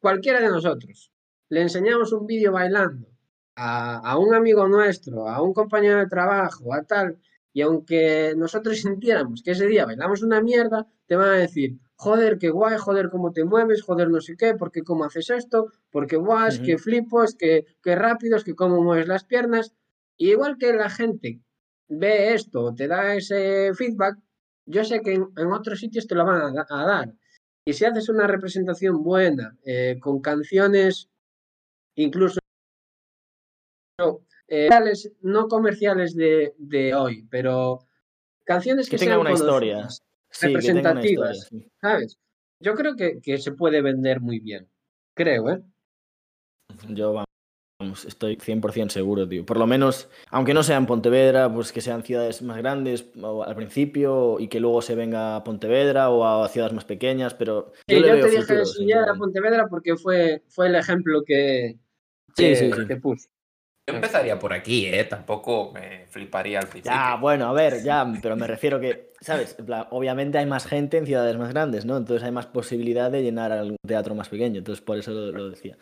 cualquiera 0.00 0.40
de 0.40 0.48
nosotros, 0.48 1.12
le 1.48 1.62
enseñamos 1.62 2.12
un 2.12 2.26
vídeo 2.26 2.52
bailando 2.52 3.06
a, 3.54 3.98
a 3.98 4.18
un 4.18 4.34
amigo 4.34 4.66
nuestro, 4.66 5.28
a 5.28 5.42
un 5.42 5.52
compañero 5.52 5.98
de 5.98 6.06
trabajo, 6.06 6.74
a 6.74 6.82
tal, 6.82 7.20
y 7.52 7.60
aunque 7.60 8.34
nosotros 8.36 8.78
sintiéramos 8.80 9.42
que 9.42 9.52
ese 9.52 9.66
día 9.66 9.86
bailamos 9.86 10.22
una 10.22 10.40
mierda, 10.40 10.86
te 11.06 11.16
van 11.16 11.28
a 11.28 11.38
decir, 11.38 11.78
joder, 11.96 12.38
qué 12.38 12.50
guay, 12.50 12.76
joder, 12.78 13.08
cómo 13.10 13.32
te 13.32 13.44
mueves, 13.44 13.82
joder, 13.82 14.10
no 14.10 14.20
sé 14.20 14.36
qué, 14.36 14.54
porque 14.54 14.82
cómo 14.82 15.04
haces 15.04 15.30
esto, 15.30 15.72
porque 15.90 16.16
guay, 16.16 16.48
es 16.48 16.60
que 16.60 16.78
flipos, 16.78 17.34
que, 17.34 17.64
que 17.82 17.96
rápidos, 17.96 18.44
que 18.44 18.54
cómo 18.54 18.82
mueves 18.82 19.08
las 19.08 19.24
piernas. 19.24 19.74
Y 20.16 20.30
igual 20.30 20.56
que 20.58 20.72
la 20.72 20.90
gente 20.90 21.40
ve 21.88 22.34
esto, 22.34 22.74
te 22.74 22.88
da 22.88 23.14
ese 23.14 23.72
feedback, 23.74 24.18
yo 24.66 24.84
sé 24.84 25.00
que 25.00 25.14
en, 25.14 25.52
otros 25.52 25.80
sitios 25.80 26.06
te 26.06 26.14
lo 26.14 26.24
van 26.24 26.56
a, 26.58 26.86
dar. 26.86 27.14
Y 27.64 27.72
si 27.72 27.84
haces 27.84 28.08
una 28.08 28.26
representación 28.26 29.02
buena, 29.02 29.56
eh, 29.64 29.98
con 30.00 30.20
canciones 30.20 31.08
incluso 31.96 32.38
eh, 34.48 34.68
no 35.22 35.48
comerciales 35.48 36.14
de, 36.14 36.54
de, 36.58 36.94
hoy, 36.94 37.26
pero 37.30 37.86
canciones 38.44 38.88
que, 38.88 38.96
que 38.96 39.04
tengan 39.04 39.20
una 39.20 39.32
historia 39.32 39.88
representativas, 40.40 41.50
¿sabes? 41.80 42.18
Yo 42.60 42.74
creo 42.74 42.96
que, 42.96 43.20
que, 43.20 43.38
se 43.38 43.52
puede 43.52 43.82
vender 43.82 44.20
muy 44.20 44.40
bien. 44.40 44.68
Creo, 45.14 45.50
¿eh? 45.50 45.62
Yo, 46.88 47.24
vamos, 47.80 48.04
estoy 48.04 48.36
100% 48.36 48.88
seguro, 48.88 49.28
tío. 49.28 49.44
Por 49.44 49.58
lo 49.58 49.66
menos, 49.66 50.08
aunque 50.30 50.54
no 50.54 50.62
sean 50.62 50.86
Pontevedra, 50.86 51.52
pues 51.52 51.72
que 51.72 51.80
sean 51.80 52.02
ciudades 52.02 52.42
más 52.42 52.56
grandes 52.58 53.06
al 53.46 53.56
principio 53.56 54.40
y 54.40 54.48
que 54.48 54.60
luego 54.60 54.80
se 54.82 54.94
venga 54.94 55.36
a 55.36 55.44
Pontevedra 55.44 56.10
o 56.10 56.24
a 56.24 56.48
ciudades 56.48 56.74
más 56.74 56.84
pequeñas, 56.84 57.34
pero... 57.34 57.72
yo, 57.86 58.02
te 58.02 58.30
dije 58.30 58.64
si 58.64 58.86
ya 58.86 58.96
era 59.00 59.14
Pontevedra 59.14 59.66
porque 59.68 59.96
fue, 59.96 60.42
fue 60.48 60.68
el 60.68 60.76
ejemplo 60.76 61.22
que, 61.24 61.78
que, 62.34 62.56
sí, 62.56 62.72
sí, 62.72 62.86
que 62.86 62.96
puse. 62.96 63.28
Yo 63.88 63.94
empezaría 63.94 64.36
por 64.36 64.52
aquí, 64.52 64.86
¿eh? 64.86 65.04
Tampoco 65.04 65.70
me 65.72 66.08
fliparía 66.08 66.58
al 66.58 66.66
principio. 66.66 66.90
Ya, 66.90 67.14
bueno, 67.14 67.46
a 67.46 67.52
ver, 67.52 67.84
ya, 67.84 68.04
pero 68.22 68.34
me 68.34 68.48
refiero 68.48 68.80
que, 68.80 69.12
¿sabes? 69.20 69.56
obviamente 69.90 70.38
hay 70.38 70.46
más 70.46 70.66
gente 70.66 70.96
en 70.96 71.06
ciudades 71.06 71.36
más 71.36 71.50
grandes, 71.50 71.84
¿no? 71.84 71.96
Entonces 71.96 72.24
hay 72.24 72.32
más 72.32 72.46
posibilidad 72.46 73.12
de 73.12 73.22
llenar 73.22 73.52
algún 73.52 73.76
teatro 73.86 74.16
más 74.16 74.28
pequeño, 74.28 74.58
entonces 74.58 74.84
por 74.84 74.98
eso 74.98 75.12
lo, 75.12 75.50
decía. 75.50 75.78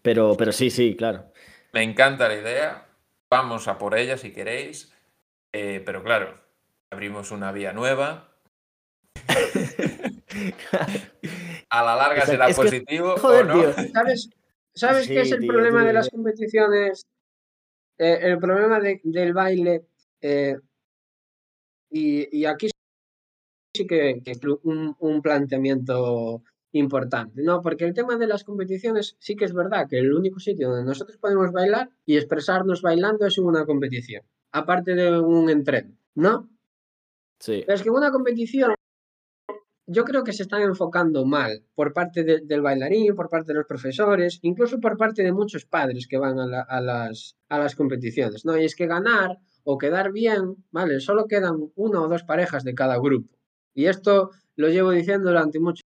Pero, 0.00 0.38
pero 0.38 0.52
sí, 0.52 0.70
sí, 0.70 0.96
claro. 0.96 1.30
Me 1.74 1.82
encanta 1.82 2.28
la 2.28 2.36
idea, 2.36 2.86
vamos 3.28 3.68
a 3.68 3.76
por 3.76 3.98
ella 3.98 4.16
si 4.16 4.32
queréis, 4.32 4.90
eh, 5.52 5.82
pero 5.84 6.02
claro, 6.02 6.40
abrimos 6.90 7.30
una 7.30 7.52
vía 7.52 7.74
nueva. 7.74 8.30
a 11.68 11.84
la 11.84 11.94
larga 11.94 12.24
será 12.24 12.48
positivo. 12.48 13.18
joder, 13.18 13.52
tío. 13.52 13.74
¿Sabes, 13.92 14.30
¿sabes 14.74 15.08
qué 15.08 15.20
es 15.20 15.32
el 15.32 15.46
problema 15.46 15.84
de 15.84 15.92
las 15.92 16.08
competiciones 16.08 17.04
eh, 17.98 18.18
el 18.22 18.38
problema 18.38 18.80
del 18.80 19.32
baile, 19.32 19.86
eh, 20.20 20.56
y, 21.90 22.44
aquí 22.44 22.68
sí 23.74 23.86
que, 23.86 24.22
es 24.24 24.40
un, 24.62 25.22
planteamiento 25.22 26.42
importante, 26.72 27.42
¿no? 27.42 27.62
Porque 27.62 27.84
el 27.84 27.94
tema 27.94 28.16
de 28.16 28.26
las 28.26 28.44
competiciones 28.44 29.16
sí 29.18 29.36
que 29.36 29.46
es 29.46 29.54
verdad 29.54 29.88
que 29.88 29.98
el 29.98 30.12
único 30.12 30.38
sitio 30.38 30.68
donde 30.68 30.84
nosotros 30.84 31.16
podemos 31.16 31.50
bailar 31.50 31.90
y 32.04 32.16
expresarnos 32.16 32.82
bailando 32.82 33.26
es 33.26 33.38
en 33.38 33.44
una 33.44 33.64
competición, 33.64 34.22
aparte 34.52 34.94
de 34.94 35.18
un 35.18 35.50
entreno, 35.50 35.96
¿no? 36.14 36.48
Sí. 37.40 37.62
Pero 37.66 37.74
es 37.74 37.82
que 37.82 37.88
en 37.88 37.94
una 37.94 38.10
competición 38.10 38.74
yo 39.88 40.04
creo 40.04 40.22
que 40.22 40.34
se 40.34 40.42
están 40.42 40.62
enfocando 40.62 41.24
mal 41.24 41.64
por 41.74 41.94
parte 41.94 42.22
del 42.22 42.60
bailarín, 42.60 43.14
por 43.14 43.30
parte 43.30 43.52
de 43.52 43.58
los 43.58 43.66
profesores, 43.66 44.38
incluso 44.42 44.78
por 44.80 44.98
parte 44.98 45.22
de 45.22 45.32
muchos 45.32 45.64
padres 45.64 46.06
que 46.06 46.18
van 46.18 46.38
a, 46.38 46.80
las, 46.80 47.36
a 47.48 47.58
las 47.58 47.74
competiciones, 47.74 48.44
¿no? 48.44 48.58
Y 48.58 48.64
es 48.64 48.76
que 48.76 48.86
ganar 48.86 49.38
o 49.64 49.78
quedar 49.78 50.12
bien, 50.12 50.64
¿vale? 50.70 51.00
Solo 51.00 51.26
quedan 51.26 51.70
una 51.74 52.02
o 52.02 52.08
dos 52.08 52.22
parejas 52.22 52.64
de 52.64 52.74
cada 52.74 52.98
grupo. 52.98 53.34
Y 53.74 53.86
esto 53.86 54.30
lo 54.56 54.68
llevo 54.68 54.90
diciendo 54.90 55.30
durante 55.30 55.58
mucho 55.58 55.82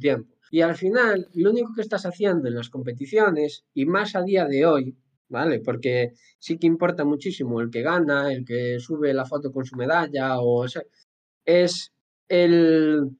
tiempo. 0.00 0.34
Y 0.50 0.62
al 0.62 0.74
final, 0.74 1.28
lo 1.34 1.50
único 1.50 1.72
que 1.72 1.82
estás 1.82 2.04
haciendo 2.04 2.48
en 2.48 2.54
las 2.56 2.68
competiciones, 2.68 3.64
y 3.74 3.86
más 3.86 4.16
a 4.16 4.22
día 4.22 4.46
de 4.46 4.66
hoy, 4.66 4.96
¿vale? 5.28 5.60
Porque 5.60 6.14
sí 6.38 6.58
que 6.58 6.66
importa 6.66 7.04
muchísimo 7.04 7.60
el 7.60 7.70
que 7.70 7.82
gana, 7.82 8.32
el 8.32 8.44
que 8.44 8.78
sube 8.80 9.14
la 9.14 9.24
foto 9.24 9.52
con 9.52 9.64
su 9.64 9.76
medalla, 9.76 10.40
o, 10.40 10.66
sea, 10.66 10.82
es 11.44 11.92
el 12.28 13.16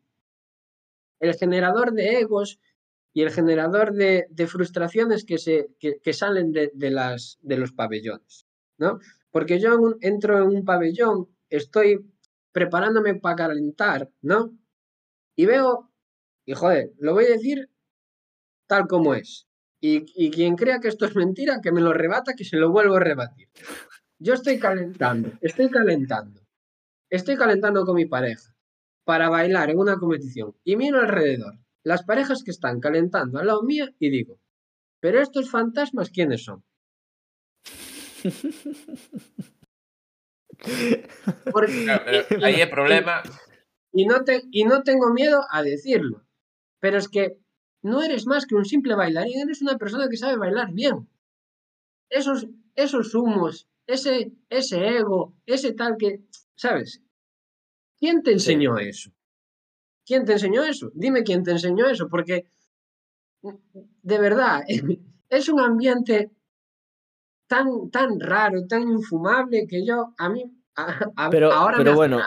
el 1.21 1.35
generador 1.35 1.93
de 1.93 2.21
egos 2.21 2.61
y 3.13 3.23
el 3.23 3.31
generador 3.31 3.95
de, 3.95 4.27
frustraciones 4.47 5.25
que, 5.25 5.39
se, 5.39 5.69
que, 5.79 6.13
salen 6.13 6.53
de, 6.53 6.91
las, 6.91 7.39
de 7.41 7.57
los 7.57 7.73
pabellones, 7.73 8.47
¿no? 8.77 8.99
Porque 9.31 9.59
yo 9.59 9.79
entro 10.03 10.43
en 10.43 10.49
un 10.49 10.65
pabellón, 10.65 11.29
estoy 11.49 12.05
preparándome 12.53 13.15
para 13.15 13.37
calentar, 13.37 14.11
¿no? 14.21 14.57
Y 15.35 15.47
veo, 15.47 15.91
y 16.45 16.53
joder, 16.53 16.93
lo 16.99 17.15
voy 17.15 17.25
a 17.25 17.31
decir 17.31 17.71
tal 18.67 18.87
como 18.87 19.15
es. 19.15 19.47
Y, 19.81 20.05
y, 20.15 20.31
quien 20.31 20.57
crea 20.57 20.81
que 20.81 20.89
esto 20.89 21.05
es 21.05 21.15
mentira, 21.15 21.61
que 21.63 21.71
me 21.73 21.81
lo 21.81 21.93
rebata, 21.93 22.35
que 22.35 22.45
se 22.45 22.57
lo 22.57 22.71
vuelvo 22.71 22.97
a 22.97 23.01
rebatir. 23.01 23.49
Yo 24.19 24.35
estoy 24.35 24.59
calentando, 24.59 25.33
estoy 25.43 25.71
calentando. 25.71 26.41
Estoy 27.09 27.37
calentando 27.37 27.85
con 27.85 27.95
mi 27.95 28.07
pareja 28.07 28.56
para 29.07 29.31
bailar 29.31 29.71
en 29.71 29.79
una 29.79 29.97
competición 29.97 30.55
y 30.65 30.77
miro 30.77 30.99
alrededor 30.99 31.55
las 31.85 32.03
parejas 32.03 32.43
que 32.43 32.51
están 32.51 32.81
calentando 32.81 33.39
al 33.39 33.47
lado 33.47 33.63
mía 33.63 33.95
y 34.01 34.11
digo, 34.11 34.41
pero 35.01 35.23
estos 35.23 35.49
fantasmas, 35.49 36.11
¿quiénes 36.11 36.43
son? 36.43 36.65
ahí 42.43 42.61
el 42.61 42.71
problema. 42.71 43.23
Y 43.93 44.07
no, 44.07 44.25
te, 44.25 44.43
y 44.51 44.65
no 44.65 44.83
tengo 44.83 45.13
miedo 45.13 45.43
a 45.49 45.63
decirlo, 45.63 46.27
pero 46.81 46.99
es 46.99 47.09
que 47.09 47.39
no 47.83 48.03
eres 48.03 48.27
más 48.27 48.47
que 48.47 48.57
un 48.57 48.65
simple 48.65 48.97
bailarín, 48.97 49.43
eres 49.43 49.63
una 49.63 49.79
persona 49.79 50.09
que 50.09 50.17
sabe 50.17 50.37
bailar 50.37 50.73
bien. 50.73 51.09
Esos, 52.11 52.49
esos 52.75 53.15
humos, 53.15 53.69
ese, 53.87 54.33
ese 54.49 54.89
ego, 54.89 55.37
ese 55.47 55.73
tal 55.73 55.97
que, 55.97 56.25
¿sabes? 56.57 57.01
¿Quién 57.99 58.23
te 58.23 58.33
enseñó 58.33 58.79
eso? 58.79 59.11
¿Quién 60.05 60.25
te 60.25 60.33
enseñó 60.33 60.63
eso? 60.65 60.91
Dime 60.95 61.23
quién 61.25 61.43
te 61.43 61.51
enseñó 61.53 61.87
eso, 61.89 62.09
porque 62.09 62.47
de 63.43 64.19
verdad 64.19 64.63
es 65.29 65.49
un 65.49 65.61
ambiente 65.61 66.31
tan, 67.49 67.91
tan 67.91 68.19
raro, 68.21 68.67
tan 68.67 68.83
infumable 68.89 69.67
que 69.69 69.85
yo, 69.85 70.15
a 70.19 70.29
mí, 70.29 70.45
a- 70.77 71.11
a- 71.17 71.31
Pero- 71.31 71.53
ahora 71.53 71.79
pero 71.79 71.91
me 71.93 71.97
bueno. 71.97 72.21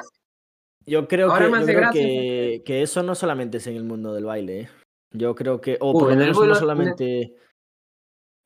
Yo 0.86 1.08
creo, 1.08 1.30
Ahora 1.32 1.46
que, 1.46 1.52
yo 1.60 1.66
creo 1.66 1.92
que, 1.92 2.64
que 2.66 2.82
eso 2.82 3.04
no 3.04 3.14
solamente 3.14 3.58
es 3.58 3.68
en 3.68 3.76
el 3.76 3.84
mundo 3.84 4.12
del 4.14 4.26
baile, 4.26 4.62
¿eh? 4.62 4.70
Yo 5.12 5.36
creo 5.36 5.62
que, 5.62 5.78
o 5.80 5.94
por 5.94 6.10
lo 6.10 6.16
menos 6.16 6.40
no 6.40 6.56
solamente... 6.56 7.36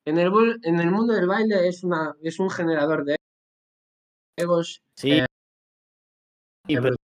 En 0.06 0.18
el, 0.18 0.30
en 0.64 0.80
el 0.82 0.92
mundo 0.92 1.14
del 1.14 1.28
baile 1.28 1.66
es, 1.68 1.86
una, 1.86 2.14
es 2.22 2.38
un 2.40 2.50
generador 2.50 3.06
de 3.06 3.16
egos. 4.38 4.82
Sí, 4.98 5.12
eh, 5.12 5.26
sí, 6.68 6.76
pero, 6.76 6.96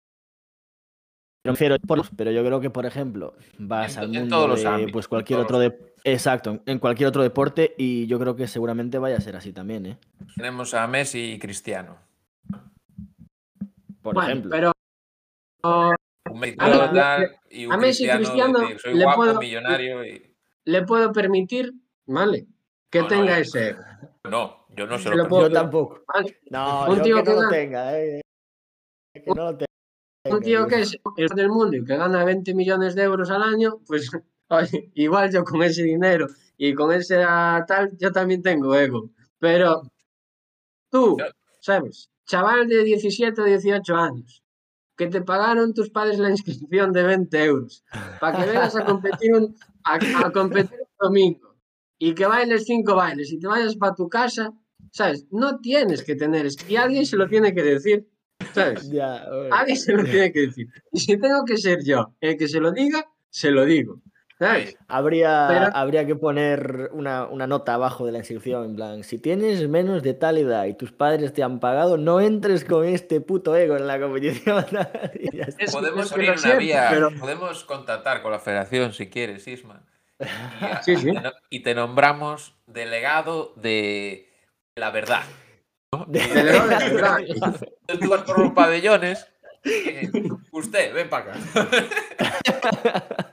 pero, 1.41 1.53
prefiero 1.53 1.77
por- 1.79 2.15
pero 2.15 2.31
yo 2.31 2.43
creo 2.45 2.59
que, 2.61 2.69
por 2.69 2.85
ejemplo, 2.85 3.33
vas 3.57 3.93
En- 3.95 3.99
al 3.99 4.05
en 4.15 4.21
mundo 4.21 4.35
todos 4.35 4.49
los 4.49 4.61
de 4.61 4.67
ámbitos, 4.67 4.91
pues 4.93 5.05
en 5.05 5.09
cualquier 5.09 5.37
todos 5.37 5.45
otro 5.45 5.59
de... 5.59 5.93
Exacto, 6.05 6.59
en 6.65 6.79
cualquier 6.79 7.09
otro 7.09 7.23
deporte 7.23 7.75
y 7.77 8.07
yo 8.07 8.19
creo 8.19 8.35
que 8.35 8.47
seguramente 8.47 8.97
vaya 8.99 9.17
a 9.17 9.21
ser 9.21 9.35
así 9.35 9.51
también, 9.51 9.85
¿eh? 9.85 9.97
Tenemos 10.35 10.73
a 10.73 10.87
Messi 10.87 11.33
y 11.33 11.39
Cristiano. 11.39 11.97
Por 14.01 14.13
bueno, 14.15 14.29
ejemplo. 14.29 14.49
pero 14.51 14.71
Un 15.63 15.95
A 16.31 16.33
mí- 16.39 16.55
tal, 16.55 17.35
y 17.49 17.65
un 17.65 17.73
a 17.73 17.77
Messi 17.77 18.07
Cristiano, 18.07 18.17
Cristiano 18.19 18.59
decir, 18.59 18.79
soy 18.79 18.93
le 18.97 19.03
guapo, 19.03 19.17
puedo- 19.19 19.39
millonario 19.39 20.05
y... 20.05 20.33
le 20.65 20.81
puedo 20.83 21.11
permitir, 21.11 21.73
¿vale? 22.05 22.45
Que 22.89 22.99
No, 22.99 23.03
no, 23.05 23.09
tenga 23.09 23.35
yo- 23.35 23.41
ese. 23.41 23.75
No, 24.29 24.65
yo 24.69 24.87
no 24.87 24.97
se 24.97 25.09
Se 25.09 25.15
lo 25.15 25.27
puedo- 25.27 25.47
Yo 25.47 25.53
tampoco. 25.53 26.01
¿vale? 26.13 26.39
No, 26.49 26.85
Un 26.89 26.97
yo 26.97 27.03
tío 27.03 27.15
que 27.17 27.23
que 27.23 27.29
no 27.33 27.41
lo 27.43 27.49
tenga, 27.49 27.99
¿eh? 27.99 28.21
Que 29.13 29.23
no 29.27 29.35
lo 29.35 29.57
tenga. 29.57 29.65
un 30.25 30.41
tío 30.41 30.67
que 30.67 30.81
es 30.81 30.97
el 31.17 31.29
del 31.29 31.49
mundo 31.49 31.77
y 31.77 31.85
que 31.85 31.95
gana 31.95 32.23
20 32.23 32.53
millones 32.53 32.95
de 32.95 33.03
euros 33.03 33.29
al 33.29 33.43
año, 33.43 33.79
pues 33.85 34.09
oye, 34.49 34.91
igual 34.95 35.31
yo 35.31 35.43
con 35.43 35.61
ese 35.63 35.83
dinero 35.83 36.27
y 36.57 36.73
con 36.73 36.91
ese 36.91 37.17
tal, 37.67 37.91
yo 37.97 38.11
también 38.11 38.41
tengo 38.41 38.75
ego. 38.75 39.09
Pero 39.39 39.83
tú, 40.89 41.17
¿sabes? 41.61 42.09
Chaval 42.25 42.67
de 42.67 42.83
17 42.83 43.41
o 43.41 43.45
18 43.45 43.95
años, 43.95 44.43
que 44.95 45.07
te 45.07 45.21
pagaron 45.21 45.73
tus 45.73 45.89
padres 45.89 46.19
la 46.19 46.29
inscripción 46.29 46.91
de 46.91 47.03
20 47.03 47.43
euros 47.43 47.83
para 48.19 48.39
que 48.39 48.51
vengas 48.51 48.75
a 48.75 48.85
competir 48.85 49.33
un, 49.33 49.55
a, 49.83 49.95
a 50.25 50.31
competir 50.31 50.77
un 50.79 51.07
domingo 51.07 51.55
y 51.97 52.13
que 52.13 52.25
bailes 52.25 52.65
cinco 52.65 52.95
bailes 52.95 53.31
y 53.31 53.39
te 53.39 53.47
vayas 53.47 53.75
para 53.77 53.95
tu 53.95 54.09
casa, 54.09 54.53
¿sabes? 54.91 55.25
No 55.31 55.59
tienes 55.59 56.03
que 56.03 56.15
tener, 56.15 56.47
y 56.67 56.75
alguien 56.75 57.05
se 57.05 57.17
lo 57.17 57.27
tiene 57.27 57.53
que 57.53 57.63
decir 57.63 58.07
¿sabes? 58.53 58.89
Ya, 58.91 59.25
bueno. 59.29 59.55
Alguien 59.55 59.77
se 59.77 59.93
lo 59.93 60.03
tiene 60.03 60.31
que 60.31 60.41
decir. 60.41 60.67
Y 60.91 60.99
si 60.99 61.17
tengo 61.17 61.43
que 61.45 61.57
ser 61.57 61.83
yo 61.83 62.13
el 62.21 62.37
que 62.37 62.47
se 62.47 62.59
lo 62.59 62.71
diga, 62.71 63.05
se 63.29 63.51
lo 63.51 63.65
digo. 63.65 63.99
¿Sabes? 64.39 64.77
Habría, 64.87 65.47
Pero- 65.49 65.69
habría 65.75 66.05
que 66.07 66.15
poner 66.15 66.91
una, 66.93 67.25
una 67.27 67.45
nota 67.45 67.73
abajo 67.73 68.05
de 68.05 68.13
la 68.13 68.19
inscripción, 68.19 68.63
en 68.69 68.75
plan, 68.77 69.03
si 69.03 69.19
tienes 69.19 69.67
menos 69.67 70.01
de 70.01 70.13
tal 70.13 70.37
edad 70.37 70.63
y 70.63 70.75
tus 70.77 70.93
padres 70.93 71.33
te 71.33 71.43
han 71.43 71.59
pagado, 71.59 71.97
no 71.97 72.21
entres 72.21 72.63
con 72.63 72.85
este 72.85 73.19
puto 73.19 73.53
ego 73.57 73.75
en 73.75 73.85
la 73.85 73.99
competición. 73.99 74.65
Podemos 75.73 76.11
abrir 76.13 76.31
una 76.31 76.55
vía, 76.55 76.87
pero- 76.89 77.11
podemos 77.19 77.65
contactar 77.65 78.21
con 78.21 78.31
la 78.31 78.39
federación 78.39 78.93
si 78.93 79.09
quieres, 79.09 79.45
Isma. 79.47 79.83
Y, 80.19 80.25
a- 80.25 80.81
Sí, 80.83 80.95
sí. 80.95 81.11
y 81.49 81.59
te 81.61 81.75
nombramos 81.75 82.55
delegado 82.65 83.51
de 83.57 84.29
la 84.75 84.89
verdad. 84.91 85.23
Delegado 86.07 86.67
de 86.67 86.75
verdad. 86.75 87.17
Tú 87.99 88.09
vas 88.09 88.21
por 88.23 88.39
los 88.39 88.51
pabellones. 88.53 89.27
eh, 89.65 90.09
usted, 90.51 90.93
ven 90.93 91.09
para 91.09 91.33
acá. 91.33 91.39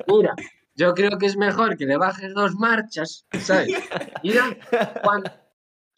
Mira, 0.07 0.34
yo 0.74 0.94
creo 0.94 1.18
que 1.18 1.26
es 1.26 1.36
mejor 1.36 1.76
que 1.76 1.86
le 1.86 1.96
bajes 1.96 2.34
dos 2.34 2.54
marchas, 2.54 3.26
¿sabes? 3.40 3.72
Cuan- 5.02 5.24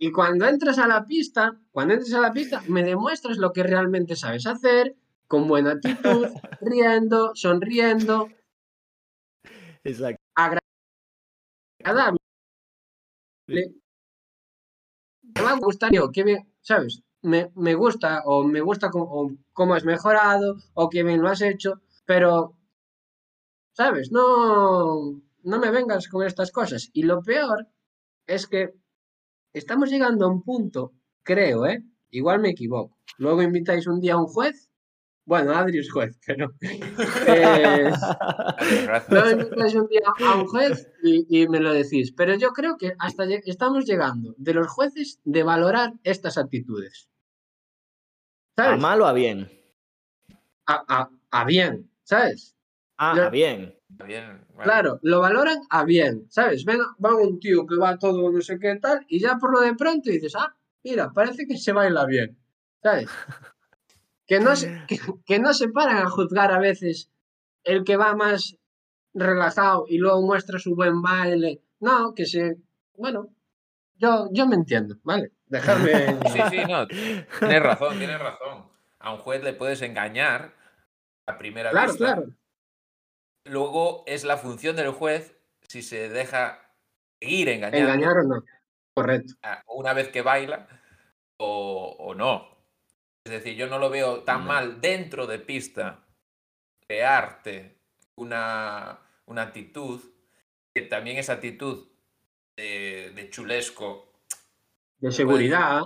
y 0.00 0.12
cuando 0.12 0.46
entres 0.46 0.78
a 0.78 0.86
la 0.86 1.06
pista, 1.06 1.59
cuando 1.72 1.94
entres 1.94 2.12
a 2.14 2.20
la 2.20 2.32
pista, 2.32 2.62
me 2.68 2.84
demuestras 2.84 3.36
lo 3.38 3.52
que 3.52 3.62
realmente 3.62 4.14
sabes 4.16 4.46
hacer, 4.46 4.94
con 5.26 5.48
buena 5.48 5.72
actitud, 5.72 6.28
riendo, 6.61 7.32
sonriendo, 7.34 8.28
Exacto. 9.84 10.20
agradable. 11.84 12.18
Me 15.39 15.45
va 15.45 15.91
yo, 15.93 16.11
qué 16.11 16.45
¿sabes? 16.62 17.03
Me, 17.22 17.51
me 17.55 17.74
gusta, 17.74 18.22
o 18.24 18.43
me 18.43 18.61
gusta 18.61 18.91
cómo 18.91 19.74
has 19.74 19.84
mejorado, 19.84 20.57
o 20.74 20.89
qué 20.89 21.05
bien 21.05 21.22
lo 21.22 21.28
has 21.28 21.43
hecho, 21.43 21.80
pero, 22.05 22.57
¿sabes? 23.72 24.11
No, 24.11 25.20
no 25.45 25.59
me 25.59 25.70
vengas 25.70 26.09
con 26.09 26.26
estas 26.26 26.51
cosas. 26.51 26.91
Y 26.93 27.05
lo 27.05 27.22
peor 27.22 27.68
es 28.26 28.49
que 28.49 28.74
estamos 29.53 29.91
llegando 29.91 30.26
a 30.26 30.28
un 30.28 30.43
punto, 30.43 30.93
creo, 31.22 31.66
¿eh? 31.66 31.84
Igual 32.11 32.41
me 32.41 32.51
equivoco. 32.51 32.99
Luego 33.16 33.43
invitáis 33.43 33.86
un 33.86 34.01
día 34.01 34.14
a 34.14 34.18
un 34.18 34.26
juez. 34.26 34.67
Bueno, 35.28 35.52
Adri 35.52 35.78
es 35.80 35.92
juez, 35.92 36.18
pero... 36.26 36.54
eh, 37.26 37.92
gracias. 38.84 39.10
Luego 39.10 39.30
invitáis 39.30 39.74
un 39.74 39.86
día 39.88 40.00
a 40.26 40.34
un 40.36 40.46
juez 40.46 40.88
y, 41.02 41.42
y 41.42 41.46
me 41.48 41.60
lo 41.60 41.70
decís. 41.74 42.12
Pero 42.16 42.34
yo 42.36 42.52
creo 42.52 42.78
que 42.78 42.94
hasta 42.98 43.24
estamos 43.44 43.84
llegando 43.84 44.34
de 44.38 44.54
los 44.54 44.68
jueces 44.68 45.20
de 45.24 45.42
valorar 45.42 45.92
estas 46.02 46.38
actitudes. 46.38 47.10
¿A 48.56 48.64
¿Sabes? 48.64 48.80
mal 48.80 49.02
o 49.02 49.06
a 49.06 49.12
bien? 49.12 49.50
A, 50.66 50.82
a- 50.88 51.10
a 51.30 51.44
bien, 51.44 51.90
¿sabes? 52.04 52.56
Ah, 52.96 53.12
Yo- 53.14 53.24
a 53.24 53.28
bien. 53.28 53.74
Claro, 54.62 54.98
lo 55.02 55.20
valoran 55.20 55.58
a 55.68 55.84
bien, 55.84 56.24
¿sabes? 56.30 56.64
Ven, 56.64 56.78
va 57.04 57.14
un 57.14 57.38
tío 57.38 57.66
que 57.66 57.76
va 57.76 57.98
todo 57.98 58.30
no 58.32 58.40
sé 58.40 58.58
qué 58.58 58.76
tal 58.76 59.04
y 59.08 59.20
ya 59.20 59.36
por 59.36 59.52
lo 59.52 59.60
de 59.60 59.74
pronto 59.74 60.08
dices, 60.10 60.34
ah, 60.36 60.54
mira, 60.82 61.10
parece 61.12 61.46
que 61.46 61.58
se 61.58 61.72
baila 61.72 62.06
bien, 62.06 62.34
¿sabes? 62.82 63.08
Que 64.28 64.38
no 64.40 64.54
se, 64.54 64.84
que, 64.86 65.00
que 65.26 65.38
no 65.40 65.52
se 65.54 65.68
paran 65.70 65.96
a 66.06 66.10
juzgar 66.10 66.52
a 66.52 66.60
veces 66.60 67.10
el 67.64 67.82
que 67.84 67.96
va 67.96 68.14
más 68.14 68.56
relajado 69.14 69.86
y 69.88 69.98
luego 69.98 70.22
muestra 70.22 70.58
su 70.60 70.76
buen 70.76 71.02
baile. 71.02 71.62
No, 71.80 72.14
que 72.14 72.26
se, 72.26 72.56
bueno, 72.94 73.34
yo, 73.96 74.28
yo 74.30 74.46
me 74.46 74.54
entiendo, 74.54 74.96
¿vale? 75.02 75.32
Dejarme... 75.46 76.18
Sí, 76.30 76.40
sí, 76.50 76.58
no. 76.68 76.86
Tienes 76.86 77.62
razón, 77.62 77.98
tienes 77.98 78.18
razón. 78.20 78.68
A 79.00 79.12
un 79.12 79.18
juez 79.18 79.42
le 79.42 79.54
puedes 79.54 79.80
engañar 79.82 80.54
a 81.26 81.38
primera 81.38 81.70
Claro, 81.70 81.88
vista. 81.92 82.04
claro. 82.14 82.26
Luego 83.44 84.04
es 84.06 84.24
la 84.24 84.36
función 84.36 84.76
del 84.76 84.90
juez 84.90 85.36
si 85.62 85.82
se 85.82 86.08
deja 86.10 86.74
ir 87.20 87.48
engañando 87.48 87.92
Engañar 87.92 88.18
o 88.18 88.22
no. 88.24 88.44
Correcto. 88.94 89.34
una 89.68 89.92
vez 89.94 90.08
que 90.08 90.22
baila 90.22 90.66
o, 91.38 91.96
o 91.98 92.14
no. 92.14 92.57
Es 93.28 93.44
decir, 93.44 93.56
yo 93.56 93.66
no 93.66 93.78
lo 93.78 93.90
veo 93.90 94.20
tan 94.24 94.40
No. 94.40 94.46
mal 94.46 94.80
dentro 94.80 95.26
de 95.26 95.38
pista 95.38 96.04
crearte 96.86 97.76
una, 98.16 98.98
una 99.26 99.42
actitud 99.42 100.00
que 100.74 100.82
también 100.82 101.18
esa 101.18 101.34
actitud 101.34 101.86
de, 102.56 103.12
de 103.14 103.30
chulesco 103.30 104.12
De 104.98 105.12
seguridad. 105.12 105.82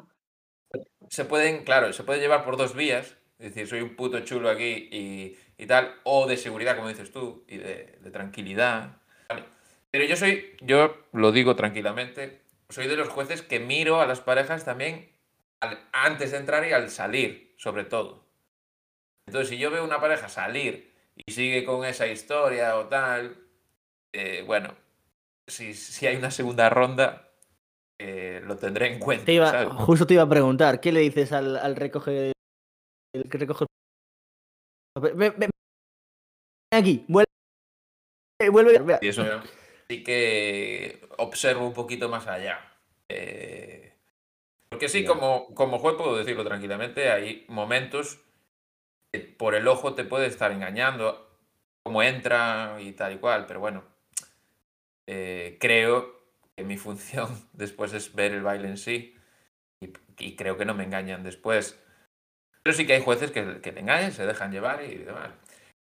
se 1.09 1.25
pueden, 1.25 1.65
claro, 1.65 1.93
se 1.93 2.05
puede 2.05 2.21
llevar 2.21 2.45
por 2.45 2.57
dos 2.57 2.75
vías. 2.75 3.17
Es 3.39 3.55
decir, 3.55 3.67
soy 3.67 3.81
un 3.81 3.97
puto 3.97 4.21
chulo 4.21 4.49
aquí 4.49 4.89
y, 4.93 5.37
y 5.59 5.67
tal. 5.67 5.97
O 6.05 6.27
de 6.29 6.37
seguridad, 6.37 6.77
como 6.77 6.89
dices 6.89 7.11
tú, 7.13 7.45
y 7.49 7.57
de, 7.59 7.99
de 8.01 8.11
tranquilidad. 8.13 8.99
Vale. 9.29 9.45
Pero 9.91 10.05
yo 10.05 10.17
soy, 10.17 10.57
yo 10.61 11.07
lo 11.13 11.33
digo 11.33 11.57
tranquilamente, 11.57 12.43
soy 12.69 12.87
de 12.87 12.97
los 12.97 13.09
jueces 13.09 13.43
que 13.43 13.59
miro 13.59 14.01
a 14.01 14.07
las 14.07 14.21
parejas 14.21 14.65
también 14.65 15.12
al- 15.63 15.89
antes 15.93 16.33
de 16.33 16.39
entrar 16.39 16.67
y 16.67 16.73
al 16.73 16.91
salir, 16.91 17.55
sobre 17.57 17.85
todo. 17.85 18.27
Entonces, 19.27 19.49
si 19.51 19.59
yo 19.59 19.71
veo 19.71 19.85
una 19.85 20.01
pareja 20.01 20.29
salir 20.29 20.93
y 21.15 21.33
sigue 21.33 21.65
con 21.65 21.85
esa 21.85 22.07
historia 22.07 22.77
o 22.77 22.87
tal, 22.87 23.39
eh, 24.13 24.43
bueno, 24.47 24.75
si, 25.47 25.75
si 25.75 26.07
hay 26.07 26.17
una 26.17 26.31
segunda 26.31 26.69
ronda, 26.69 27.31
eh, 28.01 28.41
lo 28.45 28.57
tendré 28.57 28.93
en 28.93 28.99
cuenta. 28.99 29.25
Te 29.25 29.33
iba- 29.35 29.51
¿sabes? 29.51 29.69
justo 29.73 30.07
te 30.07 30.15
iba 30.15 30.25
a 30.25 30.29
preguntar, 30.29 30.81
¿qué 30.81 30.91
le 30.93 31.01
dices 31.01 31.33
al, 31.33 31.57
al 31.57 31.77
recoge 31.77 32.33
el 33.15 33.29
que 33.29 33.39
recoge 33.39 33.67
ven, 35.01 35.17
ven- 35.17 35.35
ven 35.39 35.51
aquí, 36.75 37.05
vuelve, 37.07 37.27
vuelve, 38.51 38.79
vea. 38.79 38.99
Y 39.03 39.09
eso 39.09 39.25
sí 39.89 40.03
que 40.03 41.07
observo 41.19 41.67
un 41.67 41.75
poquito 41.75 42.09
más 42.09 42.27
allá. 42.27 42.59
Eh, 43.09 43.92
porque 44.73 44.89
sí, 44.89 45.05
como, 45.05 45.55
como 45.55 45.79
juez 45.79 45.97
puedo 45.97 46.17
decirlo 46.17 46.45
tranquilamente, 46.45 47.11
hay 47.11 47.45
momentos 47.49 48.21
que 49.13 49.21
por 49.21 49.55
el 49.55 49.69
ojo 49.69 49.95
te 49.95 50.05
puede 50.05 50.27
estar 50.29 50.53
engañando, 50.53 51.31
cómo 51.85 52.03
entra 52.03 52.79
y 52.81 52.93
tal 52.93 53.15
y 53.15 53.19
cual, 53.19 53.47
pero 53.47 53.61
bueno, 53.61 53.85
eh, 55.07 55.57
creo 55.61 56.13
que 56.57 56.65
mi 56.65 56.77
función 56.77 57.29
después 57.53 57.93
es 57.93 58.15
ver 58.15 58.33
el 58.33 58.43
baile 58.43 58.69
en 58.69 58.77
sí 58.79 59.15
y, 59.81 59.93
y 60.19 60.37
creo 60.37 60.59
que 60.59 60.67
no 60.67 60.75
me 60.75 60.85
engañan 60.85 61.25
después. 61.25 61.79
Pero 62.65 62.77
sí 62.77 62.87
que 62.87 62.95
hay 62.95 63.03
jueces 63.03 63.33
que, 63.33 63.61
que 63.63 63.73
te 63.73 63.81
engañan, 63.81 64.13
se 64.13 64.27
dejan 64.27 64.53
llevar 64.53 64.85
y 64.85 64.97
demás. 64.99 65.31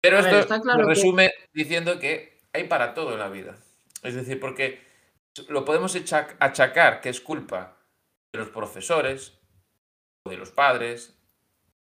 Pero 0.02 0.18
ver, 0.18 0.26
esto 0.26 0.40
está 0.40 0.60
claro 0.62 0.82
lo 0.82 0.88
que- 0.88 0.94
resume 0.94 1.32
diciendo 1.54 1.98
que 2.00 2.38
hay 2.54 2.64
para 2.66 2.94
todo 2.94 3.14
en 3.14 3.20
la 3.20 3.30
vida. 3.30 3.56
Es 4.02 4.14
decir, 4.14 4.40
porque 4.40 4.80
lo 5.48 5.64
podemos 5.66 5.96
achacar 6.40 7.02
que 7.02 7.10
es 7.10 7.20
culpa 7.20 7.78
de 8.32 8.38
los 8.38 8.48
profesores, 8.50 9.38
o 10.24 10.30
de 10.30 10.36
los 10.36 10.50
padres, 10.50 11.18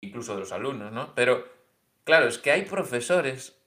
incluso 0.02 0.34
de 0.34 0.42
los 0.42 0.52
alumnos, 0.52 0.92
¿no? 0.92 1.14
Pero 1.16 1.46
claro, 2.04 2.28
es 2.28 2.38
que 2.38 2.52
hay 2.52 2.64
profesores 2.64 3.62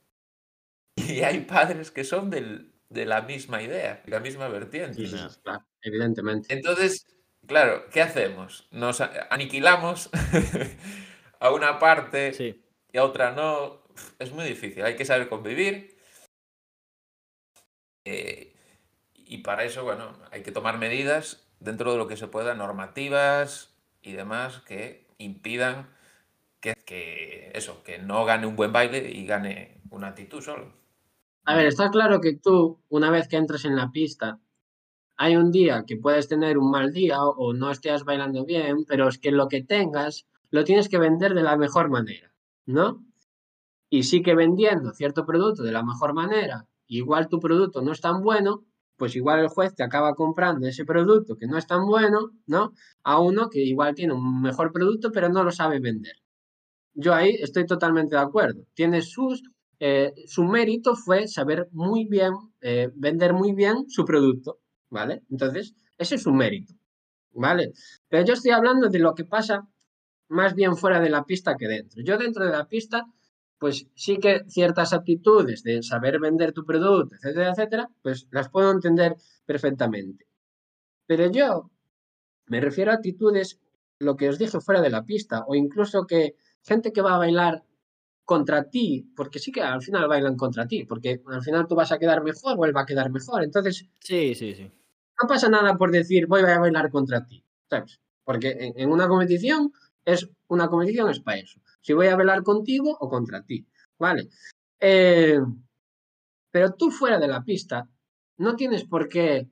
y 0.97 1.23
hay 1.23 1.41
padres 1.41 1.91
que 1.91 2.05
son 2.05 2.31
del- 2.31 2.75
de 2.91 3.05
la 3.05 3.23
misma 3.23 3.63
idea, 3.63 4.03
de 4.05 4.11
la 4.11 4.21
misma 4.21 4.49
vertiente. 4.49 5.07
Sí, 5.07 5.15
no. 5.15 5.29
claro, 5.43 5.65
evidentemente. 5.83 6.55
Entonces, 6.55 7.07
claro, 7.47 7.89
¿qué 7.91 8.01
hacemos? 8.03 8.67
Nos 8.71 9.01
aniquilamos 9.01 10.09
a 11.41 11.51
una 11.51 11.79
parte 11.79 12.33
Sí. 12.33 12.63
y 12.93 12.99
a 12.99 13.05
otra 13.05 13.33
no. 13.33 13.83
Es 14.19 14.33
muy 14.33 14.45
difícil, 14.47 14.85
hay 14.85 14.97
que 14.97 15.05
saber 15.05 15.29
convivir. 15.29 15.99
Eh, 18.05 18.55
y 19.15 19.39
para 19.39 19.65
eso, 19.65 19.85
bueno, 19.85 20.17
hay 20.31 20.43
que 20.43 20.53
tomar 20.53 20.79
medidas 20.79 21.48
dentro 21.61 21.93
de 21.93 21.99
lo 21.99 22.07
que 22.07 22.17
se 22.17 22.29
pueda, 22.29 22.55
normativas 22.55 23.75
y 24.03 24.13
demás 24.13 24.61
que 24.67 25.07
impidan 25.19 25.89
que, 26.61 27.53
eso, 27.55 27.83
que 27.83 27.99
no 27.99 28.25
gane 28.25 28.47
un 28.47 28.57
buen 28.57 28.73
baile 28.73 29.11
y 29.11 29.27
gane 29.27 29.81
una 29.91 30.09
actitud 30.09 30.43
solo. 30.43 30.73
A 31.45 31.55
ver, 31.55 31.67
está 31.67 31.91
claro 31.91 32.21
que 32.21 32.37
tú, 32.37 32.81
una 32.89 33.11
vez 33.11 33.29
que 33.29 33.37
entras 33.37 33.65
en 33.65 33.77
la 33.77 33.91
pista, 33.91 34.39
hay 35.17 35.37
un 35.37 35.51
día 35.51 35.85
que 35.87 35.97
puedes 35.97 36.29
tener 36.29 36.59
un 36.59 36.71
mal 36.71 36.93
día 36.93 37.23
o 37.23 37.53
no 37.55 37.71
estés 37.71 38.05
bailando 38.05 38.45
bien, 38.45 38.85
pero 38.87 39.09
es 39.09 39.19
que 39.19 39.33
lo 39.33 39.49
que 39.49 39.63
tengas 39.63 40.27
lo 40.51 40.65
tienes 40.65 40.89
que 40.89 40.99
vender 40.99 41.35
de 41.35 41.43
la 41.43 41.57
mejor 41.57 41.89
manera, 41.89 42.33
¿no? 42.67 43.05
Y 43.91 44.03
sí 44.03 44.23
que 44.23 44.35
vendiendo 44.35 44.93
cierto 44.93 45.25
producto 45.25 45.63
de 45.63 45.73
la 45.73 45.83
mejor 45.83 46.13
manera, 46.13 46.67
igual 46.87 47.29
tu 47.29 47.41
producto 47.41 47.83
no 47.83 47.93
es 47.93 48.01
tan 48.01 48.23
bueno, 48.23 48.65
pues 48.99 49.17
igual 49.17 49.41
el 49.41 49.49
juez 49.49 49.75
te 49.75 49.85
acaba 49.85 50.15
comprando 50.15 50.67
ese 50.67 50.85
producto 50.85 51.37
que 51.37 51.47
no 51.47 51.57
es 51.57 51.67
tan 51.67 51.87
bueno, 51.87 52.33
¿no? 52.47 52.73
A 53.05 53.21
uno 53.21 53.49
que 53.49 53.61
igual 53.61 53.95
tiene 53.95 54.13
un 54.13 54.43
mejor 54.43 54.73
producto, 54.73 55.11
pero 55.13 55.29
no 55.29 55.45
lo 55.45 55.53
sabe 55.53 55.81
vender. 55.81 56.17
Yo 56.95 57.15
ahí 57.15 57.31
estoy 57.41 57.65
totalmente 57.65 58.17
de 58.17 58.23
acuerdo. 58.23 58.65
Tiene 58.75 59.03
sus, 59.03 59.43
eh, 59.79 60.13
su 60.27 60.45
mérito 60.45 60.97
fue 60.97 61.29
saber 61.29 61.69
muy 61.71 62.07
bien, 62.07 62.33
eh, 62.61 62.91
vender 62.95 63.33
muy 63.33 63.53
bien 63.53 63.89
su 63.89 64.05
producto, 64.05 64.59
¿vale? 64.91 65.23
Entonces, 65.31 65.75
ese 65.97 66.17
es 66.17 66.23
su 66.23 66.33
mérito, 66.33 66.75
¿vale? 67.33 67.73
Pero 68.09 68.25
yo 68.25 68.35
estoy 68.35 68.51
hablando 68.51 68.89
de 68.89 68.99
lo 68.99 69.15
que 69.15 69.25
pasa 69.25 69.69
más 70.29 70.55
bien 70.55 70.77
fuera 70.77 71.01
de 71.01 71.11
la 71.11 71.25
pista 71.25 71.57
que 71.57 71.69
dentro. 71.69 72.03
Yo 72.05 72.19
dentro 72.19 72.45
de 72.45 72.51
la 72.53 72.67
pista, 72.67 73.07
pues 73.59 73.87
sí 73.95 74.19
que 74.19 74.45
ciertas 74.49 74.93
actitudes 74.93 75.63
de 75.63 75.83
saber 75.83 76.21
vender 76.21 76.53
tu 76.53 76.65
producto, 76.65 77.17
etcétera, 77.17 77.51
etcétera, 77.51 77.91
pues 78.03 78.27
las 78.31 78.49
puedo 78.51 78.71
entender 78.71 79.17
perfectamente. 79.47 80.27
Pero 81.07 81.31
yo 81.31 81.71
me 82.47 82.61
refiero 82.61 82.91
a 82.93 82.95
actitudes, 82.97 83.61
lo 84.01 84.17
que 84.17 84.29
os 84.29 84.39
dije 84.39 84.61
fuera 84.61 84.81
de 84.81 84.91
la 84.91 85.05
pista, 85.05 85.45
o 85.47 85.55
incluso 85.55 86.07
que 86.07 86.37
gente 86.65 86.93
que 86.93 87.03
va 87.03 87.15
a 87.15 87.19
bailar 87.19 87.65
contra 88.25 88.69
ti, 88.71 89.11
porque 89.17 89.39
sí 89.39 89.53
que 89.53 89.63
al 89.63 89.83
final 89.83 90.09
bailan 90.09 90.37
contra 90.37 90.67
ti, 90.67 90.85
porque 90.85 91.23
al 91.27 91.43
final 91.43 91.67
tú 91.69 91.75
vas 91.75 91.93
a 91.93 91.99
quedar 91.99 92.23
mejor 92.23 92.57
o 92.59 92.65
él 92.67 92.77
va 92.77 92.83
a 92.83 92.87
quedar 92.87 93.11
mejor. 93.11 93.43
Entonces, 93.45 93.87
Sí, 94.01 94.35
sí, 94.35 94.55
sí. 94.55 94.71
no 95.21 95.29
pasa 95.29 95.49
nada 95.49 95.77
por 95.77 95.91
decir 95.91 96.27
voy 96.27 96.43
a 96.43 96.59
bailar 96.59 96.91
contra 96.91 97.25
ti, 97.27 97.45
¿sabes? 97.71 98.01
Porque 98.25 98.51
en, 98.51 98.73
en 98.79 98.91
una 98.91 99.09
competición 99.09 99.73
es 100.05 100.29
una 100.49 100.69
competición 100.69 101.11
es 101.11 101.21
para 101.21 101.39
eso. 101.39 101.61
Si 101.89 101.95
voy 101.95 102.09
a 102.09 102.17
bailar 102.17 102.43
contigo 102.43 102.95
o 103.01 103.09
contra 103.09 103.43
ti, 103.47 103.67
¿vale? 103.99 104.29
Eh, 104.79 105.41
pero 106.51 106.75
tú 106.75 106.91
fuera 106.91 107.19
de 107.19 107.29
la 107.29 107.43
pista 107.43 107.89
no 108.37 108.57
tienes 108.57 108.85
por 108.85 109.09
qué 109.09 109.49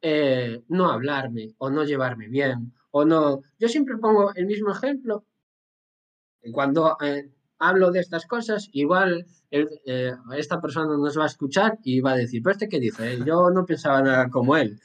eh, 0.00 0.62
no 0.68 0.88
hablarme 0.88 1.52
o 1.58 1.68
no 1.68 1.82
llevarme 1.82 2.28
bien 2.28 2.72
o 2.92 3.04
no. 3.04 3.40
Yo 3.58 3.66
siempre 3.66 3.96
pongo 3.96 4.32
el 4.36 4.46
mismo 4.46 4.70
ejemplo 4.70 5.24
cuando 6.52 6.96
eh, 7.04 7.28
hablo 7.58 7.90
de 7.90 7.98
estas 7.98 8.24
cosas, 8.24 8.68
igual 8.70 9.26
esta 9.50 10.60
persona 10.60 10.96
nos 10.96 11.18
va 11.18 11.24
a 11.24 11.26
escuchar 11.34 11.80
y 11.82 11.98
va 11.98 12.12
a 12.12 12.18
decir, 12.18 12.40
pero 12.40 12.52
este 12.52 12.68
qué 12.68 12.78
dice, 12.78 13.18
yo 13.26 13.50
no 13.50 13.66
pensaba 13.66 14.00
nada 14.00 14.30
como 14.30 14.56
él. 14.56 14.78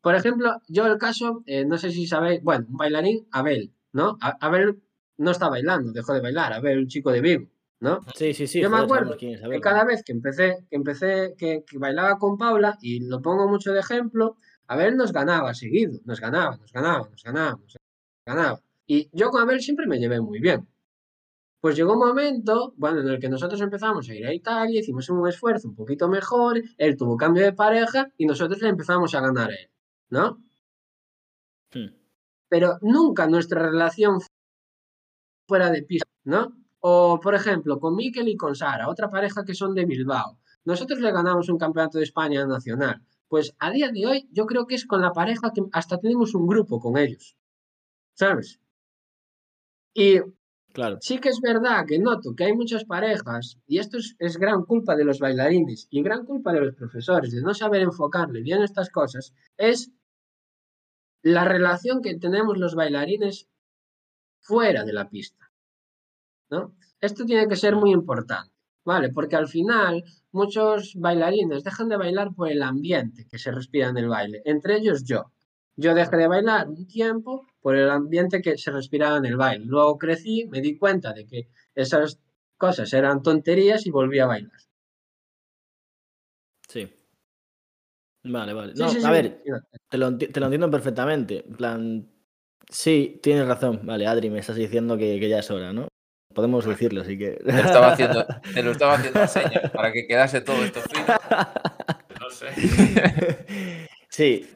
Por 0.00 0.14
ejemplo, 0.14 0.62
yo 0.68 0.86
el 0.86 0.98
caso, 0.98 1.42
no 1.66 1.78
sé 1.78 1.90
si 1.90 2.06
sabéis, 2.06 2.44
bueno, 2.44 2.66
un 2.68 2.76
bailarín, 2.76 3.26
Abel, 3.32 3.74
¿no? 3.90 4.18
Abel 4.20 4.83
no 5.18 5.30
está 5.30 5.48
bailando, 5.48 5.92
dejó 5.92 6.14
de 6.14 6.20
bailar, 6.20 6.52
Abel, 6.52 6.78
un 6.78 6.88
chico 6.88 7.10
de 7.10 7.20
Vigo, 7.20 7.46
¿no? 7.80 8.00
Sí, 8.14 8.34
sí, 8.34 8.46
sí. 8.46 8.60
Yo 8.60 8.70
me 8.70 8.78
acuerdo 8.78 9.14
a 9.14 9.16
que 9.16 9.36
ver. 9.36 9.60
cada 9.60 9.84
vez 9.84 10.02
que 10.04 10.12
empecé, 10.12 10.66
que 10.68 10.76
empecé, 10.76 11.34
que, 11.36 11.64
que 11.66 11.78
bailaba 11.78 12.18
con 12.18 12.36
Paula, 12.36 12.78
y 12.80 13.00
lo 13.00 13.20
pongo 13.22 13.48
mucho 13.48 13.72
de 13.72 13.80
ejemplo, 13.80 14.36
Abel 14.66 14.96
nos 14.96 15.12
ganaba 15.12 15.54
seguido, 15.54 16.00
nos 16.04 16.20
ganaba, 16.20 16.56
nos 16.56 16.72
ganaba, 16.72 17.08
nos 17.08 17.22
ganaba, 17.22 17.56
nos 17.56 17.76
ganaba. 18.26 18.60
Y 18.86 19.08
yo 19.12 19.30
con 19.30 19.42
Abel 19.42 19.60
siempre 19.60 19.86
me 19.86 19.98
llevé 19.98 20.20
muy 20.20 20.40
bien. 20.40 20.66
Pues 21.60 21.76
llegó 21.76 21.94
un 21.94 22.00
momento, 22.00 22.74
bueno, 22.76 23.00
en 23.00 23.08
el 23.08 23.18
que 23.18 23.30
nosotros 23.30 23.58
empezamos 23.60 24.08
a 24.08 24.14
ir 24.14 24.26
a 24.26 24.34
Italia, 24.34 24.80
hicimos 24.80 25.08
un 25.08 25.26
esfuerzo 25.26 25.68
un 25.68 25.74
poquito 25.74 26.08
mejor, 26.08 26.62
él 26.76 26.96
tuvo 26.96 27.16
cambio 27.16 27.42
de 27.42 27.54
pareja 27.54 28.12
y 28.18 28.26
nosotros 28.26 28.60
le 28.60 28.68
empezamos 28.68 29.14
a 29.14 29.20
ganar 29.22 29.50
a 29.50 29.54
él, 29.54 29.70
¿no? 30.10 30.42
Hmm. 31.72 31.88
Pero 32.50 32.78
nunca 32.82 33.26
nuestra 33.26 33.62
relación 33.62 34.20
fuera 35.46 35.70
de 35.70 35.82
pista, 35.82 36.08
¿no? 36.24 36.52
O, 36.80 37.18
por 37.20 37.34
ejemplo, 37.34 37.78
con 37.80 37.96
Mikel 37.96 38.28
y 38.28 38.36
con 38.36 38.54
Sara, 38.54 38.88
otra 38.88 39.10
pareja 39.10 39.44
que 39.44 39.54
son 39.54 39.74
de 39.74 39.84
Bilbao. 39.86 40.38
Nosotros 40.64 41.00
le 41.00 41.12
ganamos 41.12 41.48
un 41.48 41.58
campeonato 41.58 41.98
de 41.98 42.04
España 42.04 42.46
nacional. 42.46 43.02
Pues 43.28 43.54
a 43.58 43.70
día 43.70 43.90
de 43.90 44.06
hoy 44.06 44.28
yo 44.32 44.46
creo 44.46 44.66
que 44.66 44.74
es 44.74 44.86
con 44.86 45.00
la 45.00 45.12
pareja 45.12 45.50
que 45.54 45.62
hasta 45.72 45.98
tenemos 45.98 46.34
un 46.34 46.46
grupo 46.46 46.78
con 46.80 46.96
ellos, 46.98 47.36
¿sabes? 48.14 48.60
Y 49.94 50.20
Claro. 50.72 50.98
sí 51.00 51.18
que 51.18 51.28
es 51.28 51.40
verdad 51.40 51.86
que 51.86 52.00
noto 52.00 52.34
que 52.34 52.44
hay 52.44 52.52
muchas 52.52 52.84
parejas, 52.84 53.58
y 53.66 53.78
esto 53.78 53.96
es, 53.98 54.16
es 54.18 54.36
gran 54.38 54.64
culpa 54.64 54.96
de 54.96 55.04
los 55.04 55.20
bailarines 55.20 55.86
y 55.88 56.02
gran 56.02 56.24
culpa 56.24 56.52
de 56.52 56.60
los 56.60 56.74
profesores, 56.74 57.30
de 57.32 57.42
no 57.42 57.54
saber 57.54 57.82
enfocarle 57.82 58.40
bien 58.42 58.60
estas 58.62 58.90
cosas, 58.90 59.32
es 59.56 59.92
la 61.22 61.44
relación 61.44 62.02
que 62.02 62.18
tenemos 62.18 62.58
los 62.58 62.74
bailarines 62.74 63.48
fuera 64.44 64.84
de 64.84 64.92
la 64.92 65.08
pista. 65.08 65.50
¿no? 66.50 66.76
Esto 67.00 67.24
tiene 67.24 67.48
que 67.48 67.56
ser 67.56 67.74
muy 67.74 67.90
importante, 67.90 68.52
¿vale? 68.84 69.10
Porque 69.10 69.34
al 69.36 69.48
final 69.48 70.04
muchos 70.30 70.92
bailarines 70.96 71.64
dejan 71.64 71.88
de 71.88 71.96
bailar 71.96 72.34
por 72.34 72.48
el 72.50 72.62
ambiente 72.62 73.26
que 73.26 73.38
se 73.38 73.50
respira 73.50 73.88
en 73.88 73.96
el 73.96 74.08
baile, 74.08 74.42
entre 74.44 74.76
ellos 74.76 75.02
yo. 75.04 75.32
Yo 75.76 75.94
dejé 75.94 76.16
de 76.16 76.28
bailar 76.28 76.68
un 76.68 76.86
tiempo 76.86 77.46
por 77.60 77.74
el 77.74 77.90
ambiente 77.90 78.40
que 78.40 78.56
se 78.56 78.70
respiraba 78.70 79.16
en 79.16 79.24
el 79.24 79.36
baile. 79.36 79.64
Luego 79.64 79.98
crecí, 79.98 80.46
me 80.48 80.60
di 80.60 80.78
cuenta 80.78 81.12
de 81.12 81.26
que 81.26 81.48
esas 81.74 82.20
cosas 82.56 82.92
eran 82.92 83.22
tonterías 83.22 83.84
y 83.86 83.90
volví 83.90 84.20
a 84.20 84.26
bailar. 84.26 84.60
Sí. 86.68 86.92
Vale, 88.24 88.52
vale. 88.52 88.72
No, 88.76 88.88
sí, 88.88 88.98
a 88.98 89.00
sí, 89.00 89.10
ver, 89.10 89.42
te 89.88 89.98
lo, 89.98 90.08
enti- 90.10 90.32
te 90.32 90.40
lo 90.40 90.46
entiendo 90.46 90.70
perfectamente. 90.70 91.44
En 91.46 91.56
plan, 91.56 92.10
sí, 92.70 93.18
tienes 93.22 93.46
razón. 93.46 93.80
Vale, 93.84 94.06
Adri, 94.06 94.30
me 94.30 94.38
estás 94.40 94.56
diciendo 94.56 94.96
que, 94.96 95.18
que 95.20 95.28
ya 95.28 95.38
es 95.40 95.50
hora, 95.50 95.72
¿no? 95.72 95.88
Podemos 96.34 96.64
decirlo, 96.64 97.02
así 97.02 97.16
que. 97.18 97.32
Te 97.32 97.52
lo 97.52 97.58
estaba 97.58 97.92
haciendo, 97.92 98.26
te 98.54 98.62
lo 98.62 98.70
estaba 98.72 98.94
haciendo 98.94 99.20
a 99.20 99.26
señas 99.28 99.70
para 99.72 99.92
que 99.92 100.06
quedase 100.06 100.40
todo 100.40 100.64
esto 100.64 100.80
fino. 100.80 101.04
No 102.20 102.30
sé. 102.30 102.48
sí. 104.08 104.48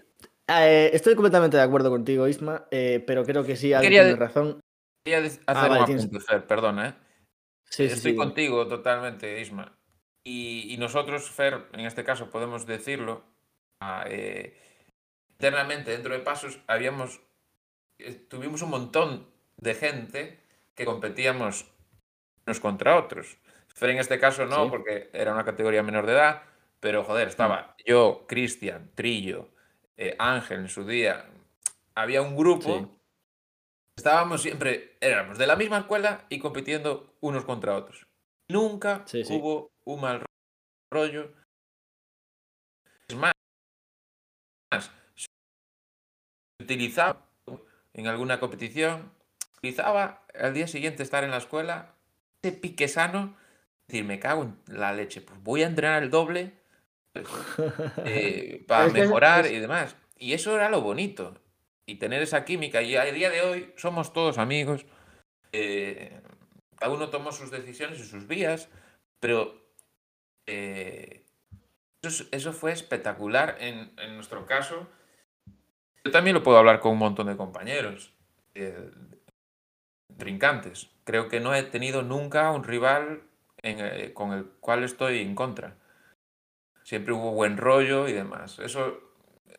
Eh, 0.48 0.90
estoy 0.94 1.14
completamente 1.14 1.56
de 1.58 1.62
acuerdo 1.62 1.90
contigo, 1.90 2.26
Isma, 2.26 2.66
eh, 2.70 3.02
pero 3.06 3.24
creo 3.24 3.44
que 3.44 3.56
sí, 3.56 3.72
Adri 3.74 3.86
Quería 3.88 4.02
tiene 4.04 4.14
de- 4.14 4.20
razón. 4.24 4.60
Quería 5.04 5.20
dec- 5.20 5.40
hacer 5.46 5.64
Ah, 5.64 5.68
vale, 5.68 5.80
un 5.80 5.86
tienes- 5.86 6.04
apunte, 6.06 6.24
Fer, 6.24 6.46
perdona, 6.46 6.88
¿eh? 6.88 6.94
Sí, 7.64 7.86
sí, 7.88 7.94
Estoy 7.94 8.12
sí. 8.12 8.16
contigo 8.16 8.66
totalmente, 8.66 9.38
Isma. 9.40 9.76
Y, 10.24 10.72
y 10.72 10.78
nosotros, 10.78 11.28
Fer, 11.30 11.66
en 11.74 11.80
este 11.80 12.04
caso 12.04 12.30
podemos 12.30 12.64
decirlo, 12.66 13.22
ah, 13.82 14.04
eh, 14.08 14.56
internamente 15.32 15.90
dentro 15.90 16.14
de 16.14 16.20
Pasos 16.20 16.58
habíamos, 16.66 17.16
eh, 17.16 17.27
tuvimos 18.28 18.62
un 18.62 18.70
montón 18.70 19.26
de 19.56 19.74
gente 19.74 20.40
que 20.74 20.84
competíamos 20.84 21.66
unos 22.46 22.60
contra 22.60 22.96
otros. 22.96 23.38
Fer 23.74 23.90
en 23.90 23.98
este 23.98 24.18
caso 24.18 24.46
no, 24.46 24.64
Sí. 24.64 24.70
porque 24.70 25.10
era 25.12 25.32
una 25.32 25.44
categoría 25.44 25.82
menor 25.82 26.06
de 26.06 26.12
edad, 26.12 26.42
pero 26.80 27.04
joder, 27.04 27.28
estaba 27.28 27.76
yo, 27.84 28.24
Cristian, 28.28 28.90
Trillo, 28.94 29.48
eh, 29.96 30.16
Ángel 30.18 30.60
en 30.60 30.68
su 30.68 30.84
día. 30.86 31.26
Había 31.94 32.22
un 32.22 32.36
grupo 32.36 32.78
Sí. 32.78 32.94
Estábamos 33.96 34.42
siempre, 34.42 34.96
éramos 35.00 35.38
de 35.38 35.46
la 35.48 35.56
misma 35.56 35.78
escuela 35.78 36.24
y 36.28 36.38
compitiendo 36.38 37.16
unos 37.20 37.44
contra 37.44 37.74
otros. 37.74 38.06
Nunca 38.48 39.02
Sí, 39.06 39.24
hubo 39.28 39.72
un 39.84 40.00
mal 40.00 40.24
rollo. 40.92 41.34
Es 43.08 43.16
más, 43.16 43.32
utilizaba 46.60 47.27
en 48.00 48.06
alguna 48.06 48.40
competición 48.40 49.10
utilizaba 49.58 50.24
al 50.38 50.54
día 50.54 50.66
siguiente 50.68 51.02
estar 51.02 51.24
en 51.24 51.30
la 51.30 51.38
escuela, 51.38 51.94
ese 52.42 52.52
pique 52.56 52.86
sano, 52.88 53.36
decir, 53.88 54.04
me 54.04 54.18
cago 54.20 54.44
en 54.44 54.56
la 54.68 54.92
leche, 54.92 55.20
pues 55.20 55.42
voy 55.42 55.62
a 55.62 55.66
entrenar 55.66 56.02
el 56.02 56.10
doble 56.10 56.52
pues, 57.12 57.26
eh, 58.04 58.64
para 58.68 58.84
mejorar 59.00 59.46
es- 59.46 59.52
y 59.52 59.58
demás. 59.58 59.96
Y 60.16 60.32
eso 60.32 60.54
era 60.54 60.68
lo 60.70 60.80
bonito. 60.80 61.40
Y 61.86 61.96
tener 61.96 62.20
esa 62.22 62.44
química. 62.44 62.82
Y 62.82 62.96
a 62.96 63.04
día 63.06 63.30
de 63.30 63.40
hoy 63.42 63.72
somos 63.76 64.12
todos 64.12 64.38
amigos. 64.38 64.84
eh, 65.52 66.20
cada 66.76 66.92
uno 66.92 67.08
tomó 67.08 67.32
sus 67.32 67.50
decisiones 67.50 67.98
y 67.98 68.04
sus 68.04 68.26
vías, 68.28 68.68
pero 69.20 69.72
eh, 70.46 71.24
eso, 72.02 72.22
es- 72.24 72.28
eso 72.32 72.52
fue 72.52 72.72
espectacular 72.72 73.56
en, 73.60 73.92
en 73.98 74.14
nuestro 74.14 74.46
caso. 74.46 74.86
Yo 76.08 76.12
también 76.12 76.32
lo 76.32 76.42
puedo 76.42 76.56
hablar 76.56 76.80
con 76.80 76.92
un 76.92 76.98
montón 76.98 77.26
de 77.26 77.36
compañeros, 77.36 78.14
eh, 78.54 78.90
trincantes. 80.16 80.88
Creo 81.04 81.28
que 81.28 81.38
no 81.38 81.54
he 81.54 81.62
tenido 81.64 82.02
nunca 82.02 82.50
un 82.50 82.64
rival 82.64 83.20
en, 83.62 83.76
eh, 83.80 84.12
con 84.14 84.32
el 84.32 84.46
cual 84.60 84.84
estoy 84.84 85.20
en 85.20 85.34
contra. 85.34 85.74
Siempre 86.82 87.12
hubo 87.12 87.32
buen 87.32 87.58
rollo 87.58 88.08
y 88.08 88.14
demás. 88.14 88.58
Eso 88.58 88.98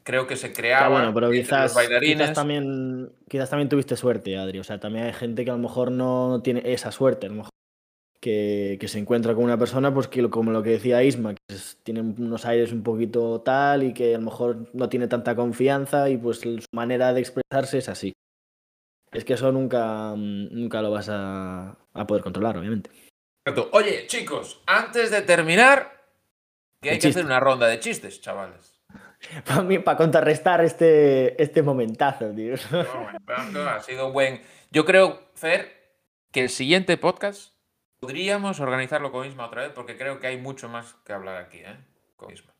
creo 0.04 0.26
que 0.26 0.38
se 0.38 0.52
creaba 0.52 0.88
Ah, 0.88 0.90
bueno, 0.90 1.14
pero 1.14 1.30
quizás, 1.30 1.66
los 1.66 1.76
bailarines. 1.76 2.18
quizás, 2.18 2.34
también, 2.36 3.12
quizás 3.28 3.52
también 3.52 3.70
tuviste 3.70 3.96
suerte, 3.96 4.36
Adri. 4.36 4.58
O 4.58 4.64
sea, 4.64 4.80
también 4.80 5.06
hay 5.06 5.14
gente 5.14 5.46
que 5.46 5.52
a 5.52 5.54
lo 5.54 5.60
mejor 5.60 5.92
no 5.92 6.42
tiene 6.44 6.64
esa 6.66 6.92
suerte, 6.92 7.28
a 7.28 7.30
lo 7.30 7.36
mejor 7.36 7.50
que, 8.22 8.78
que 8.80 8.88
se 8.88 9.00
encuentra 9.00 9.34
con 9.36 9.44
una 9.44 9.58
persona, 9.58 9.94
pues 9.94 10.08
que 10.08 10.30
como 10.30 10.52
lo 10.52 10.62
que 10.64 10.72
decía 10.72 11.04
Isma, 11.04 11.34
que 11.34 11.56
es- 11.56 11.78
tiene 11.84 12.02
unos 12.02 12.46
aires 12.46 12.72
un 12.72 12.84
poquito 12.84 13.42
tal 13.42 13.84
y 13.84 13.94
que 13.94 14.16
a 14.16 14.18
lo 14.18 14.26
mejor 14.26 14.70
no 14.74 14.90
tiene 14.90 15.08
tanta 15.08 15.36
confianza 15.36 16.10
y 16.10 16.18
pues 16.18 16.40
su 16.40 16.58
manera 16.74 17.14
de 17.14 17.22
expresarse 17.22 17.78
es 17.78 17.90
así. 17.90 18.14
Es 19.12 19.26
que 19.26 19.34
eso 19.34 19.52
nunca, 19.52 20.14
nunca 20.16 20.82
lo 20.82 20.92
vas 20.92 21.08
a, 21.10 21.78
a 21.94 22.08
poder 22.08 22.24
controlar, 22.24 22.58
obviamente. 22.58 22.92
Oye, 23.72 24.06
chicos, 24.06 24.62
antes 24.68 25.10
de 25.10 25.22
terminar, 25.24 26.06
que 26.82 26.92
hay 26.92 26.96
que 26.98 27.02
chiste. 27.04 27.20
hacer 27.22 27.26
una 27.26 27.40
ronda 27.40 27.66
de 27.68 27.80
chistes, 27.80 28.22
chavales. 28.22 28.80
Para 29.46 29.64
mí, 29.64 29.80
para 29.80 29.98
contrarrestar 29.98 30.64
este, 30.64 31.42
este 31.42 31.62
momentazo, 31.62 32.30
tío. 32.32 32.56
No, 32.72 32.86
bueno, 33.26 33.70
ha 33.70 33.80
sido 33.82 34.08
un 34.08 34.14
buen. 34.14 34.42
Yo 34.72 34.86
creo, 34.86 35.20
Fer, 35.34 35.72
que 36.32 36.42
el 36.42 36.50
siguiente 36.50 36.96
podcast 36.98 37.54
podríamos 38.00 38.60
organizarlo 38.60 39.12
con 39.12 39.28
Isma 39.28 39.48
otra 39.48 39.64
vez, 39.64 39.72
porque 39.74 39.98
creo 39.98 40.20
que 40.20 40.28
hay 40.28 40.38
mucho 40.38 40.70
más 40.70 40.96
que 41.06 41.14
hablar 41.14 41.38
aquí, 41.38 41.60
¿eh? 41.60 41.78
Con 42.16 42.32
Isma. 42.32 42.54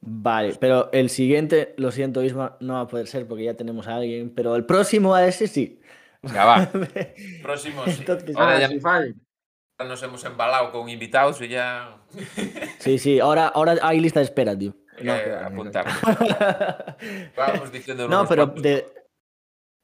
Vale, 0.00 0.54
pero 0.60 0.90
el 0.92 1.10
siguiente, 1.10 1.74
lo 1.76 1.90
siento, 1.90 2.22
Isma, 2.22 2.56
no 2.60 2.74
va 2.74 2.80
a 2.82 2.86
poder 2.86 3.06
ser 3.08 3.26
porque 3.26 3.44
ya 3.44 3.54
tenemos 3.54 3.88
a 3.88 3.96
alguien, 3.96 4.32
pero 4.34 4.54
el 4.56 4.64
próximo 4.64 5.14
a 5.14 5.26
ese 5.26 5.48
sí. 5.48 5.80
Venga, 6.22 6.44
va. 6.44 6.70
Próximo, 7.42 7.84
sí. 7.86 7.96
Entonces, 8.00 8.36
Ahora 8.36 8.56
Ah, 8.56 8.60
ya 8.60 8.80
fallo. 8.80 9.14
nos 9.80 10.02
hemos 10.02 10.24
embalado 10.24 10.70
con 10.72 10.88
invitados 10.88 11.40
y 11.40 11.48
ya. 11.48 11.96
Sí, 12.78 12.98
sí, 12.98 13.20
ahora, 13.20 13.48
ahora 13.48 13.76
hay 13.82 14.00
lista 14.00 14.20
de 14.20 14.24
espera, 14.24 14.56
tío. 14.58 14.74
No, 15.02 15.12
va, 15.12 15.46
apuntar. 15.46 15.86
no. 15.86 17.26
Vamos 17.36 17.70
diciendo 17.72 18.08
No, 18.08 18.26
pero 18.26 18.46
de... 18.46 18.86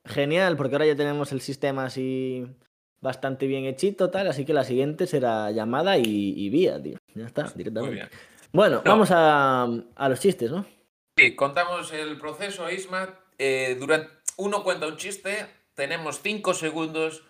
genial, 0.04 0.56
porque 0.56 0.74
ahora 0.74 0.86
ya 0.86 0.96
tenemos 0.96 1.30
el 1.32 1.40
sistema 1.40 1.84
así 1.84 2.44
bastante 3.04 3.46
bien 3.46 3.66
hechito, 3.66 4.10
tal, 4.10 4.26
así 4.28 4.44
que 4.44 4.54
la 4.54 4.64
siguiente 4.64 5.06
será 5.06 5.50
llamada 5.52 5.98
y, 5.98 6.02
y 6.36 6.48
vía, 6.48 6.82
tío. 6.82 6.96
Ya 7.14 7.26
está, 7.26 7.42
Muy 7.44 7.52
directamente. 7.54 7.94
bien. 7.94 8.08
Bueno, 8.52 8.76
No. 8.84 8.90
vamos 8.90 9.10
a, 9.12 9.68
a 9.94 10.08
los 10.08 10.18
chistes, 10.20 10.50
¿no? 10.50 10.64
Sí, 11.16 11.36
contamos 11.36 11.92
el 11.92 12.18
proceso, 12.18 12.68
Isma. 12.70 13.10
Eh, 13.38 13.76
durante... 13.78 14.08
Uno 14.36 14.64
cuenta 14.64 14.88
un 14.88 14.96
chiste, 14.96 15.46
tenemos 15.74 16.20
cinco 16.22 16.54
segundos, 16.54 17.22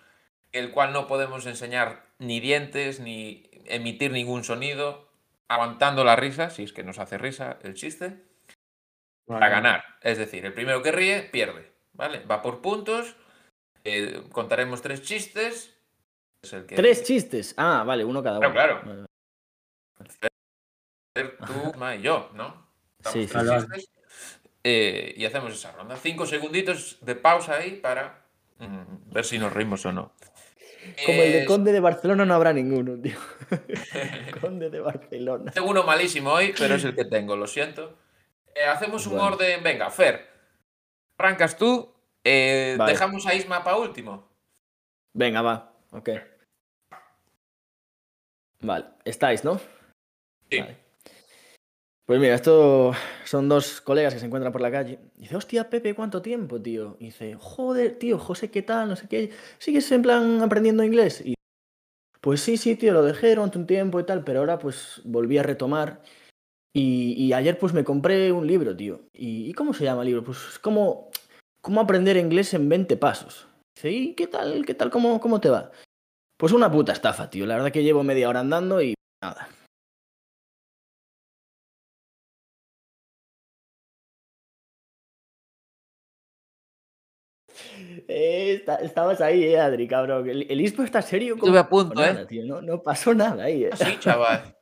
el 0.52 0.70
cual 0.70 0.92
no 0.94 1.06
podemos 1.06 1.44
enseñar 1.44 2.06
ni 2.18 2.40
dientes 2.40 3.00
ni 3.00 3.50
emitir 3.66 4.10
ningún 4.12 4.42
sonido, 4.44 5.08
aguantando 5.48 6.04
la 6.04 6.16
risa, 6.16 6.48
si 6.50 6.62
es 6.62 6.72
que 6.72 6.82
nos 6.84 6.98
hace 6.98 7.18
risa 7.18 7.58
el 7.62 7.74
chiste, 7.74 8.22
para 9.26 9.48
ganar. 9.50 9.84
Es 10.02 10.16
decir, 10.18 10.46
el 10.46 10.54
primero 10.54 10.82
que 10.82 10.92
ríe 10.92 11.22
pierde, 11.22 11.72
¿vale? 11.92 12.20
Va 12.24 12.40
por 12.42 12.60
puntos, 12.62 13.16
eh, 13.84 14.22
contaremos 14.32 14.82
tres 14.82 15.02
chistes. 15.02 15.76
Es 16.42 16.52
el 16.52 16.66
que... 16.66 16.74
Tres 16.74 17.04
chistes. 17.04 17.54
Ah, 17.56 17.84
vale, 17.86 18.04
uno 18.04 18.22
cada 18.22 18.38
uno. 18.38 18.52
Claro, 18.52 18.80
claro. 18.82 19.06
Vale, 19.98 21.30
tú, 21.46 21.78
Ma 21.78 21.94
y 21.94 22.02
yo, 22.02 22.30
¿no? 22.34 22.66
Sí, 23.12 23.26
tres 23.26 23.42
sí, 23.42 23.48
sí. 23.48 23.76
chistes, 23.76 23.90
eh, 24.64 25.14
y 25.16 25.24
hacemos 25.24 25.52
esa 25.52 25.72
ronda. 25.72 25.96
Cinco 25.96 26.26
segunditos 26.26 26.98
de 27.02 27.14
pausa 27.14 27.56
ahí 27.56 27.72
para 27.76 28.24
mm, 28.58 29.12
ver 29.12 29.24
si 29.24 29.38
nos 29.38 29.52
reímos 29.52 29.84
o 29.86 29.92
no. 29.92 30.12
Como 31.06 31.22
el 31.22 31.32
de 31.32 31.44
Conde 31.46 31.72
de 31.72 31.80
Barcelona 31.80 32.24
no 32.24 32.34
habrá 32.34 32.52
ninguno, 32.52 33.00
tío. 33.00 33.18
Conde 34.40 34.70
de 34.70 34.80
Barcelona. 34.80 35.50
Tengo 35.52 35.70
uno 35.70 35.82
malísimo 35.82 36.32
hoy, 36.32 36.54
pero 36.58 36.74
es 36.74 36.84
el 36.84 36.94
que 36.94 37.04
tengo, 37.04 37.36
lo 37.36 37.46
siento. 37.46 37.96
Eh, 38.54 38.64
hacemos 38.64 39.06
un 39.06 39.14
Bueno. 39.14 39.28
orden. 39.34 39.62
Venga, 39.62 39.90
Fer, 39.90 40.28
arrancas 41.18 41.56
tú. 41.56 41.93
Eh, 42.24 42.74
Vale. 42.78 42.92
Dejamos 42.92 43.26
a 43.26 43.34
Isma 43.34 43.62
para 43.62 43.76
último. 43.76 44.28
Venga, 45.12 45.42
va. 45.42 45.72
Ok. 45.92 46.10
Vale, 48.60 48.86
estáis, 49.04 49.44
¿no? 49.44 49.60
Sí. 50.50 50.60
Vale. 50.60 50.84
Pues 52.06 52.20
mira, 52.20 52.34
esto 52.34 52.92
son 53.24 53.48
dos 53.48 53.80
colegas 53.80 54.12
que 54.12 54.20
se 54.20 54.26
encuentran 54.26 54.52
por 54.52 54.60
la 54.60 54.70
calle. 54.70 54.98
Dice, 55.16 55.36
hostia, 55.36 55.70
Pepe, 55.70 55.94
¿cuánto 55.94 56.20
tiempo, 56.20 56.60
tío? 56.60 56.96
Y 57.00 57.06
dice, 57.06 57.34
joder, 57.38 57.98
tío, 57.98 58.18
José, 58.18 58.50
¿qué 58.50 58.60
tal? 58.60 58.90
No 58.90 58.96
sé 58.96 59.08
qué. 59.08 59.30
¿Sigues 59.58 59.90
en 59.90 60.02
plan 60.02 60.42
aprendiendo 60.42 60.84
inglés? 60.84 61.22
Y 61.24 61.34
pues 62.20 62.40
sí, 62.40 62.58
sí, 62.58 62.76
tío, 62.76 62.92
lo 62.92 63.02
dejé 63.02 63.34
durante 63.34 63.58
un 63.58 63.66
tiempo 63.66 64.00
y 64.00 64.04
tal, 64.04 64.22
pero 64.22 64.40
ahora 64.40 64.58
pues 64.58 65.00
volví 65.04 65.38
a 65.38 65.42
retomar. 65.42 66.02
Y, 66.74 67.14
y 67.16 67.32
ayer 67.32 67.58
pues 67.58 67.72
me 67.72 67.84
compré 67.84 68.32
un 68.32 68.46
libro, 68.46 68.76
tío. 68.76 69.08
¿Y, 69.14 69.48
y 69.48 69.54
cómo 69.54 69.72
se 69.72 69.84
llama 69.84 70.02
el 70.02 70.08
libro? 70.08 70.24
Pues 70.24 70.58
cómo, 70.60 71.10
cómo 71.64 71.80
aprender 71.80 72.18
inglés 72.18 72.52
en 72.52 72.68
20 72.68 72.96
pasos. 72.98 73.48
Dice, 73.74 73.90
¿y 73.90 74.14
qué 74.14 74.26
tal? 74.26 74.66
¿Qué 74.66 74.74
tal? 74.74 74.90
¿Cómo, 74.90 75.18
cómo 75.18 75.40
te 75.40 75.48
va? 75.48 75.72
Pues 76.38 76.52
una 76.52 76.70
puta 76.70 76.92
estafa, 76.92 77.30
tío. 77.30 77.46
La 77.46 77.54
verdad 77.56 77.72
que 77.72 77.82
llevo 77.82 78.04
media 78.04 78.28
hora 78.28 78.40
andando 78.40 78.82
y 78.82 78.94
nada. 79.22 79.48
Eh, 88.08 88.54
está- 88.60 88.76
estabas 88.76 89.20
ahí, 89.22 89.44
eh, 89.44 89.58
Adri, 89.58 89.88
cabrón. 89.88 90.28
El, 90.28 90.46
el 90.50 90.60
ISPO 90.60 90.82
está 90.82 91.00
serio 91.00 91.34
como 91.38 91.46
Estuve 91.46 91.58
a 91.60 91.68
punto, 91.68 91.94
nada, 91.94 92.22
¿eh? 92.22 92.26
tío. 92.26 92.44
No, 92.44 92.60
no 92.60 92.82
pasó 92.82 93.14
nada 93.14 93.44
ahí, 93.44 93.64
eh. 93.64 93.70
Sí, 93.74 93.96
chaval. 94.00 94.54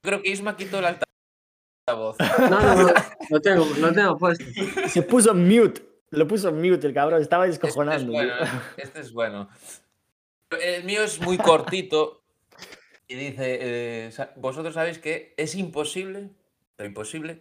Creo 0.00 0.22
que 0.22 0.30
Isma 0.30 0.56
quitó 0.56 0.78
el 0.78 0.86
altavoz. 0.86 2.16
No, 2.50 2.60
no, 2.62 2.82
no, 2.82 2.92
lo 3.28 3.40
tengo, 3.42 3.66
lo 3.78 3.92
tengo 3.92 4.16
puesto. 4.16 4.44
Se 4.88 5.02
puso 5.02 5.32
en 5.32 5.46
mute. 5.48 5.82
Lo 6.10 6.26
puso 6.28 6.48
en 6.48 6.60
mute 6.60 6.86
el 6.86 6.94
cabrón. 6.94 7.20
Estaba 7.20 7.46
Este 7.46 7.66
es 7.66 7.74
descojonando. 7.74 8.12
este 8.76 9.00
es 9.00 9.12
bueno. 9.12 9.48
El 10.60 10.84
mío 10.84 11.02
es 11.02 11.20
muy 11.20 11.38
cortito 11.38 12.22
y 13.08 13.14
dice, 13.14 13.58
eh, 13.60 14.10
vosotros 14.36 14.74
sabéis 14.74 14.98
que 14.98 15.34
es 15.36 15.54
imposible, 15.54 16.30
pero 16.76 16.88
imposible, 16.88 17.40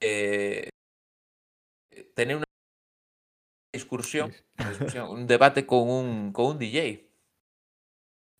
eh, 0.00 0.68
tener 2.14 2.36
una 2.36 2.44
discusión, 3.72 4.32
discusión, 4.56 5.10
un 5.10 5.26
debate 5.26 5.66
con 5.66 5.88
un, 5.88 6.32
con 6.32 6.46
un 6.46 6.58
DJ 6.58 7.06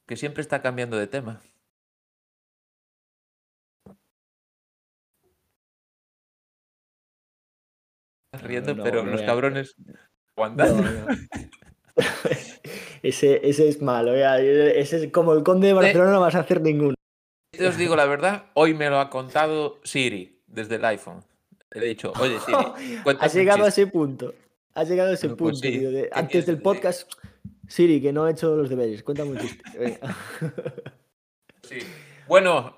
que 0.07 0.17
siempre 0.17 0.41
está 0.43 0.61
cambiando 0.61 0.97
de 0.97 1.07
tema. 1.07 1.41
Riendo, 8.39 8.75
no, 8.75 8.85
pero 8.85 9.03
no 9.05 9.13
los 9.13 9.23
cabrones 9.23 9.75
No, 9.79 9.95
aguantando. 10.37 10.83
no. 10.83 11.07
ese, 13.03 13.41
ese 13.49 13.69
es 13.69 13.83
malo. 13.83 14.15
Ese 14.15 15.05
es 15.05 15.13
como 15.13 15.33
el 15.35 15.43
conde 15.43 15.69
de 15.69 15.73
Barcelona, 15.75 16.13
no 16.13 16.21
vas 16.21 16.35
a 16.35 16.41
hacer 16.41 16.61
ninguno. 16.61 16.95
Te 17.53 17.67
os 17.67 17.77
digo 17.77 17.97
la 17.97 18.07
verdad, 18.07 18.47
hoy 18.55 18.75
me 18.75 18.89
lo 18.89 19.01
ha 19.01 19.11
contado 19.11 19.81
Siri 19.85 20.41
desde 20.47 20.77
el 20.77 20.85
iPhone. 20.85 21.23
Le 21.73 21.85
he 21.85 21.89
dicho, 21.89 22.13
oye 22.21 22.39
Siri, 22.47 23.03
cuéntame 23.03 23.27
Has 23.27 23.35
llegado 23.35 23.65
a 23.65 23.67
chiste". 23.67 23.83
ese 23.83 23.91
punto. 23.91 24.35
Has 24.75 24.89
llegado 24.89 25.11
a 25.11 25.15
ese 25.15 25.27
Bueno, 25.29 25.37
pues 25.39 25.53
punto, 25.61 25.67
sí. 25.69 25.79
tío, 25.79 25.91
de- 25.91 26.03
¿Qué 26.05 26.11
antes 26.13 26.47
del 26.47 26.63
podcast. 26.63 27.11
Siri, 27.69 28.01
que 28.01 28.13
no 28.13 28.27
he 28.27 28.33
hecho 28.33 28.57
los 28.57 28.69
deberes. 28.69 29.03
Cuéntame 29.05 29.31
un 29.33 29.39
chiste. 29.39 29.63
Venga. 29.79 30.17
Sí. 31.63 31.79
Bueno, 32.27 32.75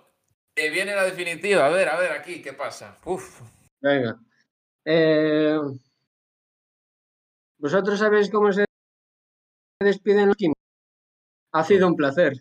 eh, 0.55 0.69
viene 0.69 0.95
la 0.95 1.05
definitiva. 1.05 1.65
A 1.65 1.71
ver, 1.71 1.89
a 1.89 1.99
ver, 1.99 2.13
aquí, 2.13 2.43
¿qué 2.43 2.53
pasa? 2.53 2.99
Uf. 3.07 3.41
Venga. 3.81 4.19
Eh, 4.85 5.59
¿Vosotros 7.59 7.99
sabéis 7.99 8.31
cómo 8.31 8.53
se 8.53 8.65
despiden 9.81 10.29
los 10.29 10.37
químicos? 10.37 10.63
Ha 11.53 11.65
sido 11.65 11.87
un 11.87 11.97
placer. 11.97 12.33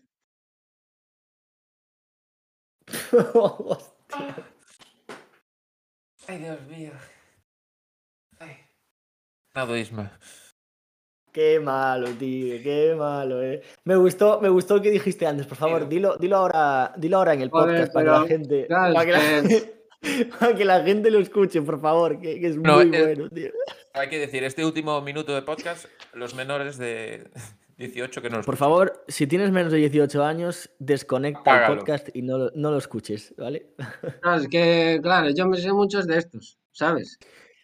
Ay, 6.27 6.37
Dios 6.39 6.61
mío. 6.67 6.91
Ay. 8.39 8.57
Nada, 9.53 9.77
Isma. 9.77 10.17
Qué 11.31 11.59
malo, 11.59 12.09
tío, 12.17 12.61
qué 12.61 12.93
malo, 12.97 13.41
eh. 13.41 13.61
Me 13.85 13.95
gustó, 13.95 14.41
me 14.41 14.49
gustó 14.49 14.77
lo 14.77 14.81
que 14.81 14.91
dijiste 14.91 15.25
antes, 15.25 15.45
por 15.45 15.57
favor, 15.57 15.87
dilo, 15.87 16.17
dilo 16.17 16.37
ahora, 16.37 16.93
dilo 16.97 17.17
ahora 17.17 17.33
en 17.33 17.41
el 17.41 17.49
Joder, 17.49 17.87
podcast 17.87 17.93
para 17.93 18.05
que 18.05 18.11
la 18.11 18.27
gente. 18.27 18.65
para, 18.67 19.05
que 19.05 19.11
la, 19.11 19.37
es 19.37 19.71
que- 20.01 20.25
para 20.39 20.55
que 20.55 20.65
la 20.65 20.81
gente 20.83 21.09
lo 21.11 21.19
escuche, 21.19 21.61
por 21.61 21.79
favor, 21.79 22.19
que, 22.19 22.39
que 22.39 22.47
es 22.47 22.57
No, 22.57 22.75
muy 22.83 22.95
es- 22.95 23.05
bueno, 23.05 23.29
tío. 23.29 23.51
Hay 23.93 24.09
que 24.09 24.19
decir, 24.19 24.43
este 24.43 24.63
último 24.65 25.01
minuto 25.01 25.33
de 25.35 25.41
podcast, 25.41 25.85
los 26.13 26.33
menores 26.35 26.77
de 26.77 27.29
18 27.77 28.21
que 28.21 28.29
no 28.29 28.37
nos 28.37 28.45
Por 28.45 28.57
favor, 28.57 29.03
si 29.07 29.27
tienes 29.27 29.51
menos 29.51 29.71
de 29.71 29.79
18 29.79 30.23
años, 30.23 30.69
desconecta 30.79 31.39
Apágalo. 31.41 31.73
el 31.73 31.79
podcast 31.79 32.09
y 32.13 32.21
no, 32.21 32.37
lo- 32.37 32.51
no 32.55 32.71
lo 32.71 32.77
escuches, 32.77 33.33
¿vale? 33.37 33.73
No, 34.23 34.35
es 34.35 34.47
que, 34.47 34.99
claro, 35.01 35.29
yo 35.31 35.47
me 35.47 35.57
sé 35.57 35.71
muchos 35.73 36.07
de 36.07 36.17
estos, 36.17 36.57
¿sabes? 36.71 37.17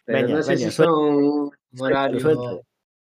Pero 0.05 0.19
Venga, 0.19 0.35
no 0.37 0.43
sé 0.43 0.55
venga, 0.55 0.65
si 0.65 0.71
son 0.75 1.51
Suéltalo, 1.73 2.17
horario. 2.17 2.63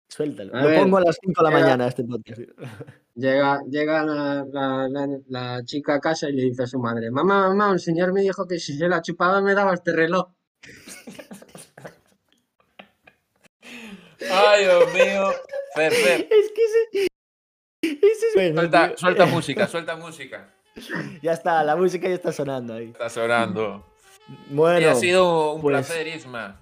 suéltalo. 0.08 0.54
Lo 0.54 0.68
ver, 0.68 0.80
pongo 0.80 0.98
a 0.98 1.02
las 1.02 1.18
5 1.22 1.44
de 1.44 1.50
la 1.52 1.60
mañana 1.60 1.88
este 1.88 2.04
podcast. 2.06 2.40
Llega, 3.16 3.62
llega 3.70 4.04
la, 4.04 4.46
la- 4.52 4.88
la- 4.90 5.20
la 5.30 5.64
chica 5.64 5.96
a 5.96 6.00
casa 6.02 6.28
y 6.30 6.34
le 6.34 6.44
dice 6.44 6.64
a 6.64 6.68
su 6.68 6.80
madre, 6.80 7.10
mamá, 7.12 7.48
mamá, 7.48 7.72
un 7.72 7.80
señor 7.80 8.12
me 8.12 8.20
dijo 8.22 8.46
que 8.46 8.60
si 8.60 8.78
se 8.78 8.90
la 8.90 9.02
chupaba 9.02 9.42
me 9.42 9.54
daba 9.54 9.74
este 9.74 9.94
reloj. 9.94 10.32
Ay, 14.32 14.64
Dios 14.64 14.94
mío. 14.94 15.32
Fer, 15.76 15.92
Fer, 15.94 16.28
Es 16.32 16.52
que 16.54 16.62
ese. 16.66 17.08
Ese 17.82 18.28
es 18.28 18.34
bueno, 18.36 18.56
suelta, 18.62 18.94
suelta 18.98 19.26
música, 19.28 19.68
suelta 19.68 19.96
música. 19.96 20.54
Ya 21.22 21.34
está, 21.34 21.64
la 21.64 21.76
música 21.76 22.08
ya 22.10 22.16
está 22.16 22.32
sonando 22.32 22.74
ahí. 22.74 22.88
Está 22.90 23.10
sonando. 23.10 23.86
Bueno, 24.50 24.80
y 24.82 24.84
ha 24.86 24.96
sido 24.96 25.54
un 25.54 25.62
pues- 25.62 25.86
placer, 25.88 26.08
Isma. 26.08 26.60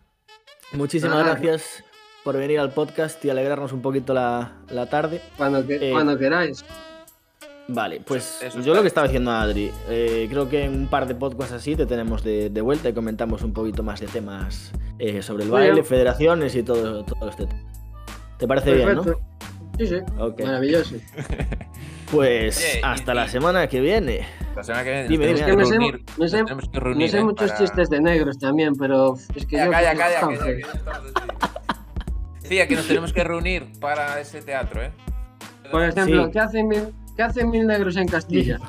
muchísimas 0.74 1.18
Ah. 1.20 1.24
gracias 1.30 1.84
por 2.24 2.38
venir 2.38 2.60
al 2.60 2.72
podcast 2.72 3.24
y 3.26 3.30
alegrarnos 3.30 3.74
un 3.74 3.82
poquito 3.82 4.14
la, 4.14 4.54
la 4.70 4.86
tarde. 4.88 5.22
Cuando, 5.38 5.66
que- 5.66 5.90
Eh, 5.90 5.92
cuando 5.92 6.18
queráis. 6.18 6.64
Vale, 7.68 8.02
pues 8.06 8.42
Eso 8.44 8.60
yo 8.60 8.74
lo 8.74 8.82
que 8.82 8.88
estaba 8.90 9.08
diciendo 9.08 9.32
a 9.32 9.42
Adri, 9.42 9.72
eh, 9.88 10.28
creo 10.30 10.50
que 10.50 10.66
en 10.66 10.74
un 10.74 10.88
par 10.88 11.08
de 11.08 11.16
podcasts 11.16 11.54
así 11.54 11.78
te 11.78 11.86
tenemos 11.86 12.22
de, 12.24 12.50
de 12.50 12.62
vuelta 12.62 12.90
y 12.90 12.94
comentamos 12.94 13.42
un 13.42 13.54
poquito 13.54 13.84
más 13.84 14.02
de 14.02 14.08
temas 14.08 14.74
eh, 15.00 15.22
sobre 15.22 15.46
el 15.46 15.50
baile, 15.50 15.82
federaciones 15.84 16.56
y 16.56 16.64
todo, 16.64 17.06
todo 17.06 17.30
este 17.30 17.46
tema. 17.48 17.62
¿Te 18.38 18.48
parece 18.48 18.74
bien, 18.74 18.96
no? 18.96 19.04
Sí, 19.78 19.88
sí, 19.88 19.96
maravilloso. 20.44 20.96
Pues 22.12 22.58
Oye, 22.58 22.82
hasta 22.84 23.14
y- 23.14 23.16
la 23.16 23.28
semana 23.28 23.68
que 23.68 23.80
viene. 23.80 24.28
La 24.56 24.64
semana 24.64 24.84
que 24.84 24.90
viene 24.92 25.08
Dime. 25.08 25.32
Es 25.32 25.42
que 25.42 25.56
me 25.56 25.66
sé, 25.66 25.72
reunir. 25.72 26.04
me 26.20 26.28
sé- 26.28 26.44
me 26.96 27.08
sé 27.10 27.18
¿eh? 27.20 27.24
muchos 27.24 27.48
para- 27.50 27.60
chistes 27.60 27.90
de 27.90 28.02
negros 28.02 28.38
también, 28.38 28.76
pero 28.76 29.16
es 29.36 29.46
que 29.48 29.56
Calla, 29.58 29.66
yo... 29.66 29.72
calla, 29.72 29.96
calla, 29.96 30.28
que 30.28 30.36
ya- 30.38 30.44
que 30.46 30.62
ya 30.62 30.68
estamos 30.74 31.53
Decía 32.44 32.68
que 32.68 32.76
nos 32.76 32.88
tenemos 32.88 33.14
que 33.14 33.24
reunir 33.24 33.72
para 33.80 34.20
ese 34.20 34.42
teatro, 34.42 34.84
¿eh? 34.84 34.92
Por 35.72 35.84
ejemplo, 35.84 36.26
Sí. 36.26 36.32
¿qué, 36.32 36.40
hacen 36.40 36.68
mil, 36.68 36.94
¿qué 37.16 37.24
hacen 37.24 37.50
mil 37.50 37.66
negros 37.66 37.96
en 37.96 38.08
Castilla? 38.08 38.60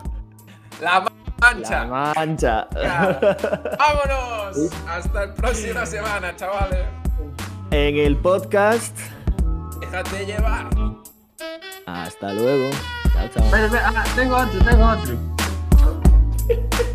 La 0.80 1.04
mancha. 1.40 1.84
La 1.84 2.12
mancha. 2.16 2.68
Ya. 2.72 3.18
¡Vámonos! 3.78 4.72
Hasta 4.88 5.26
la 5.26 5.34
próxima 5.34 5.84
semana, 5.86 6.34
chavales. 6.36 6.86
en 7.70 7.96
el 7.98 8.16
podcast. 8.16 8.96
Déjate 9.80 10.24
llevar. 10.26 10.68
Hasta 11.86 12.32
luego. 12.32 12.70
Chao, 13.12 13.28
chao. 13.28 13.44
Espera, 13.44 13.66
espera, 13.66 13.92
ah, 13.94 14.04
tengo 14.16 14.36
otro, 14.36 14.64
tengo 14.64 14.86
otro. 14.88 15.18